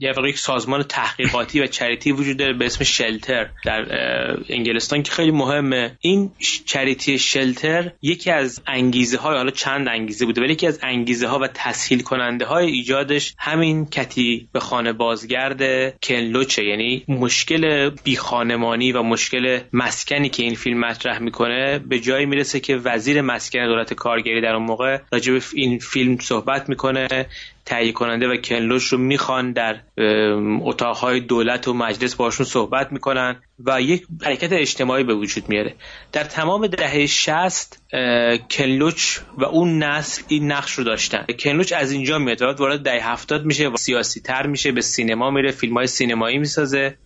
[0.00, 3.86] یه یک سازمان تحقیقاتی و چریتی وجود داره به اسم شلتر در
[4.48, 5.98] انگلستان که خیلی مهمه.
[6.00, 6.30] این
[6.66, 11.38] چریتی شلتر یکی از انگیزه های حالا چند انگیزه بوده ولی یکی از انگیزه ها
[11.38, 15.60] و تسهیل کننده های ایجادش همین کتی به خانه بازگرد
[16.02, 17.47] کنلوچه یعنی مشکل
[18.04, 23.66] بیخانمانی و مشکل مسکنی که این فیلم مطرح می‌کنه به جایی می‌رسه که وزیر مسکن
[23.66, 27.26] دولت کارگری در اون موقع راجع به این فیلم صحبت می‌کنه
[27.64, 29.80] تهیه کننده و کنلوش رو می‌خوان در
[30.62, 35.74] اتاقهای دولت و مجلس باشون صحبت می‌کنن و یک حرکت اجتماعی به وجود میاره.
[36.12, 37.82] در تمام دهه 60
[38.50, 41.26] کنلوچ و اون نسل این نقش رو داشتن.
[41.38, 45.50] کنلوچ از اینجا میاد وارد دهه 70 میشه و سیاسی تر میشه به سینما میره
[45.50, 46.96] فیلم های سینمایی می‌سازه.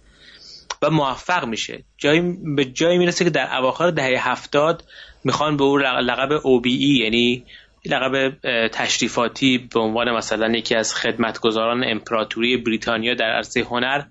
[0.83, 1.85] و موفق میشه.
[1.99, 2.21] جایی
[2.57, 4.85] به جایی می‌رسه که در اواخر دهه هفتاد
[5.25, 6.67] می‌خوان به او لقب OBE
[7.01, 7.45] یعنی
[7.85, 8.33] لقب
[8.69, 14.03] تشریفاتی به عنوان مثلا یکی از خدمتگزاران امپراتوری بریتانیا در عرصه هنر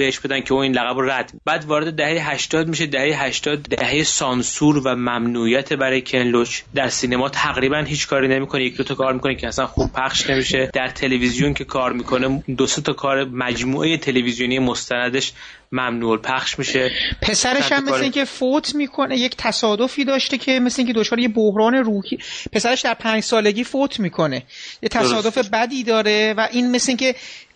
[0.00, 1.32] بهش بدن که اون این لقب رو رد.
[1.44, 2.86] بعد وارد دهه 80 میشه.
[2.86, 8.64] دهه 80 دهه سانسور و ممنوعیت برای کنلوچ در سینما تقریبا هیچ کاری نمی‌کنه.
[8.64, 10.70] یک دو تا کار می‌کنه که اصلا خوب پخش نمیشه.
[10.74, 15.32] در تلویزیون که کار می‌کنه دو تا کار مجموعه تلویزیونی مستندش
[15.72, 16.90] ممنوع پخش میشه.
[17.22, 21.74] پسرش هم مثل اینکه فوت می‌کنه یک تصادفی داشته که مثل اینکه دچار یه بحران
[21.74, 22.18] روحی
[22.52, 24.42] پسرش در پنج سالگی فوت می‌کنه.
[24.82, 27.14] یه تصادف بدی داره و این مثل اینکه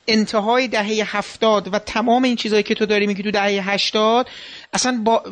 [0.08, 4.28] انتهای دهه هفتاد و تمام این چیزهایی که تو داری میگی تو دهه هشتاد
[4.72, 5.22] اصلا با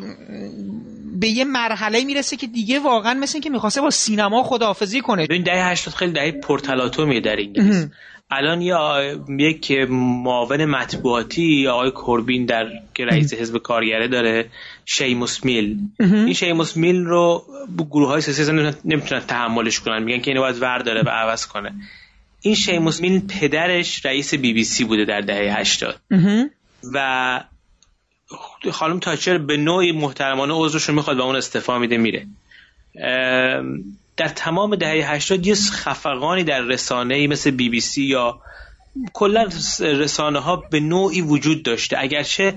[1.20, 5.26] به یه مرحله می‌رسه که دیگه واقعا مثل اینکه می‌خواسته با سینما خداحافظی کنه.
[5.30, 7.86] این دهه هشتاد خیلی دهه پرتلاتومیه در انگلیس.
[8.30, 9.02] الان یا
[9.38, 14.48] یک معاون مطبوعاتی آقای کوربین در که رئیس حزب کارگره داره
[14.86, 15.76] شیموس میل.
[16.00, 17.44] این شیموس میل رو
[17.90, 18.52] گروه های سیاسی
[18.84, 20.02] نمی‌تونن تحملش کنن.
[20.02, 21.72] میگن که اینو باید ور داره و عوض کنه.
[22.42, 26.00] این شیموس میل پدرش رئیس بی بی سی بوده در دهه 80
[26.94, 27.44] و
[28.72, 32.26] خانم تاچر به نوعی محترمانه عذرش رو می‌خواد و اون استفا میده میره.
[34.16, 38.40] در تمام دهه 80 یه خفقانی در رسانه ای مثل بی بی سی یا
[39.12, 39.48] کلا
[39.80, 41.98] رسانه ها به نوعی وجود داشته.
[41.98, 42.54] اگرچه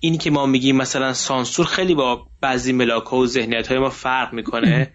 [0.00, 3.90] اینی که ما میگیم مثلا سانسور خیلی با بعضی ملاک ها و ذهنیت های ما
[3.90, 4.90] فرق می‌کنه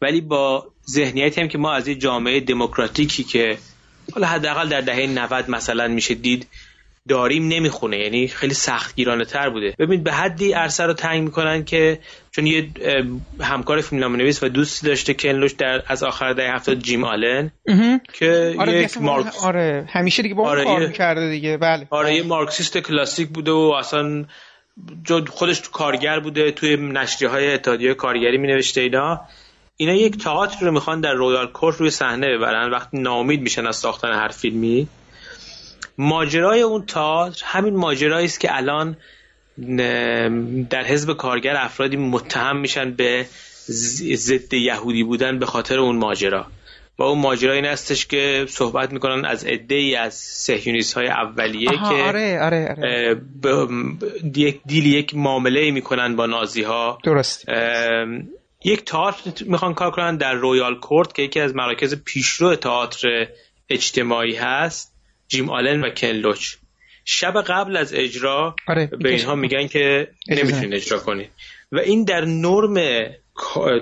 [0.00, 3.58] ولی با ذهنیتی هم که ما از یه جامعه دموکراتیکی که
[4.14, 6.46] حالا حداقل در دهه 90 مثلا میشه دید
[7.08, 9.74] داریم نمی‌خونه یعنی خیلی سختگیرانه تر بوده.
[9.78, 11.98] ببین به حدی عرصه رو تنگ می‌کنن که
[12.30, 12.68] چون یه
[13.40, 17.50] همکار فیلم نویس و دوستی داشته کنلوش در از آخر دهه هفتاد جیم آلن
[18.12, 21.56] که آره یک مارکسیست آره همیشه دیگه با آره کار کرده دیگه.
[21.56, 21.86] بله.
[21.90, 24.24] آره یه مارکسیست کلاسیک بوده و اصلا
[25.30, 29.20] خودش تو کارگر بوده توی نشریه های اتحادیه کارگری می نوشته اینا.
[29.82, 32.70] اینا یک تئاتر رو می‌خوان در رویال کورت روی صحنه ببرن.
[32.70, 34.88] وقتی ناامید میشن از ساختن هر فیلمی.
[35.98, 38.96] ماجرای اون تئاتر همین ماجرایی است که الان
[40.70, 43.26] در حزب کارگر افرادی متهم میشن به
[44.16, 46.46] ضد یهودی بودن به خاطر اون ماجرا.
[46.98, 51.68] و اون ماجرا این هستش که صحبت می‌کنن از عده ای از صهیونیست های اولیه
[51.68, 53.20] که آره آره آره.
[54.36, 57.44] یک deal یک معامله می‌کنن با نازی ها درست
[58.64, 63.26] یک تئاتر می‌خوان کار کنن در رویال کورت که یکی از مراکز پیشرو تئاتر
[63.68, 64.94] اجتماعی هست
[65.28, 66.54] جیم آلن و کن لوچ.
[67.04, 71.30] شب قبل از اجرا آره، به اینها میگن که نمی‌تونین اجرا کنید
[71.72, 73.06] و این در نرم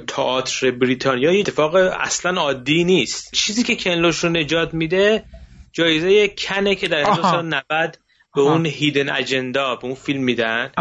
[0.07, 3.35] تئاتر بریتانیا اتفاق اصلا عادی نیست.
[3.35, 5.25] چیزی که کنلوش رو نجات میده
[5.73, 7.99] جایزه کنه که در 1990
[8.35, 10.73] به اون هیدن اجندا به اون فیلم میدن.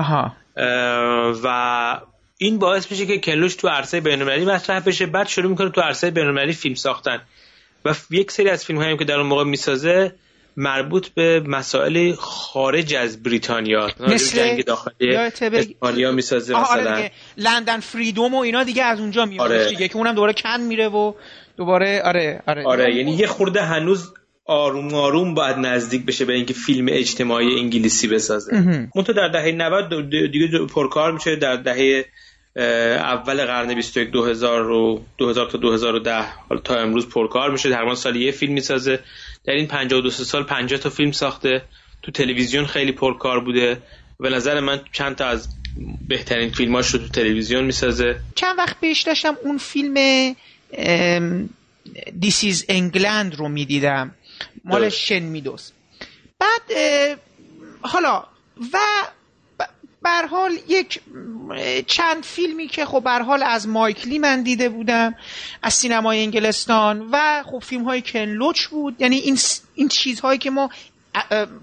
[1.44, 2.00] و
[2.42, 6.12] این باعث میشه که کنلوش تو عرصه بین‌المللی مطرح بشه بعد شروع می‌کنه تو عرصه
[6.12, 7.22] بین‌المللی فیلم ساختن.
[7.86, 10.16] و یک سری از فیلم هایی که در اون موقع می‌سازه
[10.58, 13.90] مربوط به مسائل خارج از بریتانیا.
[14.00, 17.08] مثل جنگ داخلی اسپانیا می‌سازه آره مثلا.
[17.38, 19.70] لندن فریدوم و اینا دیگه از اونجا میاد آره.
[19.70, 21.14] دیگه که اونم دوباره کن میره و
[21.58, 22.66] دوباره آره آره.
[22.66, 24.14] آره یعنی یه خورده هنوز
[24.46, 28.56] آروم آروم باید نزدیک بشه به اینکه فیلم اجتماعی انگلیسی بسازه.
[28.96, 32.06] منتها در دهه 90 دیگه پرکار میشه در دهه
[32.56, 37.70] اول قرن 21 2000 و 2000 تا 2010 حالا تا امروز پرکار میشه.
[37.70, 39.00] تقریبا سال یه فیلم می‌سازه.
[39.46, 41.62] در این 52 سال 50 تا فیلم ساخته.
[42.04, 43.82] تو تلویزیون خیلی پرکار بوده.
[44.20, 45.48] و نظر من چند تا از
[46.08, 48.20] بهترین فیلماش رو تو تلویزیون می‌سازه.
[48.36, 50.34] چند وقت پیش داشتم اون فیلم
[52.22, 54.16] This is England رو می‌دیدم.
[54.66, 55.72] مال شن میدوز
[56.40, 56.62] بعد
[57.82, 58.24] حالا
[58.74, 58.78] و
[60.02, 61.02] بر حال یک
[61.88, 65.16] چند فیلمی که خب بر حال از مایکلی من دیده بودم
[65.64, 68.96] از سینمای انگلستان و خب فیلم های کنلوچ بود.
[69.00, 69.38] یعنی این
[69.76, 70.70] این چیزهایی که ما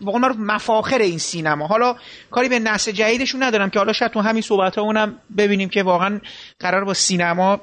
[0.01, 1.67] واقعا رو مفاخر این سینما.
[1.67, 1.97] حالا
[2.31, 6.21] کاری به نسل جدیدشون ندارم که حالا شاید تو همین صحبت اونم ببینیم که واقعا
[6.61, 7.61] قرار با سینما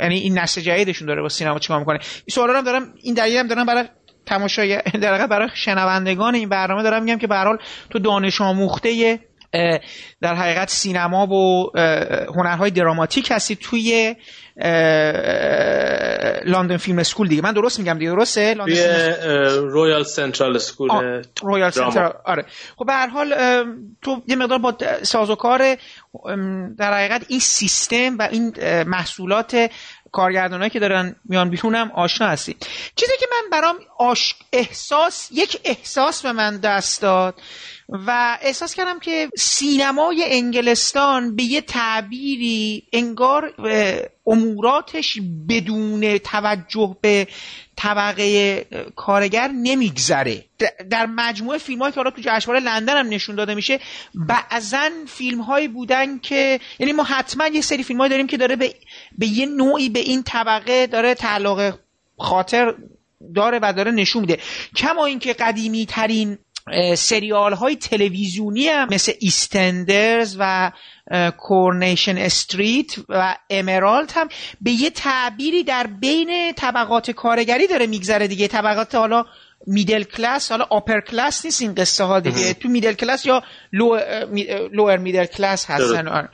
[0.00, 1.98] یعنی این نسل جدیدشون داره با سینما چیکار می‌کنه.
[1.98, 3.84] این سوالا هم دارم این دلیل هم دارم برای
[4.26, 7.58] تماشای در برای شنوندگان این برنامه دارم میگم که به
[7.90, 9.18] تو دانش آموخته
[10.20, 11.70] در حقیقت سینما و
[12.36, 14.16] هنرهای دراماتیک هستی توی
[16.44, 17.42] لندن film school دیگه.
[17.42, 18.54] من درست میگم دیگه درسته؟
[19.60, 22.44] Royal Central School Royal Central آره.
[22.76, 23.34] خب به هر حال
[24.02, 25.76] تو یه مقدار با سازوکار
[26.78, 28.54] در حقیقت این سیستم و این
[28.84, 29.70] محصولات
[30.12, 32.56] کارگردانایی که دارن میان بیرونم آشنا هستی.
[32.96, 34.34] چیزی که من برام آش...
[34.52, 37.34] احساس یک احساس به من دست داد
[37.88, 43.54] و احساس کردم که سینمای انگلستان به یه تعبیری انگار
[44.26, 47.26] اموراتش بدون توجه به
[47.76, 48.66] طبقه
[48.96, 50.44] کارگر نمیگذره.
[50.90, 53.80] در مجموعه فیلم که حالا تو جشنواره لندن هم نشون داده میشه
[54.14, 58.74] بعضا فیلم هایی بودن که یعنی ما حتما یه سری فیلم داریم که داره به,
[59.18, 61.78] به یه نوعی به این طبقه داره تعلق
[62.18, 62.74] خاطر
[63.34, 64.38] داره و داره نشون میده.
[64.76, 66.38] کما اینکه قدیمی ترین
[66.96, 70.72] سریال های تلویزیونی هم مثل EastEnders و
[71.38, 74.28] Coronation Street و Emmerdale هم
[74.60, 78.48] به یه تعبیری در بین طبقات کارگری داره میگذره دیگه.
[78.48, 79.24] طبقات حالا
[79.66, 83.42] middle class حالا upper class نیست این قصه ها دیگه تو middle class یا
[84.72, 86.28] lower middle class هستن.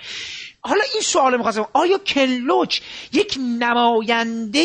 [0.66, 1.66] حالا این سوال می‌خواستم.
[1.72, 2.80] آیا کن لوچ
[3.12, 4.64] یک نماینده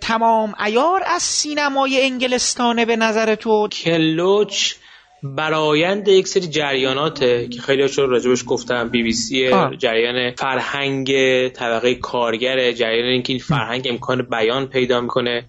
[0.00, 4.74] تمام ایار از سینمای انگلستانه به نظر تو؟ کلوچ
[5.22, 8.88] برایند یک سری جریاناته که خیلی هاشون راجبش گفتم.
[8.88, 11.08] بی بی سی جریان فرهنگ
[11.48, 15.44] طبقه کارگر جریان اینکه این فرهنگ امکان بیان پیدا می‌کنه.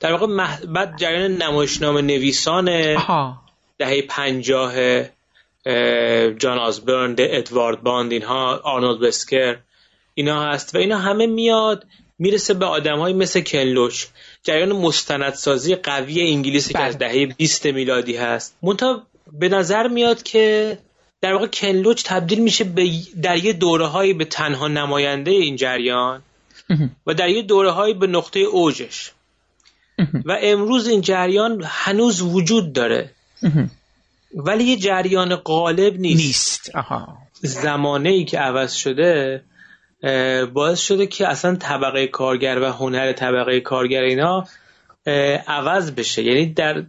[0.00, 0.26] در واقع
[0.74, 2.96] بعد جریان نمایشنامه نویسان
[3.78, 4.72] دهه پنجاه
[6.38, 9.56] جان آزبرن ادوارد باند اینها آرنولد بسکر
[10.14, 10.74] اینا هست.
[10.74, 11.86] و اینا همه میاد
[12.18, 14.08] می‌رسه به آدم های مثل کنلوش
[14.42, 17.08] جریان مستندسازی قوی انگلیسی که از بله.
[17.08, 18.56] دهه 20 میلادی هست.
[18.62, 20.78] منتها به نظر میاد که
[21.20, 22.90] در واقع کنلوچ تبدیل میشه به
[23.22, 26.22] در یه دوره هایی به تنها نماینده این جریان
[27.06, 29.12] و در یه دوره هایی به نقطه اوجش.
[30.24, 33.10] و امروز این جریان هنوز وجود داره.
[34.34, 36.26] ولی یه جریان غالب نیست.
[36.26, 36.76] نیست.
[36.76, 37.18] آها.
[37.32, 39.42] زمانه ای که عوض شده
[40.52, 44.44] باعث شده که اصلا طبقه کارگر و هنر طبقه کارگر اینا
[45.46, 46.22] عوض بشه.
[46.22, 46.84] یعنی در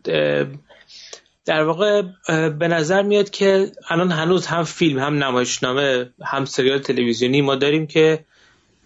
[1.45, 2.01] در واقع
[2.49, 7.87] به نظر میاد که الان هنوز هم فیلم هم نمایشنامه هم سریال تلویزیونی ما داریم
[7.87, 8.25] که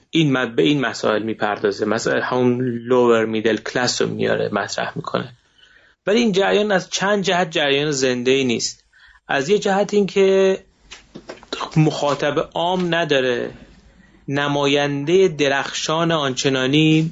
[0.09, 1.85] این مد به این مسائل می‌پردازه.
[1.85, 5.33] مثلا همون لوور میدل کلاس رو میاره مطرح می‌کنه.
[6.07, 8.83] ولی این جریان از چند جهت جریان زنده ای نیست.
[9.27, 10.59] از یه جهت این که
[11.77, 13.51] مخاطب عام نداره.
[14.27, 17.11] نماینده درخشان آنچنانی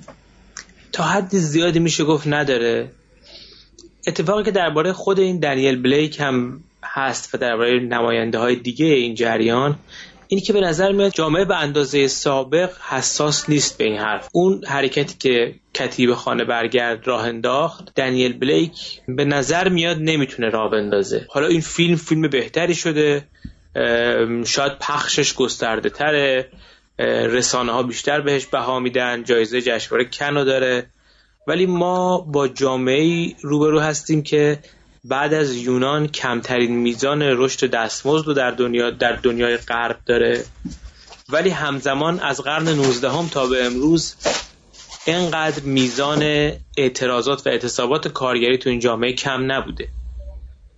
[0.91, 2.91] تا حد زیادی میشه گفت نداره.
[4.07, 9.15] اتفاقی که درباره خود این دنیل بلیک هم هست و درباره نماینده های دیگه این
[9.15, 9.79] جریان
[10.31, 14.29] اینی که به نظر میاد جامعه به اندازه سابق حساس نیست به این حرف.
[14.31, 20.71] اون حرکتی که کتیب خانه برگرد راه انداخت دنیل بلیک به نظر میاد نمی‌تونه راه
[20.71, 21.25] بندازه.
[21.29, 23.27] حالا این فیلم فیلم بهتری شده
[24.45, 26.49] شاید پخشش گسترده تره
[27.29, 30.89] رسانه ها بیشتر بهش بها میدن جایزه جشنواره کنو داره.
[31.47, 34.59] ولی ما با جامعه روبرو هستیم که
[35.03, 40.43] بعد از یونان کمترین میزان رشد دستمزد رو در دنیا در دنیای غرب داره.
[41.29, 44.15] ولی همزمان از قرن 19 هم تا به امروز
[45.05, 49.87] اینقدر میزان اعتراضات و اعتصابات کارگری تو این جامعه کم نبوده.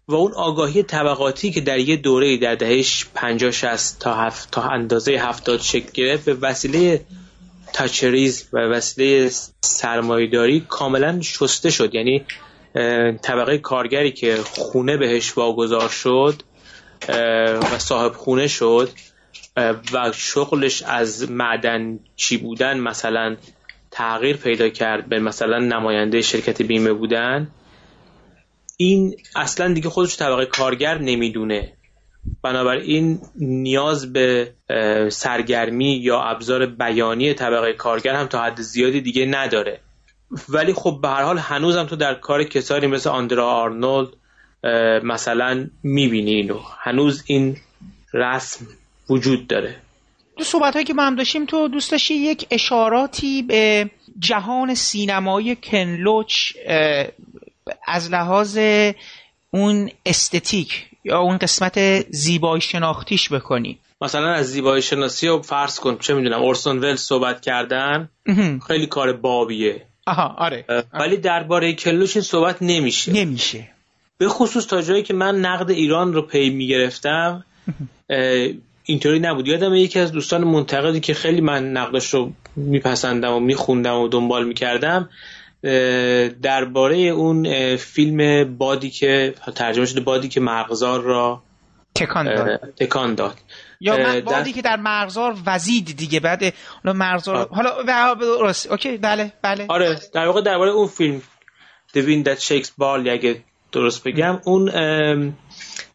[0.08, 4.62] و اون آگاهی طبقاتی که در یه دوره در دهش 50 60 تا هفت تا
[4.62, 7.06] اندازه 70 شکل گرفت به وسیله
[7.74, 9.32] تاچریز و وسیله
[9.62, 11.96] سرمایهداری کاملا شسته شد.
[11.96, 12.26] یعنی
[13.22, 16.44] طبقه کارگری که خونه بهش واگذار شد
[17.74, 18.90] و صاحب خونه شد
[19.94, 23.36] و شغلش از معدن چی بودن مثلا
[23.92, 27.52] تغییر پیدا کرد به مثلا نماینده شرکت بیمه بودن
[28.78, 31.74] این اصلا دیگه خودش طبقه کارگر نمی‌دونه.
[32.42, 34.54] بنابراین نیاز به
[35.10, 39.80] سرگرمی یا ابزار بیانی طبقه کارگر هم تا حد زیادی دیگه نداره.
[40.50, 44.08] ولی خب به هر حال هنوزم تو در کار کسانی مثل آندرا آرنولد
[45.04, 46.60] مثلا می‌بینی اینو.
[46.80, 47.58] هنوز این
[48.14, 48.68] رسم
[49.10, 49.76] وجود داره.
[50.38, 53.90] دو صحبت هایی که ما هم داشتیم تو دوست داشتی یک اشاراتی به
[54.20, 56.54] جهان سینمایی کنلوچ
[57.88, 58.60] از لحاظ
[59.52, 65.98] اون استتیک یا اون قسمت زیبایی شناختیش بکنی؟ مثلا از زیبایی شناسی رو فرض کن
[65.98, 68.10] چه می‌دونم اورسون ول صحبت کردن.
[68.68, 69.86] خیلی کار بابیه.
[70.08, 70.66] آها آره.
[70.94, 73.14] ولی درباره کلوش این صحبت نمیشه.
[73.14, 73.68] نمیشه.
[74.18, 77.46] به خصوص تا جایی که من نقد ایران رو پی می‌گرفتم
[78.86, 79.48] اینطوری نبود.
[79.48, 84.48] یادم یکی از دوستان منتقدی که خیلی من نقدش رو میپسندم و میخوندم و دنبال
[84.48, 85.10] می‌کردم
[86.42, 91.44] درباره اون فیلم بادی که ترجمه شده بادی که مرغزار را
[91.96, 92.74] تکان داد.
[92.76, 93.38] تکان داد.
[93.84, 96.54] یا بادی که در مرغزار وزید دیگه بعد
[96.84, 98.72] حالا مرغزار حالا درست.
[98.72, 99.66] okay بله بله.
[99.70, 101.22] آره در واقع درباره اون فیلم
[101.94, 104.66] The Wind That Shakes اگه درست بگم اون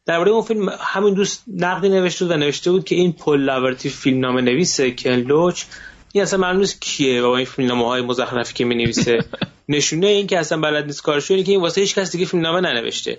[0.07, 3.89] درباره اون فیلم همین دوست نقدی نوشته بود و نوشته بود که این پل لاورتی
[3.89, 5.65] فیلم نامه نویسه کن لوچ.
[6.13, 9.19] این اصلا معلوم نیست کیه با این فیلمنامه های مزخرفی که نویسه
[9.69, 12.61] نشونه این که اصلا بلد نیست کارشو اینه که این واسه هیچ کس دیگه فیلمنامه
[12.61, 13.19] ننوشته.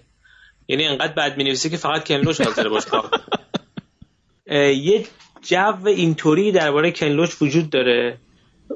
[0.67, 2.87] یعنی انقدر بد نویسه که فقط کنلوش حاضر باشه.
[4.55, 5.05] یه
[5.41, 8.17] جو اینطوری درباره کنلوچ وجود داره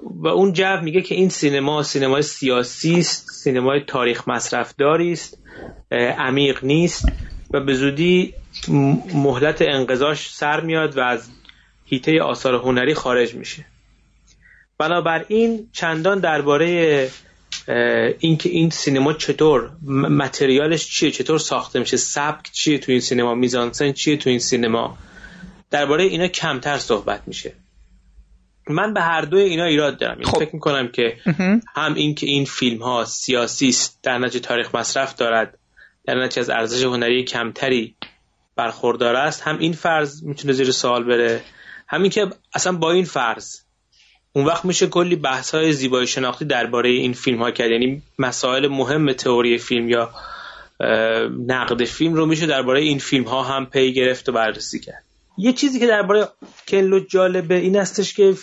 [0.04, 5.38] و اون جو میگه که این سینما سینمای سیاسی است سینمای تاریخ مصرفداری است
[6.18, 7.06] عمیق نیست
[7.52, 8.34] و به زودی
[9.14, 11.30] مهلت انقضاش سر میاد و از
[11.86, 13.66] هیته آثار هنری خارج میشه.
[14.78, 17.10] بنابراین چندان درباره
[18.20, 23.92] اینکه این سینما چطور متریالش چیه چطور ساخته میشه سبک چیه تو این سینما میزانسن
[23.92, 24.98] چیه تو این سینما؟
[25.74, 27.54] درباره اینا کمتر صحبت میشه.
[28.70, 30.14] من به هر دوی اینا ایراد دارم.
[30.14, 30.40] یعنی خب.
[30.40, 31.18] فکر می‌کنم که
[31.76, 35.58] هم این که این فیلم ها سیاسی است در نتیجه تاریخ مصرف دارد
[36.06, 37.96] در نتیجه از ارزش هنری کمتری
[38.56, 41.42] برخوردار است هم این فرض می‌تونه زیر سوال بره
[41.88, 43.60] همین که اصلا با این فرض
[44.34, 47.72] اون وقت میشه کلی بحث های زیبایی شناختی درباره این فیلم ها کرد.
[47.72, 50.12] یعنی مسائل مهم تئوری فیلم یا
[51.48, 55.04] نقد فیلم رو میشه درباره این فیلم ها هم پی گرفت و بررسی کرد.
[55.38, 56.28] یه چیزی که درباره
[56.68, 58.34] کلو جالبه این استش که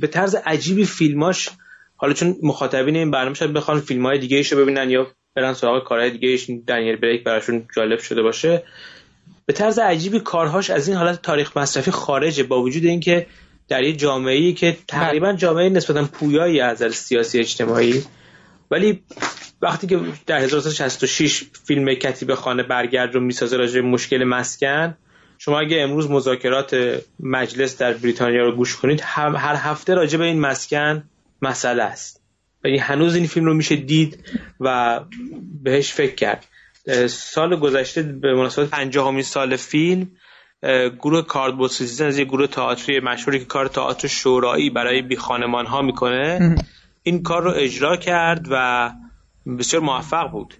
[0.00, 1.48] به طرز عجیبی فیلماش
[1.96, 5.84] حالا چون مخاطبین این برنامه شاید بخوان فیلم های دیگه ایشو ببینن یا برن سراغ
[5.84, 8.62] کارهای دیگه ایش دنیل بریک براشون جالب شده باشه.
[9.46, 13.26] به طرز عجیبی کارهاش از این حالت تاریخ مصرفی خارجه با وجود اینکه
[13.68, 18.02] در یه جامعه ای که تقریبا جامعه نسبتا پویایی از نظر سیاسی اجتماعی.
[18.70, 19.02] ولی
[19.62, 24.96] وقتی که در 1966 فیلم کتیب خانه برگرد رو می‌سازه راجع مشکل مسکن
[25.44, 30.40] شما اگه امروز مذاکرات مجلس در بریتانیا رو گوش کنید هر هفته راجع به این
[30.40, 31.04] مسکن
[31.42, 32.22] مسئله است.
[32.64, 34.24] یعنی هنوز این فیلم رو میشه دید
[34.60, 35.00] و
[35.62, 36.46] بهش فکر کرد.
[37.08, 40.10] سال گذشته به مناسبت پنجاهمین سال فیلم
[40.98, 45.66] گروه کاردبورد سیزن از یه گروه تئاتری مشهوری که کار تئاتر شورایی برای بی خانمان
[45.66, 46.56] ها می‌کنه
[47.02, 48.90] این کار رو اجرا کرد و
[49.58, 50.54] بسیار موفق بود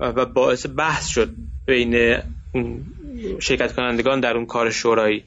[0.00, 1.34] و باعث بحث شد
[1.66, 2.22] بین
[3.40, 5.24] شرکت کنندگان در اون کار شورایی.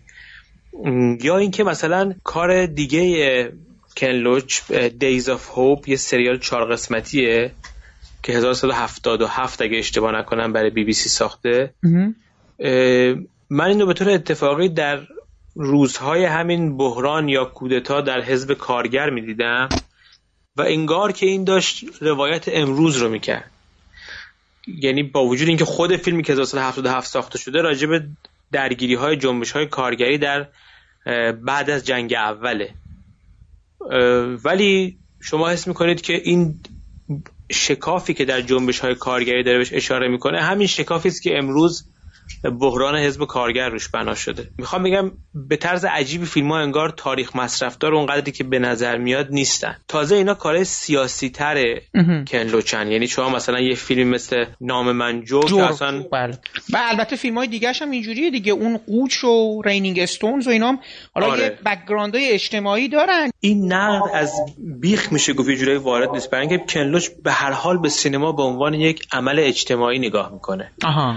[1.22, 3.52] یا اینکه مثلا کار دیگه
[3.98, 7.52] کن لوچ Days of Hope یه سریال چهار قسمتیه
[8.24, 11.74] که 1977 اگه اشتباه نکنم برای بی بی سی ساخته.
[13.50, 15.00] من اینو به طور اتفاقی در
[15.56, 19.76] روزهای همین بحران یا کودتا در حزب کارگر می‌دیدم
[20.58, 23.52] و انگار که این داشت روایت امروز رو می‌کرد.
[24.68, 28.08] یعنی با وجود اینکه خود فیلمی که 1977 ساخته شده راجع به
[28.52, 30.48] درگیری های جنبش های کارگری در
[31.32, 32.74] بعد از جنگ اوله.
[34.46, 36.60] ولی شما حس می‌کنید که این
[37.52, 41.86] شکافی که در جنبش های کارگری داره بهش اشاره می‌کنه همین شکافی است که امروز
[42.60, 44.50] بحران حزب کارگر روش بنا شده.
[44.58, 49.28] می‌خوام بگم به طرز عجیبی فیلم ها انگار تاریخ مصرفدار اونقدری که به نظر میاد
[49.30, 49.76] نیستن.
[49.88, 51.82] تازه اینا کار سیاسی تره
[52.28, 56.38] کنلوچن یعنی شما مثلا یه فیلم مثل نام من جو که اصلا بله.
[56.74, 58.54] و البته فیلم های دیگه هم اینجوریه دیگه.
[58.54, 60.80] اون قوچ و Raining Stones و اینا هم
[61.14, 61.44] حالا آره.
[61.44, 63.30] یه background های اجتماعی دارن.
[63.40, 64.34] این نقد از
[64.80, 66.32] بیخ میشه گفت یه وارد نیست.
[66.32, 70.34] برای اینکه کن لوچ به هر حال به سینما به عنوان یک عمل اجتماعی نگاه
[70.34, 70.72] می‌کنه.
[70.84, 71.16] آها.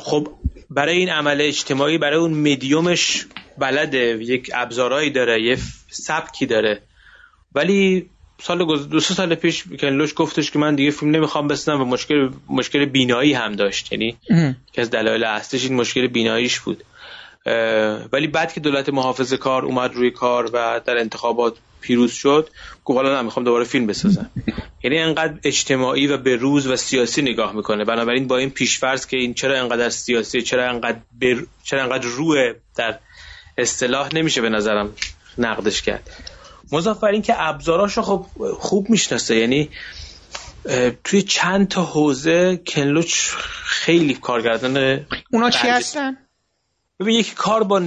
[0.00, 0.28] خب
[0.70, 3.26] برای این عمل اجتماعی برای اون مدیومش
[3.58, 5.58] بلده یک ابزارهایی داره یه
[5.90, 6.82] سبکی داره.
[7.54, 8.10] ولی
[8.42, 8.88] سال گز...
[8.88, 12.30] دو سه سال پیش کن لوچ گفتش که من دیگه فیلم نمی‌خوام بسازم و مشکل
[12.48, 13.92] مشکل بینایی هم داشت.
[13.92, 14.16] یعنی
[14.72, 16.84] که از دلایل اصلیش این مشکل بیناییش بود.
[18.12, 22.50] ولی بعد که دولت محافظه کار اومد روی کار و در انتخابات پیروز شد
[22.84, 24.30] گفت حالا نمی‌خوام دوباره فیلم بسازم.
[24.84, 27.84] یعنی انقدر اجتماعی و به روز و سیاسی نگاه می‌کنه.
[27.84, 31.36] بنابراین با این پیشفرض که این چرا انقدر سیاسی چرا انقدر بر...
[31.64, 32.98] چرا انقدر روح در
[33.58, 34.92] اصطلاح نمیشه به نظرم
[35.38, 36.10] نقدش کرد.
[36.72, 38.26] مضاف این که ابزاراشو خب
[38.58, 39.36] خوب می‌شناسه.
[39.36, 39.68] یعنی
[41.04, 43.14] توی چند تا حوزه کنلوچ
[43.64, 46.16] خیلی کارگردان اونا چی هستن؟
[47.00, 47.80] ببین یک کار با,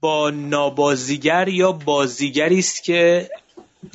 [0.00, 3.30] با نابازیگر یا بازیگری است که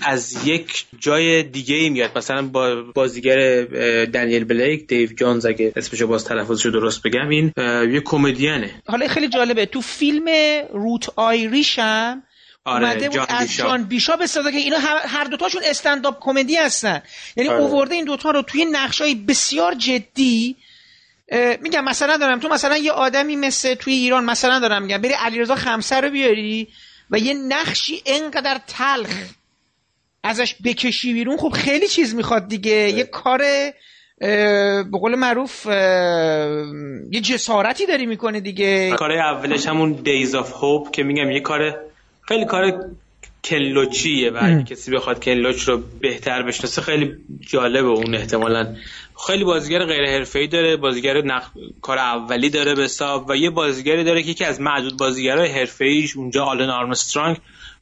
[0.01, 2.17] از یک جای دیگه ای میاد.
[2.17, 3.63] مثلا با بازیگر
[4.05, 7.51] دنیل بلیک دیو جونز اگه اسمشو باز تلفظشو درست بگم این
[7.93, 8.81] یه کمدینه.
[8.87, 9.65] حالا خیلی جالبه.
[9.65, 10.25] تو فیلم
[10.73, 12.23] روت آیریش هم
[12.65, 13.63] آره اومده بود از بیشا.
[13.63, 17.01] جان بیشا که اینا هر دوتاشون استنداپ کمدی هستن.
[17.35, 17.61] یعنی آره.
[17.61, 20.55] اوورده این دوتا رو توی نقشای بسیار جدی
[21.61, 25.55] میگم مثلا دارم تو مثلا یه آدمی مثل توی ایران مثلا دارم میگم بری علیرضا
[25.55, 26.67] خمسه رو بیاری
[27.11, 29.09] و یه نقشی انقدر تلخ
[30.23, 32.71] ازش بکشی بیرون خب خیلی چیز می‌خواد دیگه.
[32.71, 33.41] یه کار
[34.19, 35.65] به قول معروف
[37.11, 38.91] یه جسارتی داری می‌کنه دیگه.
[38.91, 41.79] کار اولش همون دیز آف هوپ که میگم یه کار
[42.27, 42.85] خیلی کار
[43.43, 48.75] کلوچیه و اگه کسی بخواد کلوچ رو بهتر بشناسه خیلی جالبه اون احتمالا.
[49.27, 51.43] خیلی بازیگر غیر حرفه‌ای داره بازیگر نق...
[51.81, 56.17] کار اولی داره به حساب و یه بازیگری داره که یکی از معدود بازیگرای حرفه‌ایش
[56.17, 57.37] اونجا آلن آرمسترانگ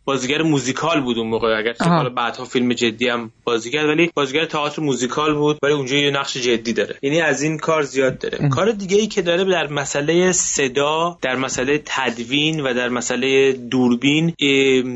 [0.06, 1.57] بازیگر موزیکال بود اون موقع.
[1.57, 6.11] اگر حالا بعدها فیلم جدی هم بازیگر ولی بازیگر تئاتر موزیکال بود ولی اونجا یه
[6.11, 6.95] نقش جدی داره.
[7.02, 8.49] یعنی از این کار زیاد داره.
[8.49, 14.34] کار دیگه ای که داره در مسئله صدا در مسئله تدوین و در مسئله دوربین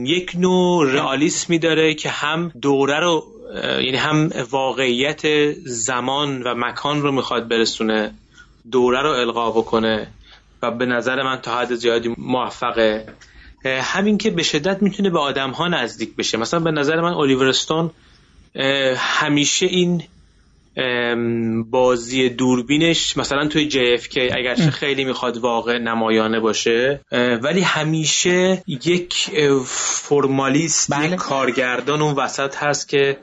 [0.05, 3.23] یک نوع رئالیسمی داره که هم دوره رو
[3.61, 8.13] یعنی هم واقعیت زمان و مکان رو می‌خواد برسونه
[8.71, 10.07] دوره رو القا بکنه
[10.61, 13.05] و به نظر من تا حد زیادی موفقه.
[13.65, 16.37] همین که به شدت می‌تونه به آدم ها نزدیک بشه.
[16.37, 17.91] مثلا به نظر من الیور استون
[18.95, 20.03] همیشه این
[21.65, 27.01] بازی دوربینش مثلا توی JFK اگرچه خیلی می‌خواد واقع نمایانه باشه
[27.43, 29.13] ولی همیشه یک
[29.65, 31.05] فرمالیست بله.
[31.07, 33.17] یک کارگردان اون وسط هست که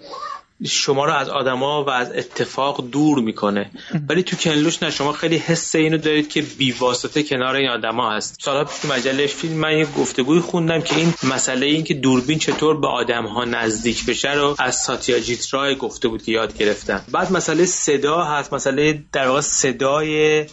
[0.67, 3.71] شما رو از آدما و از اتفاق دور می‌کنه.
[4.09, 8.37] ولی تو کنلوش نه شما خیلی حس اینو دارید که بیواسطه کنار این آدما هست.
[8.41, 12.81] سالا تو مجله فیلم من یه گفتگوی خوندم که این مسئله این که دوربین چطور
[12.81, 17.05] به آدم ها نزدیک بشه رو از ساتیاجیت رای گفته بود که یاد گرفتم.
[17.13, 18.55] بعد مسئله صدا هست.
[18.55, 20.45] مسئله در واقع صدای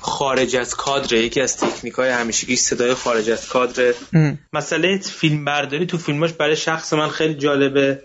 [0.00, 3.94] خارج از کادر یکی از تکنیک های همیشگی صدای خارج از کادر.
[4.52, 8.00] مسئله فیلم برداری تو فیلماش برای شخص من خیلی جالبه.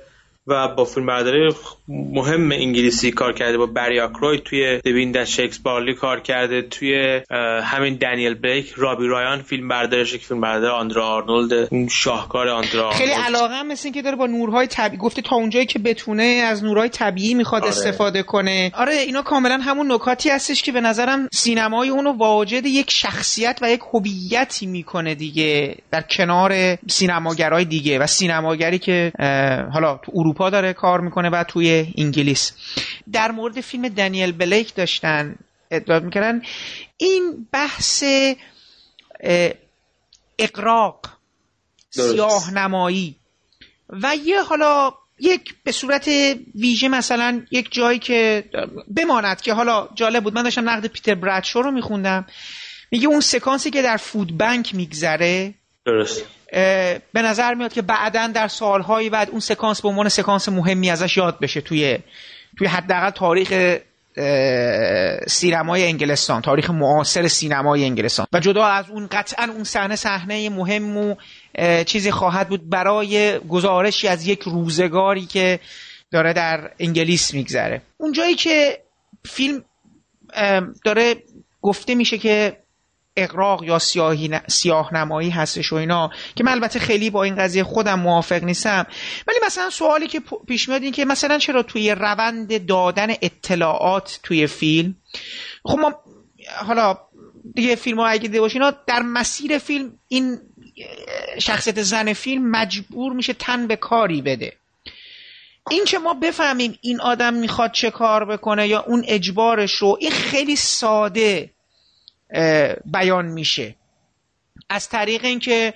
[0.52, 1.54] و با فیلم برداری
[1.92, 7.22] مهم انگلیسی کار کرده با بری آکروی توی دوین در شکس بارلی کار کرده توی
[7.64, 12.92] همین دنیل بیک رابی رایان فیلم بردارش که فیلم بردار آندرا آرنولد اون شاهکار آندرا
[12.92, 16.64] خیلی علاقه هم مثل که داره با نورهای طبیعی گفته تا اونجایی که بتونه از
[16.64, 17.72] نورهای طبیعی می‌خواد آره.
[17.72, 22.92] استفاده کنه آره اینا کاملا همون نکاتی هستش که به نظرم سینمای اونو واجد یک
[22.92, 29.12] شخصیت و یک هویتی می‌کنه دیگه در کنار سینماگرای دیگه و سینماگری که
[29.74, 32.52] حالا تو اروپا داره کار می‌کنه و توی انگلیس.
[33.12, 35.36] در مورد فیلم دنیل بلیک داشتن
[35.72, 36.42] ادعا می‌کردن.
[36.98, 38.04] این بحث
[40.40, 41.06] اقراق
[41.90, 43.16] سیاه نمایی
[43.90, 46.08] و یه حالا یک به صورت
[46.56, 48.50] ویژه مثلا یک جایی که
[48.96, 50.34] بماند که حالا جالب بود.
[50.34, 52.26] من داشتم نقد پیتر برادشو رو میخوندم.
[52.92, 55.54] میگه اون سکانسی که در فود بنک میگذره
[55.86, 56.26] درست.
[56.52, 61.18] به نظر میاد که بعدا در سالهایی بعد اون سکانس به عنوان سکانس مهمی ازش
[61.18, 62.00] یاد بشه توی
[62.58, 63.80] توی حداقل تاریخ
[65.28, 68.28] سینمای انگلستان تاریخ معاصر سینمای انگلستان.
[68.34, 71.16] و جدا از اون قطعا اون صحنه صحنه مهم و
[71.84, 75.60] چیزی خواهد بود برای گزارشی از یک روزگاری که
[76.12, 77.82] داره در انگلیس میگذره.
[77.98, 78.82] اونجایی که
[79.26, 79.64] فیلم
[80.86, 81.16] داره
[81.62, 82.58] گفته میشه که
[83.18, 87.64] اقراق یا سیاهی سیاه نمایی هستش و اینا که من البته خیلی با این قضیه
[87.64, 88.86] خودم موافق نیستم.
[89.28, 94.48] ولی مثلا سوالی که پیش میاد این که مثلا چرا توی روند دادن اطلاعات توی
[94.48, 94.96] فیلم
[95.66, 95.94] خب ما
[96.68, 96.98] حالا
[97.56, 100.40] دیگه فیلم ها اگه دیده اینا در مسیر فیلم این
[101.40, 104.54] شخصیت زن فیلم مجبور میشه تن به کاری بده.
[105.70, 110.12] این که ما بفهمیم این آدم می‌خواد چه کار بکنه یا اون اجبارش رو این
[110.12, 111.54] خیلی ساده.
[112.86, 113.76] بیان میشه.
[114.70, 115.74] از طریق اینکه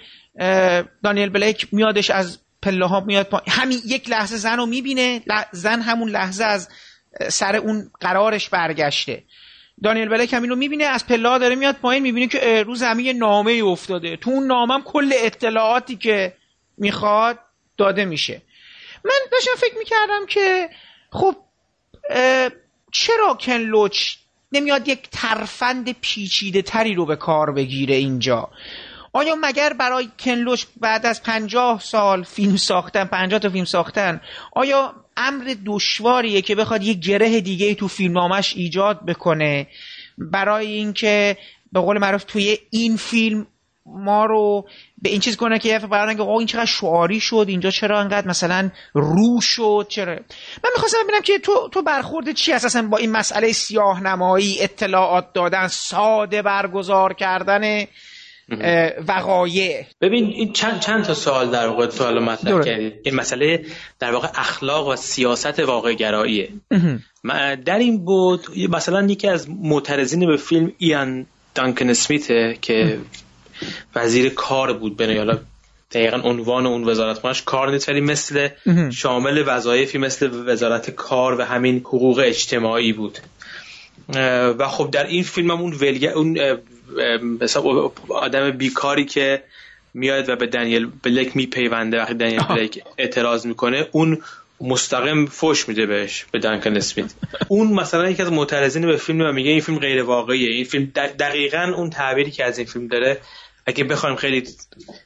[1.03, 3.43] دانیل بلیک میادش از پله ها میاد.
[3.47, 5.21] همین یک لحظه زن رو می‌بینه
[5.51, 6.69] زن همون لحظه از
[7.29, 9.23] سر اون قرارش برگشته.
[9.83, 13.63] دانیل بلیک همین رو می‌بینه از پله داره میاد پایین می‌بینه که رو زمین نامه
[13.63, 14.17] افتاده.
[14.17, 16.33] تو اون نامه کل اطلاعاتی که
[16.77, 17.39] می‌خواد
[17.77, 18.41] داده میشه.
[19.05, 20.69] من داشتم فکر می‌کردم که
[21.11, 21.35] خب
[22.91, 24.15] چرا کن لوچ
[24.55, 28.49] نمیاد یک ترفند پیچیده تری رو به کار بگیره اینجا.
[29.13, 34.21] آیا مگر برای کنلوش بعد از پنجاه سال فیلم ساختن پنجاه تا فیلم ساختن
[34.51, 39.67] آیا امر دشواریه که بخواد یک گره دیگه تو فیلمنامش ایجاد بکنه؟
[40.17, 41.37] برای اینکه
[41.71, 43.47] به قول معروف توی این فیلم
[43.85, 44.67] ما رو
[45.01, 45.79] به این چیز کنه که یه
[46.15, 50.13] که این چقدر شعاری شد اینجا چرا انقدر مثلا رو شد چرا؟
[50.63, 55.33] من می‌خواستم ببینم که تو تو برخورد چی اساسا با این مسئله سیاه نمایی اطلاعات
[55.33, 57.85] دادن ساده برگزار کردن
[59.07, 59.85] وقایع.
[60.01, 63.65] ببین این چند چند تا سوال در واقع سوال مطرح کردید این مسئله
[63.99, 66.49] در واقع اخلاق و سیاست واقع گراییه
[67.65, 72.99] در این بود مثلا یکی از معترضین به فیلم ایان دانکن اسمیته که
[73.95, 75.39] وزیر کار بود بنای حالا
[75.91, 78.49] دقیقا عنوان اون وزارت خونش کار نیست ولی مثل
[78.93, 83.19] شامل وظایفی مثل وزارت کار و همین حقوق اجتماعی بود.
[84.57, 86.57] و خب در این فیلم هم اون ولگه اون
[88.09, 89.43] آدم بیکاری که
[89.93, 94.21] میاد و به دنیل بلک میپیونده وقتی دنیل بلک اعتراض می‌کنه اون
[94.61, 97.13] مستقیم فوش میده بهش به دانکن اسمیت.
[97.47, 100.49] اون مثلا یکی از معترضین به فیلم و میگه این فیلم غیر واقعیه.
[100.49, 100.85] این فیلم
[101.19, 103.17] دقیقا اون تعبیری که از این فیلم داره
[103.65, 104.43] اگه بخوایم خیلی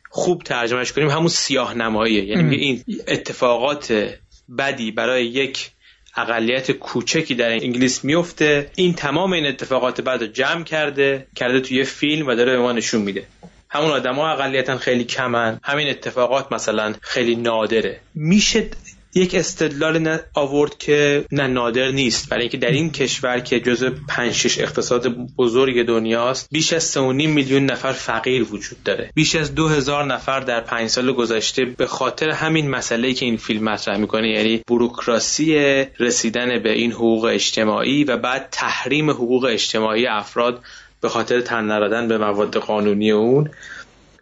[0.09, 4.15] خوب ترجمهش کنیم همون سیاه نماییه یعنی این اتفاقات
[4.57, 5.71] بدی برای یک
[6.15, 8.71] اقلیت کوچکی در انگلیس میفته.
[8.75, 12.59] این تمام این اتفاقات بعد رو جمع کرده کرده توی یه فیلم و داره به
[12.59, 13.23] ما نشون میده.
[13.69, 15.59] همون آدما اقلیتا خیلی کمن.
[15.63, 17.99] همین اتفاقات مثلا خیلی نادره.
[18.15, 18.69] میشه
[19.15, 22.29] یک استدلال آورد که نه نادر نیست.
[22.29, 25.07] برای اینکه در این کشور که جزو 5 6 اقتصاد
[25.37, 29.11] بزرگ دنیاست بیش از 3.5 میلیون نفر فقیر وجود داره.
[29.13, 33.63] بیش از 2000 نفر در 5 سال گذشته به خاطر همین مسئله که این فیلم
[33.63, 35.55] مطرح می‌کنه یعنی بروکراسی
[35.99, 40.61] رسیدن به این حقوق اجتماعی و بعد تحریم حقوق اجتماعی افراد
[41.01, 43.49] به خاطر تن به مواد قانونی اون.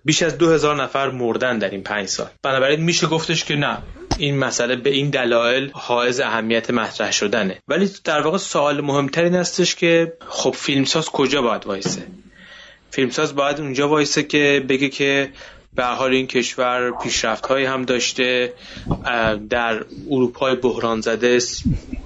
[0.06, 2.28] بیش از 2000 نفر مردن در این پنج سال.
[2.44, 3.78] بنابراین میشه گفتش که نه.
[4.18, 7.58] این مسئله به این دلایل حائز اهمیت مطرح شدنه.
[7.68, 12.02] ولی در واقع سوال مهمتر این هستش که خب فیلمساز کجا باید وایسه؟
[12.92, 15.30] فیلمساز باید اونجا وایسه که بگه که
[15.76, 18.54] به حال این کشور پیشرفت هایی هم داشته
[19.50, 21.40] در اروپای بحران زده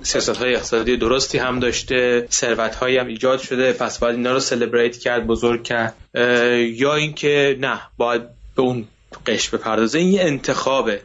[0.04, 4.40] سیاست های اقتصادی درستی هم داشته ثروت هایی هم ایجاد شده پس باید اینا رو
[4.40, 5.96] سلبریت کرد بزرگ کرد.
[6.76, 8.22] یا اینکه نه باید
[8.56, 8.88] به اون
[9.28, 10.00] قش بپردازه.
[10.00, 11.02] این انتخابه.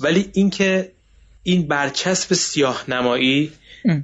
[0.00, 0.92] ولی اینکه
[1.42, 3.52] این برچسب سیاه نمایی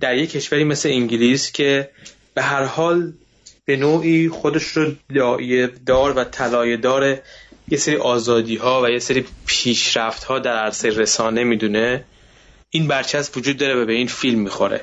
[0.01, 1.91] در یک کشوری مثل انگلیس که
[2.35, 3.13] به هر حال
[3.65, 4.93] به نوعی خودش رو
[5.87, 7.19] دار و طلایه دار
[7.69, 12.05] یه سری آزادی ها و یه سری پیشرفت ها در عرصه رسانه می‌دونه
[12.71, 14.81] این برچسب وجود داره و به این فیلم می‌خوره.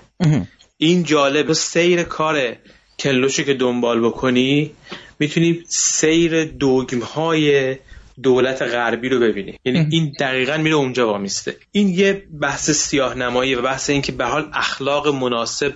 [0.78, 2.56] این جالب سیر کار
[3.00, 4.72] کلوشو که دنبال بکنی
[5.20, 7.76] می‌تونی سیر دوگم های
[8.24, 9.60] دولت غربی رو ببینی.
[9.66, 11.56] یعنی این دقیقا میره اونجا وامیسته.
[11.72, 15.74] این یه بحث سیاه نمایی و بحث این که به حال اخلاق مناسب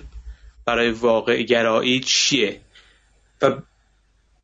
[0.66, 2.60] برای واقع گرایی چیه؟
[3.42, 3.52] و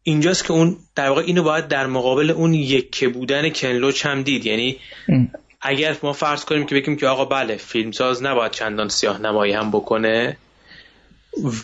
[0.02, 4.47] اینجاست که اون در واقع اینو باید در مقابل اون یکه بودن کنلوچ هم دید.
[4.47, 4.77] یعنی
[5.60, 9.70] اگر ما فرض کنیم که بگیم که آقا بله فیلمساز نباید چندان سیاه نمایی هم
[9.70, 10.36] بکنه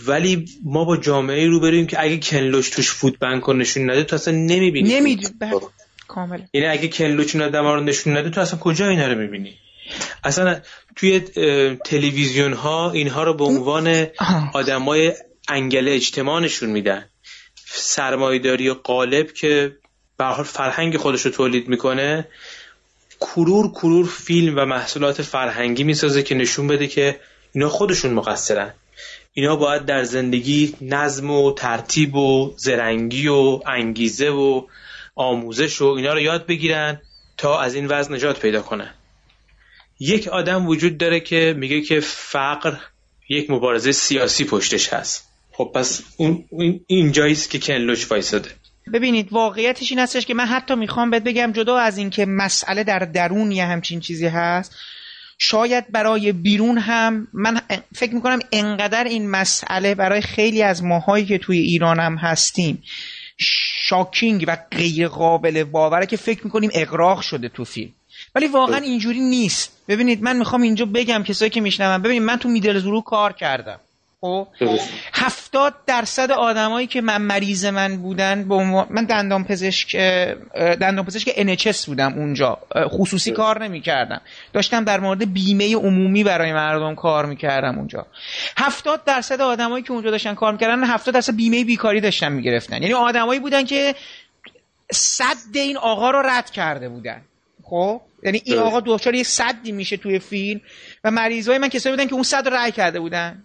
[0.07, 4.17] ولی ما با جامعه رو بریم که اگه کنلوچ توش فوت بنک نشون نده تو
[4.17, 5.61] اصلا نمی‌بینی بله.
[6.09, 9.55] کاملا یعنی اگه کنلوچ آدم رو نشون نده تو اصلا کجا اینا رو می‌بینی؟
[10.25, 10.61] اصلا
[10.97, 11.21] توی
[11.85, 14.07] تلویزیون ها اینها رو به عنوان
[14.55, 15.13] آدمای
[15.49, 17.05] انگل اجتماع نشون میدن.
[17.67, 19.77] سرمایداری قالب که
[20.17, 22.29] به حال فرهنگ خودش رو تولید می‌کنه
[23.21, 27.21] کرور کرور فیلم و محصولات فرهنگی می‌سازه که نشون بده که
[27.55, 28.75] اینا خودشون مقصرن.
[29.33, 34.63] اینا باید در زندگی نظم و ترتیب و زرنگی و انگیزه و
[35.17, 37.01] آموزش و اینا رو یاد بگیرن
[37.37, 38.95] تا از این وضع نجات پیدا کنن.
[40.01, 42.77] یک آدم وجود داره که میگه که فقر
[43.29, 45.29] یک مبارزه سیاسی پشتش هست.
[45.53, 46.45] خب پس اون
[46.87, 48.51] اینجاییست که کنلوش وایساده.
[48.93, 52.99] ببینید واقعیتش این هستش که من حتی می‌خوام بهت بگم جدا از اینکه مسئله در
[52.99, 54.75] درون یه همچین چیزی هست
[55.39, 57.61] شاید برای بیرون هم من
[57.95, 62.83] فکر می‌کنم انقدر این مسئله برای خیلی از ماهایی که توی ایران هم هستیم
[63.39, 67.93] شاکینگ و غیر قابل باوره که فکر می‌کنیم اقراق شده تو فیلم.
[68.35, 69.83] ولی واقعا اینجوری نیست.
[69.89, 73.81] ببینید من می‌خوام اینجا بگم کسایی که میشنون ببینید من تو میدل زورو کار کردم.
[74.21, 74.49] خب
[75.15, 78.55] هفتاد درصد آدمایی که من مریض من بودن به
[78.91, 79.97] من دندان پزشک
[80.55, 82.59] دندان پزشک NHS بودم اونجا.
[82.89, 84.21] خصوصی کار نمی کردم
[84.53, 88.07] داشتم در مورد بیمه عمومی برای مردم کار می‌کردم اونجا.
[88.57, 92.83] هفتاد درصد آدمایی که اونجا داشتن کار می‌کردن هفتاد درصد بیمه بیکاری داشتن می‌گرفتن.
[92.83, 93.95] یعنی آدمایی بودن که
[94.93, 97.23] صد این آقا رو رد کرده بودن.
[97.63, 100.61] خب؟ یعنی این آقا دچار یه صدی میشه توی فیلم
[101.05, 103.43] و مریضای من کسایی بودن که اون صد رای کرده بودن.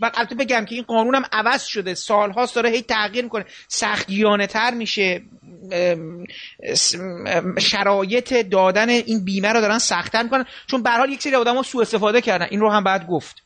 [0.00, 1.94] و البته بگم که این قانون هم عوض شده.
[1.94, 3.44] سالهاست داره هی تغییر می‌کنه.
[3.68, 5.22] سختگیرانه تر میشه
[7.58, 10.44] شرایط دادن این بیمه رو دارن سختتر می‌کنن.
[10.66, 12.46] چون به حال یک سری آدم ها سوء استفاده کردن.
[12.50, 13.42] این رو هم باید گفت.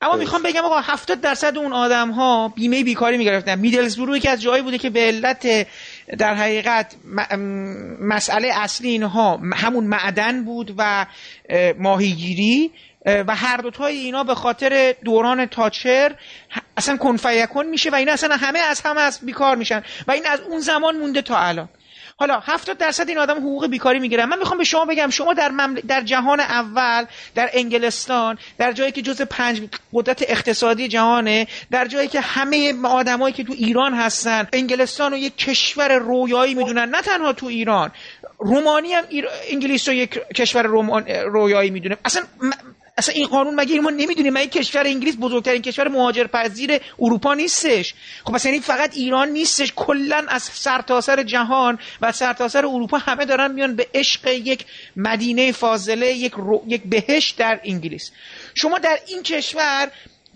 [0.00, 3.58] اما می‌خوام بگم آقا 70 درصد اون آدم ها بیمه بیکاری می‌گرفتن.
[3.58, 5.66] میدلزبرو یکی از جایی بوده که به علت
[6.18, 6.96] در حقیقت
[8.00, 11.06] مسئله اصلی اینها همون معدن بود و
[11.78, 12.70] ماهیگیری
[13.04, 16.14] و هر دوتای اینا به خاطر دوران تاچر
[16.76, 20.40] اصلا کنفیکن میشه و اینا اصلا همه از همه از بیکار میشن و این از
[20.40, 21.68] اون زمان مونده تا الان.
[22.16, 24.24] حالا 70 درصد این آدم حقوق بیکاری می‌گیرن.
[24.24, 25.52] من می‌خوام به شما بگم شما در
[25.88, 27.04] در جهان اول
[27.34, 29.62] در انگلستان در جایی که جز پنج
[29.92, 35.36] قدرت اقتصادی جهانه در جایی که همه آدمایی که تو ایران هستن انگلستان رو یک
[35.36, 37.92] کشور رویایی می‌دونن نه تنها تو ایران
[38.38, 39.04] رومانی هم
[39.50, 40.62] انگلیس رو یک کشور
[41.26, 41.96] رویایی می‌دونه.
[42.04, 42.22] اصلا
[42.96, 47.94] اصلا این قانون مگه ما نمی‌دونیم؟ مگه کشور انگلیس بزرگترین کشور مهاجرپذیر اروپا نیستش.
[48.24, 49.72] خب مثلا یعنی فقط ایران نیستش.
[49.76, 54.66] کلا از سرتاسر سر جهان و سرتاسر سر اروپا همه دارن میان به عشق یک
[54.96, 56.32] مدینه فاضله یک,
[56.66, 58.10] یک بهشت در انگلیس.
[58.54, 59.90] شما در این کشور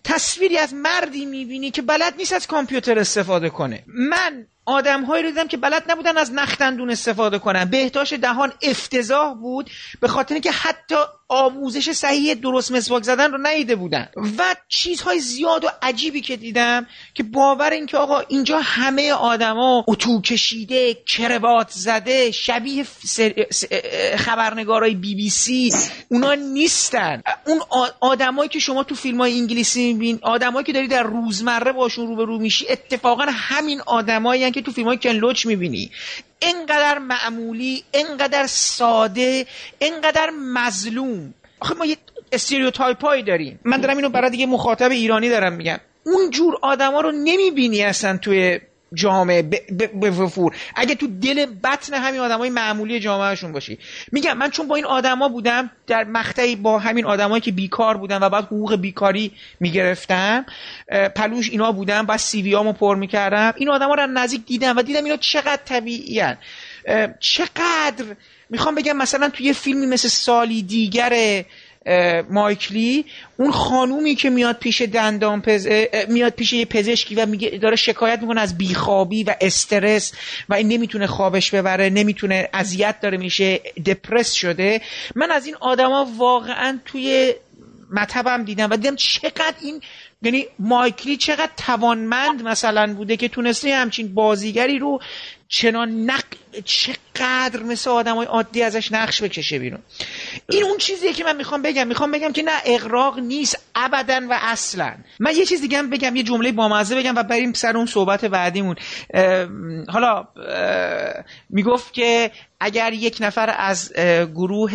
[0.05, 3.83] تصویری از مردی می‌بینی که بلد نیست از کامپیوتر استفاده کنه.
[3.87, 7.65] من آدمهایی رو دیدم که بلد نبودن از نختندون استفاده کنن.
[7.65, 9.71] بهداشت دهان افتضاح بود
[10.01, 10.97] به خاطر اینکه حتی
[11.29, 14.09] آموزش صحیح درست مسواک زدن رو ندیده بودن.
[14.39, 20.21] و چیزهای زیاد و عجیبی که دیدم که باور اینکه آقا اینجا همه آدما اتو
[20.21, 22.87] کشیده کروات زده شبیه
[24.17, 25.73] خبرنگارای بی بی سی
[26.09, 27.23] اونا نیستن.
[27.47, 27.61] اون
[28.01, 32.39] آدمایی که شما تو فیلم های انگلیسی میبین آدمایی که داری در روزمره باشون روبرو
[32.39, 35.91] میشی اتفاقا همین آدمایی که تو فیلم های کن لوچ می‌بینی.
[36.41, 39.47] اینقدر معمولی اینقدر ساده
[39.79, 41.35] اینقدر مظلوم.
[41.61, 41.97] آخه ما یه
[42.33, 43.61] stereotype هایی داریم.
[43.65, 45.79] من دارم اینو برای دیگه مخاطب ایرانی دارم میگم.
[46.07, 48.61] اون جور آدما رو نمی‌بینی اصلا توی
[48.95, 49.43] جامعه
[50.01, 50.57] به وفور.
[50.77, 53.79] اگه تو دل بطن همین آدمای معمولی جامعهشون باشی.
[54.13, 58.23] میگم من چون با این آدما بودم در مقطعی با همین آدمایی که بیکار بودن
[58.23, 60.47] و بعد حقوق بیکاری می‌گرفتم
[61.17, 63.53] پلوش اینا بودم بعد سی وی پر می‌کردم.
[63.57, 66.23] این آدما رو نزدیک دیدم و دیدم اینا چقدر طبیعی
[67.21, 68.05] چقدر
[68.51, 71.45] می‌خوام بگم مثلا توی یه فیلمی مثل سالی دیگر
[72.31, 73.05] مایکلی
[73.37, 75.69] اون خانومی که میاد پیش دندان پز...
[76.09, 80.13] میاد پیش یه پزشکی و میگه داره شکایت می‌کنه از بیخوابی و استرس
[80.49, 84.81] و این نمی‌تونه خوابش ببره نمی‌تونه اذیت داره میشه دپرس شده.
[85.15, 87.35] من از این آدما واقعا توی
[87.91, 89.81] مطبم دیدم و دیدم چقدر این
[90.23, 95.01] یعنی مایکلی چقدر توانمند مثلا بوده که تونسته همچین بازیگری رو
[95.49, 96.25] چنان نق
[96.65, 99.81] چقدر مثل آدم های عادی ازش نقش بکشه بیرون.
[100.51, 101.89] این اون چیزیه که من می‌خوام بگم.
[101.89, 104.95] می‌خوام بگم که نه اقراق نیست ابدا و اصلا.
[105.21, 108.77] من یه چیز دیگه بگم یه جمله بامزه بگم و بریم سر اون صحبت بعدیمون.
[109.89, 110.29] حالا
[111.51, 112.31] می‌گفت که
[112.61, 113.93] اگر یک نفر از
[114.35, 114.73] گروه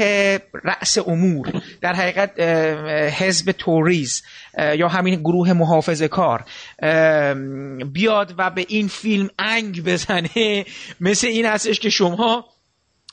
[0.64, 2.40] رأس امور در حقیقت
[3.20, 4.24] حزب توریز
[4.58, 6.46] یا همین گروه محافظه کار.
[7.94, 10.66] بیاد و به این فیلم انگ بزنه.
[11.02, 12.46] مثل این هستش که شما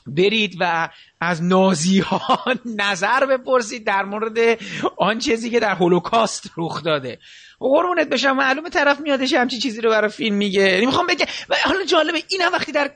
[0.07, 0.89] برید و
[1.21, 2.45] از نازی ها
[2.85, 4.59] نظر بپرسید در مورد
[4.97, 7.19] آن چیزی که در هولوکاست رخ داده.
[7.59, 10.61] قرونت بشم معلومه طرف میادش همچی چیزی رو برای فیلم میگه.
[10.61, 11.25] یعنی می‌خوام بگم
[11.65, 12.91] حالا جالبه این هم وقتی در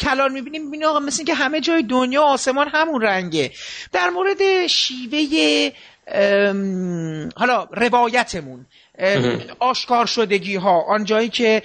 [0.00, 3.50] کلان می‌بینیم می‌بینیم آقا مثل که همه جای دنیا آسمان همون رنگه.
[3.92, 5.70] در مورد شیوه
[7.36, 8.66] حالا روایتمون.
[9.58, 11.62] آشکار شدگی ها آن جایی که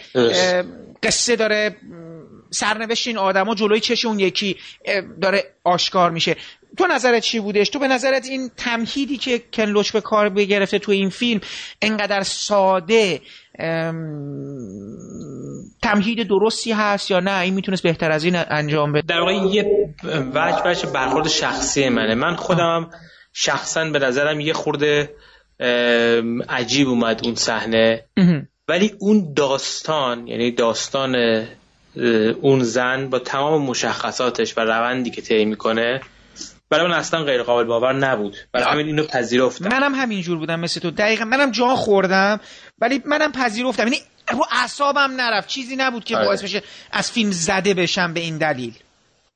[1.03, 1.76] قصه داره
[2.49, 4.57] سرنوشت این آدما جلوی چش اون یکی
[5.22, 6.35] داره آشکار میشه.
[6.77, 10.80] تو نظرت چی بودش؟ تو به نظرت این تمهیدی که کن لوچ به کار بگرفته
[10.80, 11.41] تو این فیلم
[11.81, 13.22] انقدر ساده
[15.81, 19.07] تمهید درستی هست یا نه؟ این می‌تونست بهتر از این انجام بده.
[19.07, 19.65] در واقع یه
[20.34, 22.15] وجه وجه برخورد شخصی منه.
[22.15, 22.89] من خودم
[23.38, 25.16] شخصا به نظرم یه خورده
[26.49, 28.06] عجیب اومد اون صحنه.
[28.68, 31.16] ولی اون داستان یعنی داستان
[32.41, 36.02] اون زن با تمام مشخصاتش و روندی که طی می‌کنه
[36.70, 38.36] برای من اصلا غیر قابل باور نبود.
[38.52, 39.70] برای همین اینو پذیرفتم.
[39.70, 40.91] منم همینجور بودم مثل تو.
[40.91, 42.40] دقیقا منم جا خوردم
[42.80, 43.84] ولی منم پذیرفتم.
[43.84, 43.98] یعنی
[44.32, 45.48] رو اعصابم نرفت.
[45.48, 48.74] چیزی نبود که باعث بشه از فیلم زده بشم به این دلیل.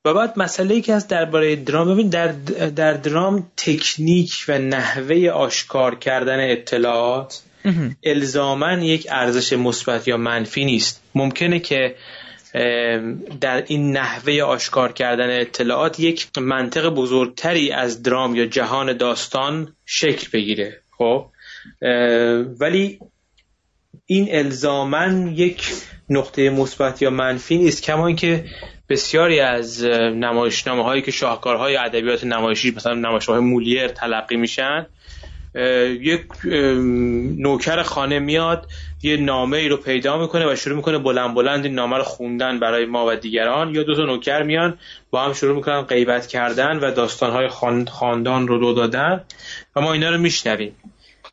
[0.04, 2.28] و بعد مسئله ای که از درباره درام ببین در
[2.68, 7.42] در درام تکنیک و نحوه آشکار کردن اطلاعات
[8.04, 11.02] الزاما یک ارزش مثبت یا منفی نیست.
[11.14, 11.94] ممکنه که
[13.40, 20.28] در این نحوه آشکار کردن اطلاعات یک منطق بزرگتری از درام یا جهان داستان شکل
[20.32, 20.80] بگیره.
[20.98, 21.26] خب؟
[22.60, 22.98] ولی
[24.06, 25.72] این الزاما یک
[26.10, 27.82] نقطه مثبت یا منفی نیست.
[27.82, 28.44] کما که
[28.90, 34.86] بسیاری از نمایشنامه هایی که شاهکارهای ادبیات نمایشی مثلا نمایشنامه مولیر تلقی میشن
[36.00, 36.22] یک
[37.38, 38.66] نوکر خانه میاد
[39.02, 42.60] یه نامه ای رو پیدا می‌کنه و شروع می‌کنه بلند بلند این نامه رو خوندن
[42.60, 43.74] برای ما و دیگران.
[43.74, 44.78] یا دو تا نوکر میان
[45.10, 47.48] با هم شروع می‌کنن غیبت کردن و داستانهای
[47.88, 49.24] خاندان رو رو دادن
[49.76, 50.76] و ما اینا رو میشنویم.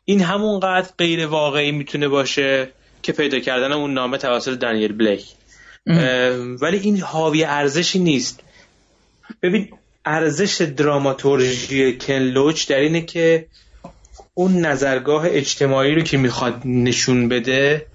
[0.04, 2.68] این همونقدر غیر واقعی می‌تونه باشه
[3.02, 5.37] که پیدا کردن اون نامه توسط دانیل بلیک.
[6.60, 8.40] ولی این حاوی ارزشی نیست.
[9.42, 9.68] ببین
[10.04, 13.46] ارزش دراماتورژی کنلوچ در اینه که
[14.34, 17.86] اون نظرگاه اجتماعی رو که می‌خواد نشون بده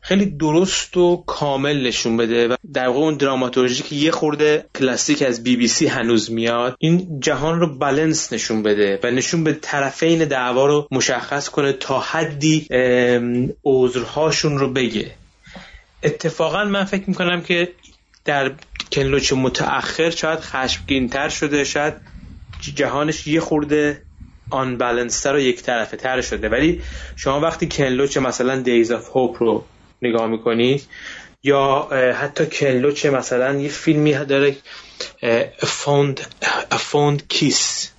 [0.00, 5.22] خیلی درست و کامل نشون بده و در واقع اون دراماتورژی که یه خورده کلاسیک
[5.22, 9.52] از بی بی سی هنوز میاد این جهان رو بالانس نشون بده و نشون به
[9.52, 12.66] طرفین دعوا رو مشخص کنه تا حدی
[13.64, 15.10] عذرهاشون رو بگه.
[16.02, 17.68] اتفاقا من فکر می‌کنم که
[18.24, 18.52] در
[18.92, 21.94] کنلوچ متأخر شاید خشمگینتر شده شاید
[22.74, 24.02] جهانش یه خورده
[24.50, 26.48] unbalanced تر و یک طرفه تر شده.
[26.48, 26.82] ولی
[27.16, 29.64] شما وقتی کن لوچ مثلا Days of Hope رو
[30.02, 30.82] نگاه می‌کنی
[31.42, 34.56] یا حتی کن لوچ مثلا یه فیلمی داره
[35.58, 36.20] Fond
[36.70, 37.92] Fond Kiss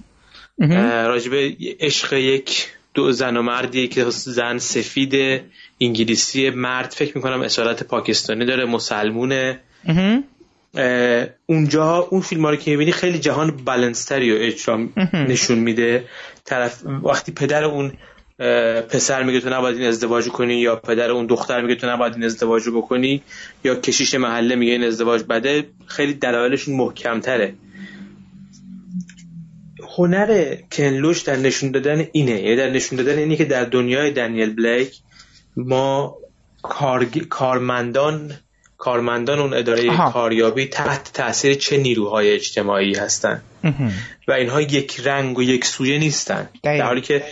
[1.05, 5.41] راجبه عشق یک دو زن و مردی که زن سفید
[5.81, 9.59] انگلیسی مرد فکر می‌کنم اصالت پاکستانی داره مسلمونه.
[11.45, 16.03] اونجا اون فیلم رو که می‌بینی خیلی جهان بلنستری و اجرا نشون میده.
[16.45, 17.91] طرف وقتی پدر اون
[18.89, 22.23] پسر میگه تو نباید این ازدواج کنی یا پدر اون دختر میگه تو نباید این
[22.23, 23.21] ازدواج بکنی
[23.63, 27.53] یا کشیش محله میگه این ازدواج بده خیلی دلایلشون محکمتره.
[29.97, 32.41] هنر کنلوش در نشون دادن اینه.
[32.41, 34.97] یعنی در نشون دادن اینه که در دنیای دنیل بلیک
[35.57, 36.17] ما
[37.29, 38.31] کارمندان
[38.77, 43.41] کارمندان اون اداره کاریابی تحت تاثیر چه نیروهای اجتماعی هستن.
[44.27, 46.49] و اینها یک رنگ و یک سویه نیستن.
[46.63, 47.23] در حالی که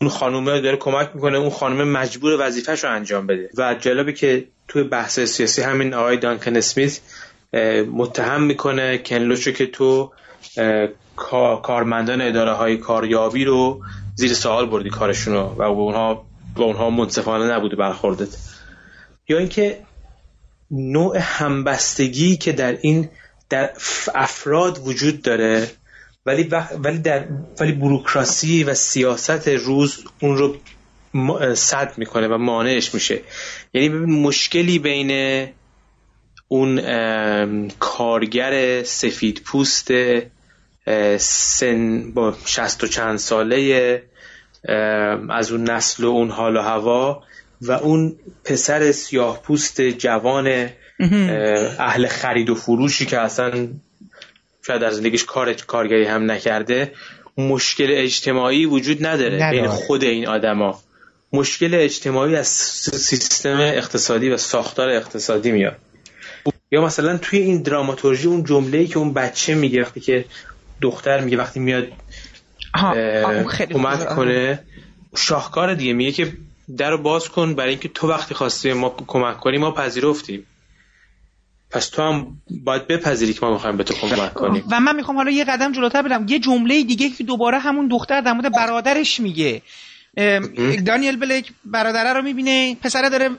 [0.00, 3.50] اون خانومه داره کمک می‌کنه اون خانومه مجبور وظیفهش رو انجام بده.
[3.58, 7.00] و جالبه که توی بحث سیاسی همین آقای دانکن اسمیت
[7.92, 10.12] متهم می‌کنه کنلوش که تو
[11.62, 13.80] کارمندان اداره های کاریابی رو
[14.14, 16.24] زیر سوال بردی کارشون رو و اونها
[16.56, 18.36] با اونها منصفانه نبوده برخوردت.
[19.28, 19.80] یا اینکه
[20.70, 23.08] نوع همبستگی که در این
[23.48, 23.70] در
[24.14, 25.70] افراد وجود داره
[26.26, 27.24] ولی ولی در
[27.60, 30.56] ولی بروکراسی و سیاست روز اون رو
[31.54, 33.20] صد می‌کنه و مانعش میشه.
[33.74, 35.48] یعنی مشکلی بین
[36.48, 39.88] اون کارگر سفید پوست
[41.16, 44.02] سن با شست و چند ساله
[45.30, 47.22] از اون نسل و اون حال و هوا
[47.62, 50.68] و اون پسر سیاه پوست جوان
[51.78, 53.68] اهل خرید و فروشی که اصلا
[54.66, 56.92] شاید در زندگیش کار کارگری هم نکرده
[57.38, 60.80] مشکل اجتماعی وجود نداره بین خود این آدما.
[61.32, 65.76] مشکل اجتماعی از سیستم اقتصادی و ساختار اقتصادی میاد.
[66.72, 70.24] یا مثلا توی این دراماتورژی اون جمله که اون بچه میگه وقتی که
[70.80, 71.88] دختر میگه وقتی میاد
[72.74, 74.64] کمک کنه.
[75.16, 76.32] شاهکار دیگه میگه که
[76.76, 80.46] در رو باز کن برای اینکه تو وقتی خواستی ما کمک کنی ما پذیرفتیم.
[81.70, 84.64] پس تو هم باید بپذیری که ما می‌خوایم به تو کمک کنیم.
[84.70, 88.20] و من می‌خوام حالا یه قدم جلوتر برم یه جمله دیگه که دوباره همون دختر
[88.20, 89.62] در مورد برادرش میگه.
[90.86, 93.30] دانیل بلیک برادره رو می‌بینه پسره داره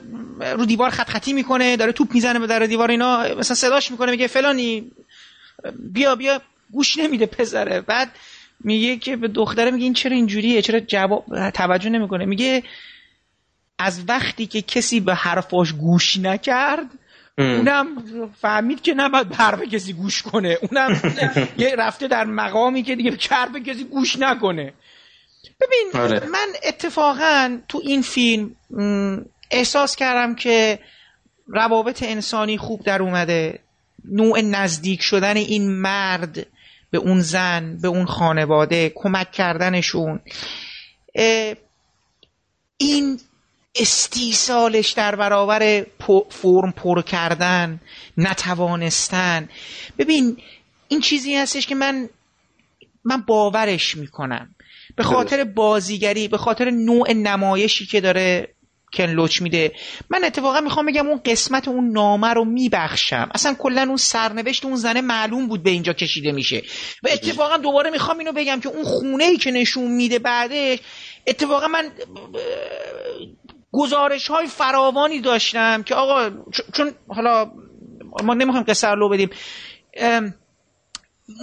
[0.56, 4.10] رو دیوار خط خطی می‌کنه داره توپ می‌زنه به در دیوار اینا مثلا صداش می‌کنه
[4.10, 4.92] میگه فلانی
[5.92, 6.40] بیا بیا
[6.72, 7.80] گوش نمیده پسره.
[7.80, 8.10] بعد
[8.60, 12.24] میگه که به دختره میگه این چرا اینجوریه؟ چرا جواب توجه نمی‌کنه.
[12.24, 12.62] میگه
[13.78, 16.86] از وقتی که کسی به حرفاش گوش نکرد
[17.38, 17.86] اونم
[18.40, 20.58] فهمید که نباید به حرف کسی گوش کنه.
[20.62, 21.00] اونم
[21.58, 24.72] یه رفته در مقامی که دیگه به حرف کسی گوش نکنه.
[25.60, 26.26] ببین آره.
[26.26, 28.56] من اتفاقا تو این فیلم
[29.50, 30.78] احساس کردم که
[31.46, 33.58] روابط انسانی خوب در اومده.
[34.04, 36.46] نوع نزدیک شدن این مرد
[36.94, 40.20] به اون زن به اون خانواده کمک کردنشون.
[42.76, 43.20] این
[43.74, 45.86] استیصالش در برابر
[46.30, 47.80] فرم پر کردن
[48.16, 49.48] نتوانستن.
[49.98, 50.36] ببین
[50.88, 52.08] این چیزی هستش که من
[53.04, 54.54] من باورش می‌کنم.
[54.96, 58.53] به خاطر بازیگری به خاطر نوع نمایشی که داره
[58.94, 59.72] کنلوچ میده.
[60.10, 63.28] من اتفاقا می‌خوام بگم اون قسمت اون نامه رو میبخشم.
[63.34, 66.62] اصلا کلا اون سرنوشت اون زنه معلوم بود به اینجا کشیده میشه.
[67.02, 70.78] و اتفاقا دوباره می‌خوام اینو بگم که اون خونه ای که نشون میده بعدش
[71.26, 71.90] اتفاقا من
[73.72, 76.30] گزارش های فراوانی داشتم که آقا
[76.72, 77.50] چون حالا
[78.24, 79.30] ما نمی‌خوایم قصه رو بدیم.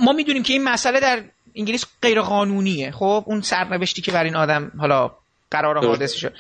[0.03, 1.23] ما می‌دونیم که این مسئله در
[1.55, 5.11] انگلیس غیر قانونیه خب اون سرنوشتی که بر این آدم حالا
[5.51, 6.33] قرار حادثه شد.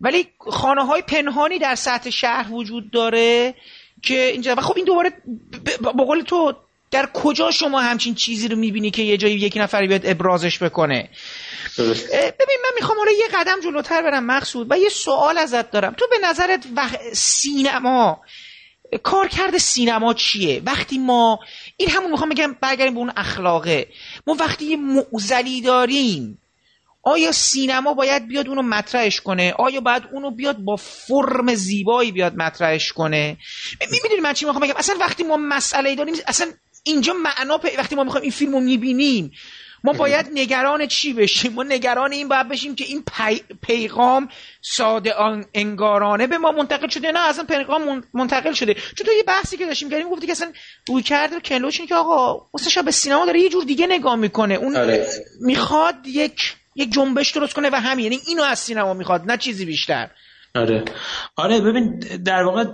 [0.00, 3.54] ولی خانه های پنهانی در سطح شهر وجود داره
[4.02, 5.12] که اینجا و خب این دوباره
[5.80, 6.52] با قول تو
[6.90, 11.08] در کجا شما همچین چیزی رو می‌بینی که یه جایی یکی نفری بیاد ابرازش بکنه؟
[11.78, 15.94] ببین من می‌خوام حالا یه قدم جلوتر برم مقصود و یه سوال ازت دارم.
[15.94, 16.96] تو به نظرت وح...
[17.12, 18.20] سینما
[19.02, 21.38] کارکرد سینما چیه؟ وقتی ما
[21.76, 23.88] این همون می‌خوام بگم برگردیم به اون اخلاقه.
[24.26, 26.38] ما وقتی یه معزلی داریم
[27.08, 32.36] آیا سینما باید بیاد اونو مطرحش کنه؟ آیا باید اونو بیاد با فرم زیبایی بیاد
[32.36, 33.36] مطرحش کنه؟
[33.80, 36.46] می‌بینید من چی می‌خوام بگم؟ اصلا وقتی ما مسئله داریم اصلا
[36.84, 39.32] اینجا معنا وقتی ما می‌خوایم این فیلم رو می‌بینیم
[39.84, 43.04] ما باید نگران چی بشیم؟ ما نگران این باید بشیم که این
[43.62, 44.28] پیغام
[44.62, 45.14] ساده
[45.54, 48.74] انگارانه به ما منتقل شده؟ نه اصلا پیغام منتقل شده.
[48.74, 50.52] چون تو یه بحثی که داشتیم کردیم گفتی که اصلا
[50.88, 54.54] روی کرده کلوش که آقا واسه به سینما داره یه جور دیگه نگاه می‌کنه.
[54.54, 55.06] اون آره.
[55.40, 58.04] می‌خواد یک یک جنبش درست کنه و همین.
[58.04, 60.10] یعنی اینو از سینما می‌خواد نه چیزی بیشتر.
[60.54, 60.84] آره.
[61.36, 62.64] آره ببین در واقع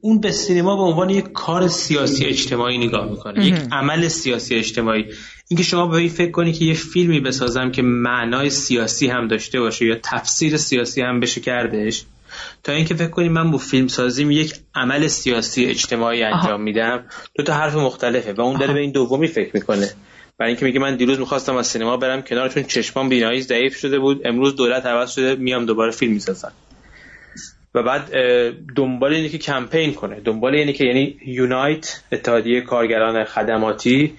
[0.00, 3.46] اون به سینما به عنوان یک کار سیاسی اجتماعی نگاه می‌کنه.
[3.46, 5.04] یک عمل سیاسی اجتماعی.
[5.48, 9.60] اینکه شما به این فکر کنی که یه فیلمی بسازم که معنای سیاسی هم داشته
[9.60, 12.04] باشه یا تفسیر سیاسی هم بشه کردش
[12.64, 17.04] تا اینکه فکر کنی من با فیلم سازیم یک عمل سیاسی اجتماعی انجام میدم
[17.34, 19.90] دو تا حرف مختلفه و اون داره به این دومی فکر می‌کنه.
[20.38, 23.98] برای اینکه میگه من دیروز می‌خواستم از سینما برم کنار چون چشمام بینایی ضعیف شده
[23.98, 24.26] بود.
[24.26, 26.52] امروز دولت عوض شده میام دوباره فیلم می‌سازم.
[27.74, 28.10] و بعد
[28.76, 30.20] دنبال اینه که کمپین کنه.
[30.20, 34.14] دنبال اینه که یعنی یونایت اتحادیه کارگران خدماتی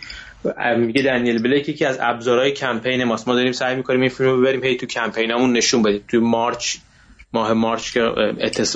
[0.78, 3.28] میگه دنیل بلک یکی از ابزارهای کمپین ماست.
[3.28, 6.04] ما داریم سعی می‌کنیم این فیلم رو ببریم هی تو کمپینمون نشون بدیم.
[6.08, 6.78] تو مارچ
[7.34, 8.02] ماه مارچ که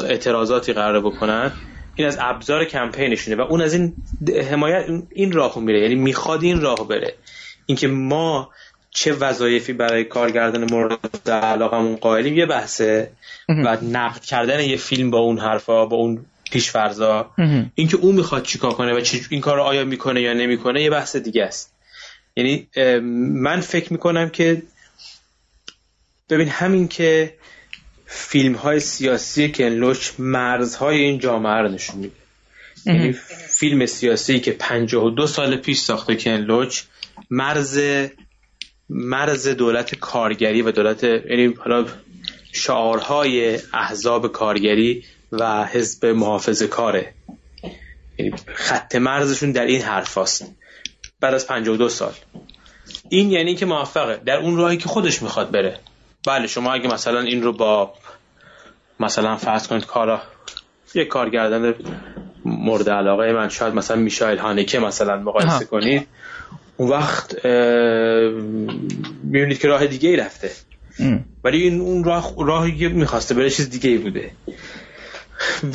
[0.03, 1.51] اعتراضاتی قرار بکنن.
[2.01, 3.93] این از ابزار کمپینشونه و اون از این
[4.49, 5.81] حمایت این راهو میره.
[5.81, 7.13] یعنی می‌خواد این راهو بره.
[7.65, 8.49] اینکه ما
[8.91, 13.11] چه وظایفی برای کارگردان مورد علاقمون قائلیم یه بحثه
[13.49, 17.31] و نقد کردن یه فیلم با اون حرفا با اون پیشفرزا.
[17.75, 21.15] اینکه اون می‌خواد چیکار کنه و این کار رو آیا می‌کنه یا نمی‌کنه یه بحث
[21.15, 21.73] دیگه است.
[22.35, 22.67] یعنی
[23.33, 24.61] من فکر می‌کنم که
[26.29, 27.33] ببین همین که
[28.13, 32.13] فیلم های سیاسی کنلوچ مرزهای این جامعه رو نشون میده.
[32.85, 33.11] یعنی
[33.49, 36.81] فیلم سیاسی که 52 سال پیش ساخته کنلوچ
[37.29, 37.79] مرز
[38.89, 41.85] مرز دولت کارگری و دولت یعنی حالا
[42.51, 47.13] شعارهای احزاب کارگری و حزب محافظ کاره.
[48.17, 50.45] یعنی خط مرزشون در این حرف هست
[51.19, 52.13] بعد از 52 سال.
[53.09, 54.21] این یعنی که موفقه.
[54.25, 55.79] در اون راهی که خودش می‌خواد بره.
[56.27, 57.93] بله شما اگه مثلا این رو با
[59.01, 60.21] مثلا فرض کنید کارا
[60.95, 61.75] یه کارگردان
[62.45, 66.07] مورد علاقه من شاید مثلا میشایل هانکه مثلا مقایسه کنید.
[66.77, 67.45] اون وقت
[69.23, 70.51] می‌بینید که راه دیگه ای رفته
[71.43, 74.31] ولی این اون راه راهی می‌خواسته بره چیز دیگه ای بوده.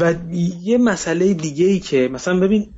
[0.01, 0.15] و
[0.63, 2.75] یه مسئله دیگه ای که مثلا ببین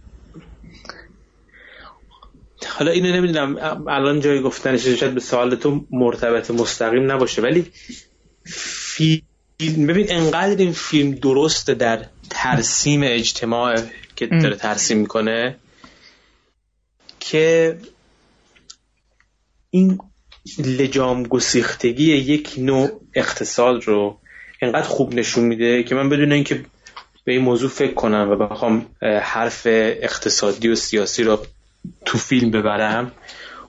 [2.66, 3.56] حالا اینو نمی‌دونم
[3.88, 7.72] الان جای گفتنش شاید به سوال تو مرتبط مستقیم نباشه ولی
[8.44, 9.27] فیلم
[9.60, 13.76] ببین انقدر این فیلم درسته در ترسیم اجتماع
[14.16, 15.56] که داره ترسیم می‌کنه
[17.20, 17.78] که
[19.70, 19.98] این
[20.58, 24.20] لجام گسیختگی یک نوع اقتصاد رو
[24.62, 26.64] انقدر خوب نشون میده که من بدون اینکه
[27.24, 28.86] به این موضوع فکر کنم و بخوام
[29.22, 31.46] حرف اقتصادی و سیاسی رو
[32.04, 33.12] تو فیلم ببرم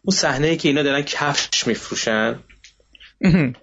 [0.01, 2.39] اون صحنه که اینا دارن کفش میفروشن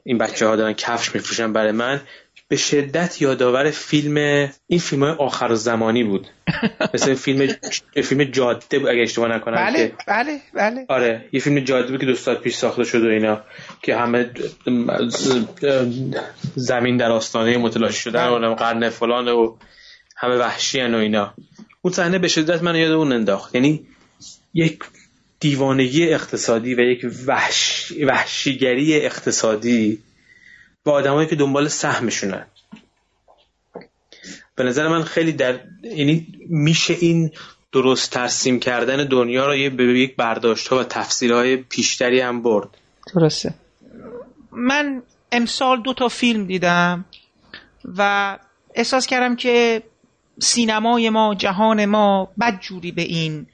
[0.04, 2.00] این بچه ها دارن کفش میفروشن برای من.
[2.48, 4.16] به شدت یادآور فیلم
[4.66, 6.26] این فیلم های آخر زمانی بود.
[6.94, 7.54] مثل فیلم
[8.04, 10.86] فیلم جاده بود اگه اشتباه نکنم بله بله بله.
[10.88, 13.40] آره یه فیلم جاده بود که دو سال پیش ساخته شد و اینا
[13.82, 14.30] که همه
[16.54, 18.48] زمین در آستانه متلاشی شدن بله.
[18.48, 19.56] و قرن فلان و
[20.16, 21.34] همه وحشی و اینا.
[21.82, 23.54] اون صحنه به شدت من یاد اون انداخت.
[23.54, 23.86] یعنی
[24.54, 24.78] یک
[25.40, 27.92] دیوانگی اقتصادی و یک وحش...
[28.06, 29.98] وحشیگری اقتصادی
[30.84, 32.46] با آدمایی که دنبال سهمشونن.
[34.54, 37.30] به نظر من خیلی در یعنی میشه این
[37.72, 42.68] درست ترسیم کردن دنیا رو یه به یک برداشت ها و تفسیرهای پیشتری هم برد.
[43.14, 43.54] درسته.
[44.52, 45.02] من
[45.32, 47.04] امسال دو تا فیلم دیدم
[47.84, 48.38] و
[48.74, 49.82] احساس کردم که
[50.38, 53.46] سینمای ما جهان ما بدجوری به این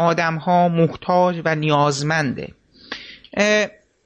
[0.00, 2.48] آدم ها محتاج و نیازمنده.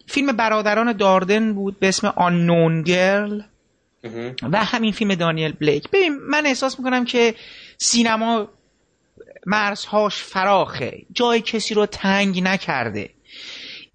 [0.07, 3.43] فیلم برادران داردن بود به اسم آنون گرل
[4.53, 5.91] و همین فیلم دانیل بلیک.
[5.91, 7.35] ببین من احساس می‌کنم که
[7.79, 8.49] سینما
[9.47, 11.03] مرزهاش فراخه.
[11.13, 13.11] جای کسی رو تنگ نکرده.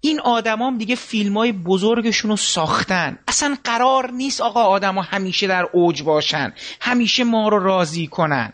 [0.00, 3.18] این آدمام دیگه فیلم های بزرگشون رو ساختن.
[3.28, 6.52] اصلا قرار نیست آقا آدما همیشه در اوج باشن.
[6.80, 8.52] همیشه ما رو راضی کنن.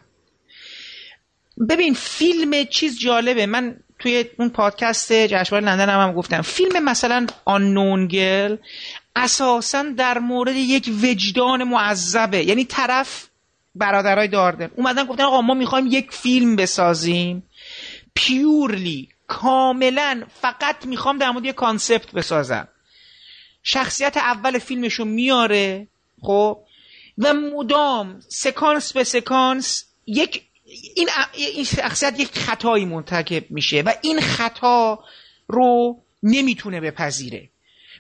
[1.69, 3.47] ببین فیلم چیز جالبه.
[3.47, 6.43] من توی اون پادکست جشنواره لندن هم, هم گفتم.
[6.43, 8.57] فیلم مثلا آنون گل
[9.17, 12.45] اساسا در مورد یک وجدان معذبه.
[12.45, 13.27] یعنی طرف
[13.75, 14.71] برادرای داردن.
[14.77, 17.43] اومدن گفتن آقا ما می‌خوایم یک فیلم بسازیم.
[18.15, 22.69] purely کاملا فقط می‌خوام در مورد یه concept بسازم.
[23.63, 25.87] شخصیت اول فیلمشو میاره
[26.23, 26.59] خب
[27.19, 30.43] و مدام سکانس به سکانس یک
[30.95, 34.99] این, این شخصیت یک خطایی مرتکب میشه و این خطا
[35.49, 37.49] رو نمی‌تونه بپذیره.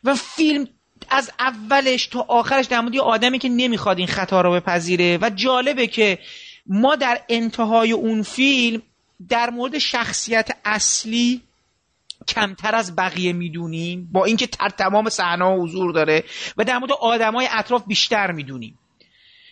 [0.04, 0.68] و فیلم
[1.10, 5.86] از اولش تا آخرش در مورد آدمی که نمی‌خواد این خطا رو بپذیره و جالبه
[5.86, 6.18] که
[6.66, 8.82] ما در انتهای اون فیلم
[9.28, 11.42] در مورد شخصیت اصلی
[12.28, 16.24] کمتر از بقیه می‌دونیم با اینکه تر تمام صحنه حضور داره
[16.56, 18.78] و در مورد آدمای اطراف بیشتر می‌دونیم.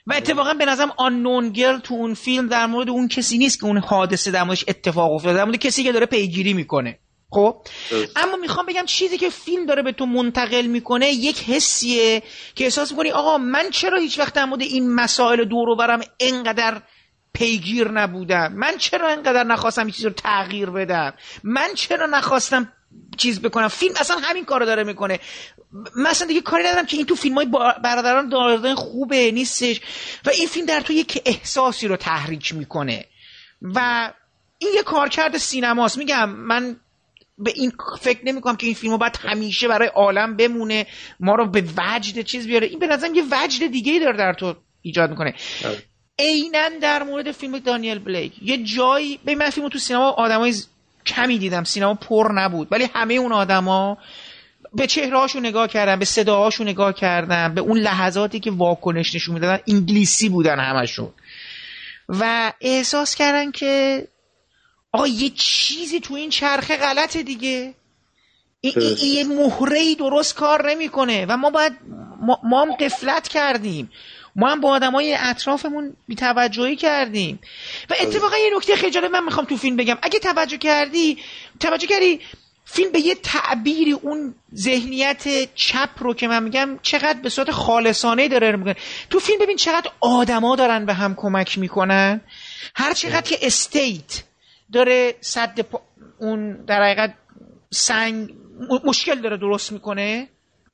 [0.07, 3.67] و اتفاقا به نظرم آن گرل تو اون فیلم در مورد اون کسی نیست که
[3.67, 6.99] اون حادثه در موردش اتفاق افتاده در مورد کسی که داره پیگیری می‌کنه.
[7.31, 7.57] خب؟
[8.17, 12.23] اما می‌خوام بگم چیزی که فیلم داره به تو منتقل می‌کنه یک حسیه
[12.55, 16.01] که احساس می‌کنی آقا من چرا هیچ وقت در مورد این مسائل دور و برم
[16.21, 16.83] انقدر
[17.33, 21.15] پیگیر نبودم؟ من چرا انقدر نخواستم این چیز رو تغییر بدم؟
[21.45, 22.73] من چرا نخواستم
[23.17, 25.19] چیز بکنم؟ فیلم اصلا همین کارو داره می‌کنه.
[25.97, 27.47] مثلا دیگه کاری ندارم که این تو فیلم های
[27.85, 29.81] برادران داردن خوبه نیستش.
[30.25, 33.05] و این فیلم در تو یک احساسی رو تحریک می‌کنه.
[33.63, 34.11] و
[34.59, 35.99] این یه کارکرد سینماست.
[35.99, 36.77] میگم من
[37.39, 40.87] به این فکر نمی کنم که این فیلم باید همیشه برای عالم بمونه
[41.21, 42.67] ما رو به وجد چیز بیاره.
[42.67, 45.35] این به نظرم یه وجد دیگه ای داره در تو ایجاد می‌کنه.
[46.19, 48.33] عینا در مورد فیلم دانیل بلیک.
[48.43, 50.55] یه جایی به من فیلم تو سینما آدمای
[51.07, 51.65] کمی دیدم.
[51.65, 52.69] سینما پر نبود.
[52.71, 53.99] ولی همه اون آدما
[54.75, 59.59] به چهرهاشون نگاه کردم به صداهاشون نگاه کردم به اون لحظاتی که واکنش نشون می‌دادن
[59.69, 61.13] انگلیسی بودن همشون.
[62.09, 64.07] و احساس کردن که
[64.93, 67.75] آقا یه چیزی تو این چرخه غلطه دیگه.
[68.61, 71.73] این یه مهره ای درست کار نمی‌کنه و ما باید
[72.43, 73.91] ما, هم قفلت کردیم.
[74.37, 77.39] ما هم با آدمای اطرافمون بیتوجهی کردیم.
[77.91, 79.99] و اتفاقا یه نکته خیلی جالب من می‌خوام تو فیلم بگم.
[80.03, 81.19] اگه توجه کردی
[81.61, 82.21] توجه کردی
[82.65, 88.29] فیلم به یه تعبیری اون ذهنیت چپ رو که من میگم چقدر به صورت خالصانه
[88.29, 88.77] داره می‌کنه.
[89.11, 92.21] تو فیلم ببین چقدر آدما دارن به هم کمک می‌کنن.
[92.75, 94.23] هر چقدر که استیت
[94.73, 95.67] داره صد
[96.19, 97.15] اون در حقیقت
[97.71, 98.35] سنگ
[98.85, 100.29] مشکل داره درست می‌کنه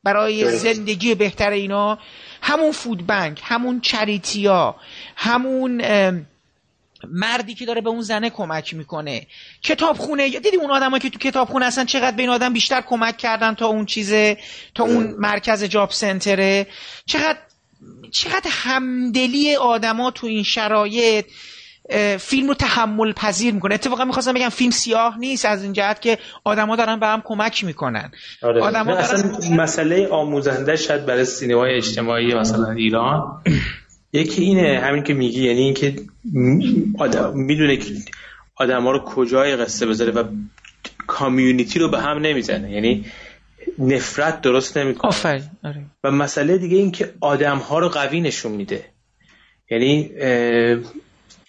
[0.04, 1.98] برای زندگی بهتر اینا
[2.42, 4.76] همون فود بنک همون چریتیا
[5.16, 5.80] همون
[7.08, 9.26] مردی که داره به اون زنه کمک می‌کنه.
[9.62, 13.54] کتابخونه دیدی اون آدمایی که تو کتابخونه اصلا چقدر به این آدم بیشتر کمک کردن
[13.54, 14.38] تا اون چیزه
[14.74, 16.66] تا اون مرکز جاب سنتره؟
[17.06, 17.38] چقدر
[18.10, 21.26] چقدر همدلی آدما تو این شرایط
[22.18, 23.74] فیلم رو تحمل پذیر می‌کنه.
[23.74, 27.64] اتفاقا می‌خواستم بگم فیلم سیاه نیست از این جهت که آدما دارن به هم کمک
[27.64, 28.12] می‌کنن.
[28.42, 28.62] آره.
[28.62, 33.42] آدما اصلا مسئله آموزنده شد برای سینمای اجتماعی مثلا ایران
[34.12, 35.96] یکی اینه همین که میگی یعنی اینکه
[36.98, 37.94] آدم می‌دونه که
[38.56, 40.24] آدم ها رو کجای قصه بذاره و
[41.06, 42.72] کامیونیتی رو به هم نمی‌زنه.
[42.72, 43.04] یعنی
[43.78, 45.10] نفرت درست نمی‌کنه.
[45.64, 45.84] آره.
[46.04, 48.84] و مسئله دیگه این که آدم ها رو قوی نشون میده.
[49.70, 50.10] یعنی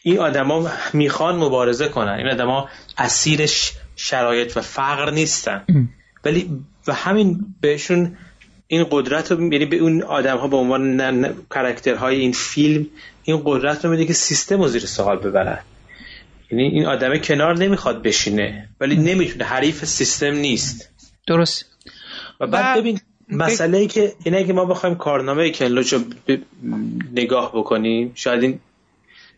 [0.04, 2.14] این آدما می‌خوان مبارزه کنن.
[2.14, 3.50] این آدما اسیر
[3.96, 5.66] شرایط و فقر نیستن.
[6.26, 6.50] ولی
[6.88, 8.18] و همین بهشون
[8.72, 12.88] این قدرت رو یعنی به اون آدم ها به عنوان کرکترهای این فیلم
[13.24, 15.60] این قدرت رو میده که سیستم رو زیر سوال ببرن.
[16.52, 20.90] یعنی این آدمه کنار نمی‌خواد بشینه ولی نمی‌تونه حریف سیستم نیست.
[21.28, 21.66] درست.
[22.40, 23.00] و بعد ببین
[23.30, 26.00] مسئله ای که اینه که ما بخوایم کارنامه کنلوچ رو
[27.14, 28.60] نگاه بکنیم شاید این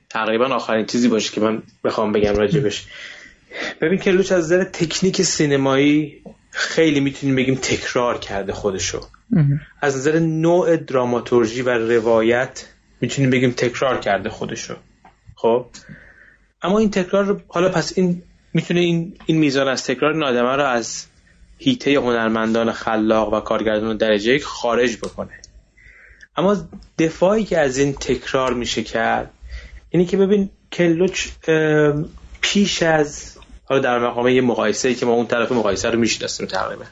[0.10, 2.85] تقریبا آخرین چیزی باشه که من بخوام بگم راجبش.
[3.81, 9.01] ببین کلوچ از نظر تکنیک سینمایی خیلی می‌تونیم بگیم تکرار کرده خودشو.
[9.81, 12.65] از نظر نوع دراماتورژی و روایت
[13.01, 14.76] می‌تونیم بگیم تکرار کرده خودشو.
[15.35, 15.65] خب؟
[16.61, 18.23] اما این تکرار حالا پس این
[18.53, 21.05] می‌تونه این این میزان از تکرار این آدمه رو از
[21.57, 25.41] هیته هنرمندان خلاق و کارگردان درجه یک خارج بکنه.
[26.38, 26.57] اما
[26.99, 29.31] دفاعی که از این تکرار میشه کرد
[29.89, 31.27] اینی که ببین کلوچ
[32.41, 36.85] پیش از حالا در مقام یه مقایسه که ما اون طرف مقایسه رو می‌شناسیم تقریبا.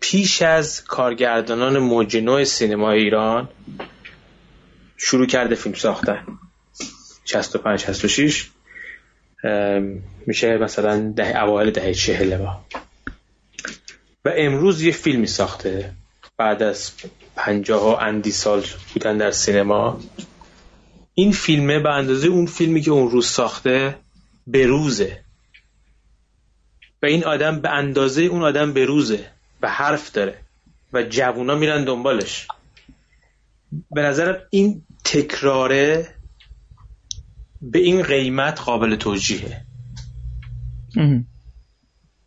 [0.00, 3.48] پیش از کارگردانان موج سینما ایران
[4.96, 6.26] شروع کرده فیلم ساختن.
[7.24, 8.50] 65 66
[10.26, 12.60] میشه مثلا ده اوایل دهه چهله با
[14.24, 15.92] و امروز یه فیلمی ساخته.
[16.36, 16.92] بعد از
[17.36, 20.00] پنجاه اندی سال بودن در سینما.
[21.14, 23.98] این فیلمه به اندازه اون فیلمی که اون روز ساخته
[24.46, 25.20] بروزه.
[27.02, 29.30] و این آدم به اندازه اون آدم بروزه.
[29.62, 30.38] و حرف داره
[30.92, 32.48] و جوونا میرن دنبالش.
[33.90, 36.14] به نظرم این تکراره
[37.62, 39.64] به این قیمت قابل توجیهه.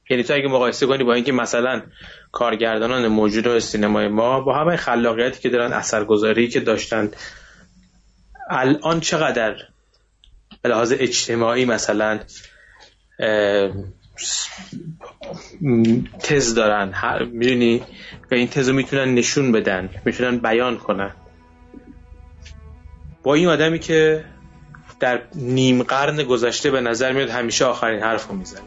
[0.09, 1.81] یعنی تو اگه مقایسه کنی با اینکه مثلا
[2.31, 7.11] کارگردانان موجود سینمای ما با همه خلاقیتی که دارن اثرگذاری که داشتن
[8.49, 9.55] الان چقدر
[10.61, 12.19] به لحاظ اجتماعی مثلا
[16.19, 16.93] تز دارن.
[17.31, 17.81] می‌دونی؟
[18.31, 21.11] و این تز رو می‌تونن نشون بدن می‌تونن بیان کنن.
[23.23, 24.25] با این آدمی که
[24.99, 28.61] در نیم قرن گذشته به نظر میاد همیشه آخرین حرف رو می‌زنه.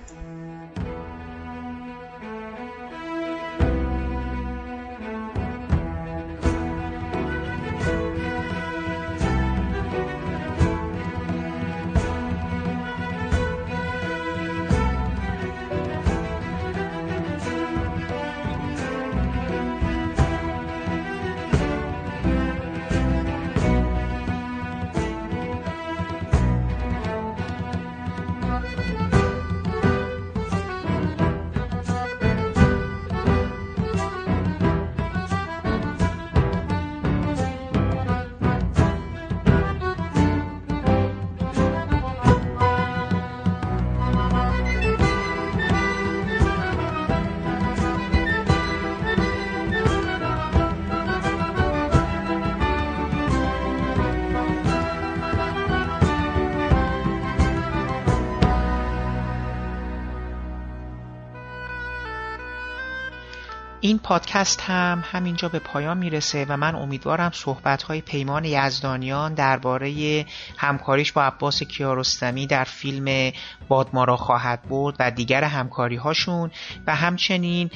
[64.16, 70.24] پادکست هم همینجا به پایان می‌رسه و من امیدوارم صحبت های پیمان یزدانیان درباره
[70.56, 73.32] همکاریش با عباس کیارستمی در فیلم
[73.68, 76.50] بادمارا خواهد بود و دیگر همکاری هاشون
[76.86, 77.70] و همچنین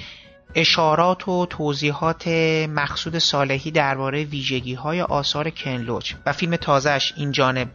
[0.55, 2.29] اشارات و توضیحات
[2.69, 7.69] مقصود صالحی درباره ویژگی های آثار کنلوچ و فیلم تازهش این جانب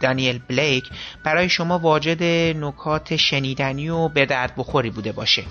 [0.00, 0.90] دانیل بلیک
[1.24, 2.22] برای شما واجد
[2.64, 5.44] نکات شنیدنی و به درد بخوری بوده باشه.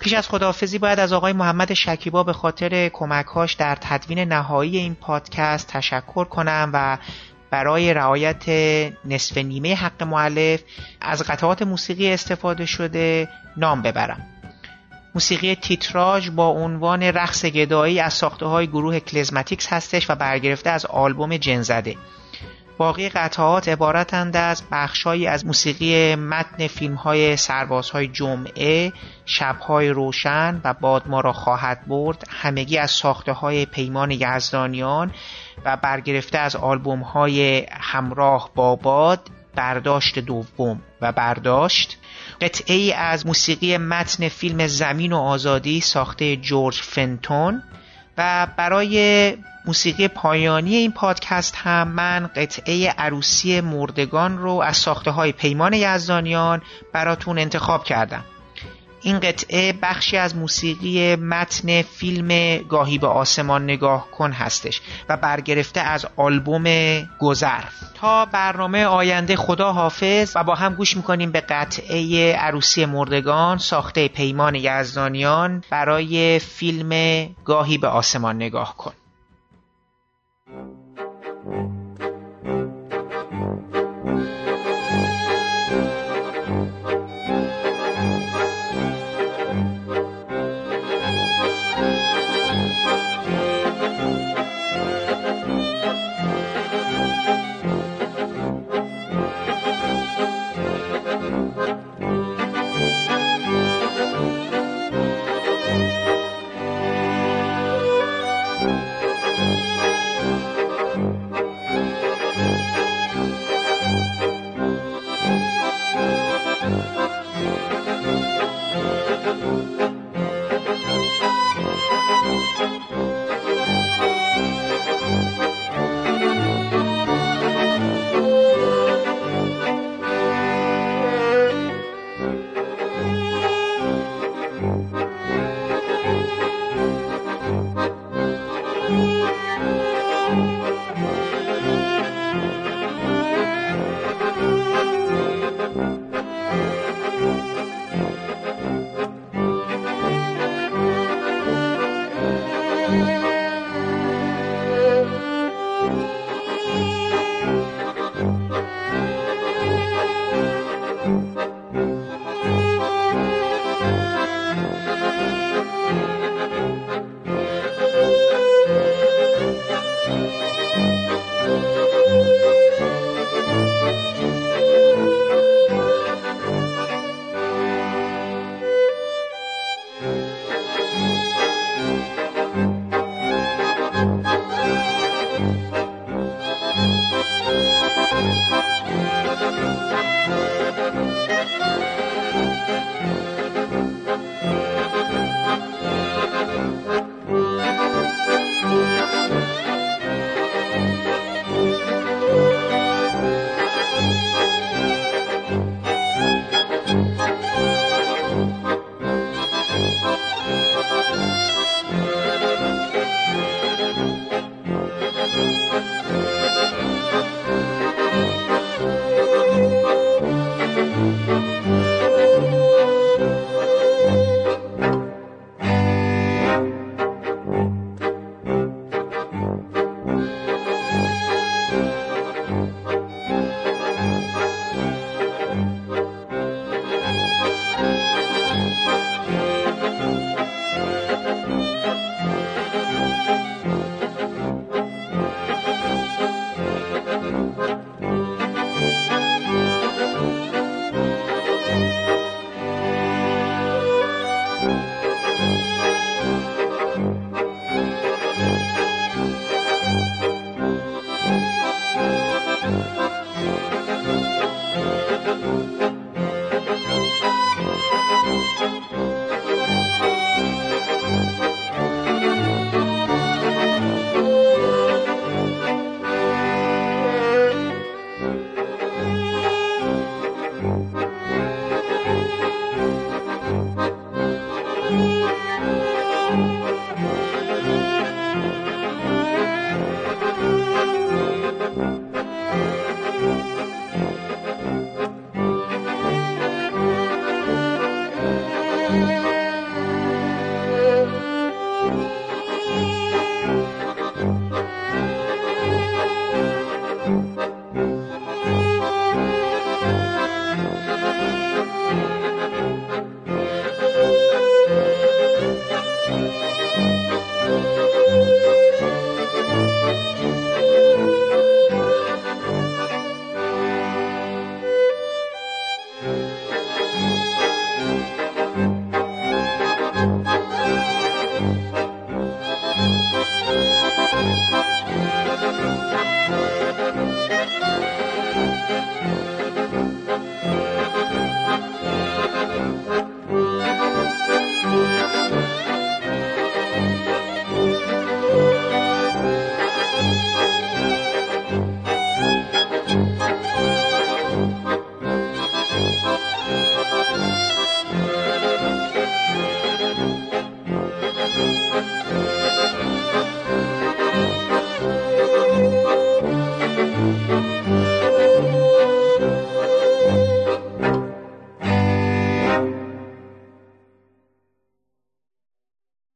[0.00, 4.94] پیش از خداحافظی باید از آقای محمد شکیبا به خاطر کمکهاش در تدوین نهایی این
[4.94, 6.98] پادکست تشکر کنم و
[7.50, 8.48] برای رعایت
[9.04, 10.60] نصف نیمه حق معلف
[11.00, 14.26] از قطعات موسیقی استفاده شده نام ببرم.
[15.14, 20.86] موسیقی تیتراژ با عنوان رقص گدایی از ساخته های گروه کلزماتیکس هستش و برگرفته از
[20.86, 21.96] آلبوم جنزده.
[22.80, 28.92] باقی قطعات عبارتند از بخشهایی از موسیقی متن فیلم های سربازهای جمعه
[29.26, 35.12] شبهای روشن و باد ما را خواهد برد همگی از ساخته های پیمان یزدانیان
[35.64, 39.20] و برگرفته از آلبوم های همراه با باد
[39.54, 41.98] برداشت دوم و برداشت.
[42.40, 47.62] قطعه ای از موسیقی متن فیلم زمین و آزادی ساخته جورج فنتون.
[48.18, 55.32] و برای موسیقی پایانی این پادکست هم من قطعه عروسی مردگان رو از ساخته های
[55.32, 56.62] پیمان یزدانیان
[56.92, 58.24] براتون انتخاب کردم.
[59.02, 65.80] این قطعه بخشی از موسیقی متن فیلم گاهی به آسمان نگاه کن هستش و برگرفته
[65.80, 66.64] از آلبوم
[67.18, 67.62] گذر.
[67.94, 74.08] تا برنامه آینده خدا حافظ و با هم گوش می‌کنیم به قطعه عروسی مردگان ساخته
[74.08, 78.92] پیمان یزدانیان برای فیلم گاهی به آسمان نگاه کن.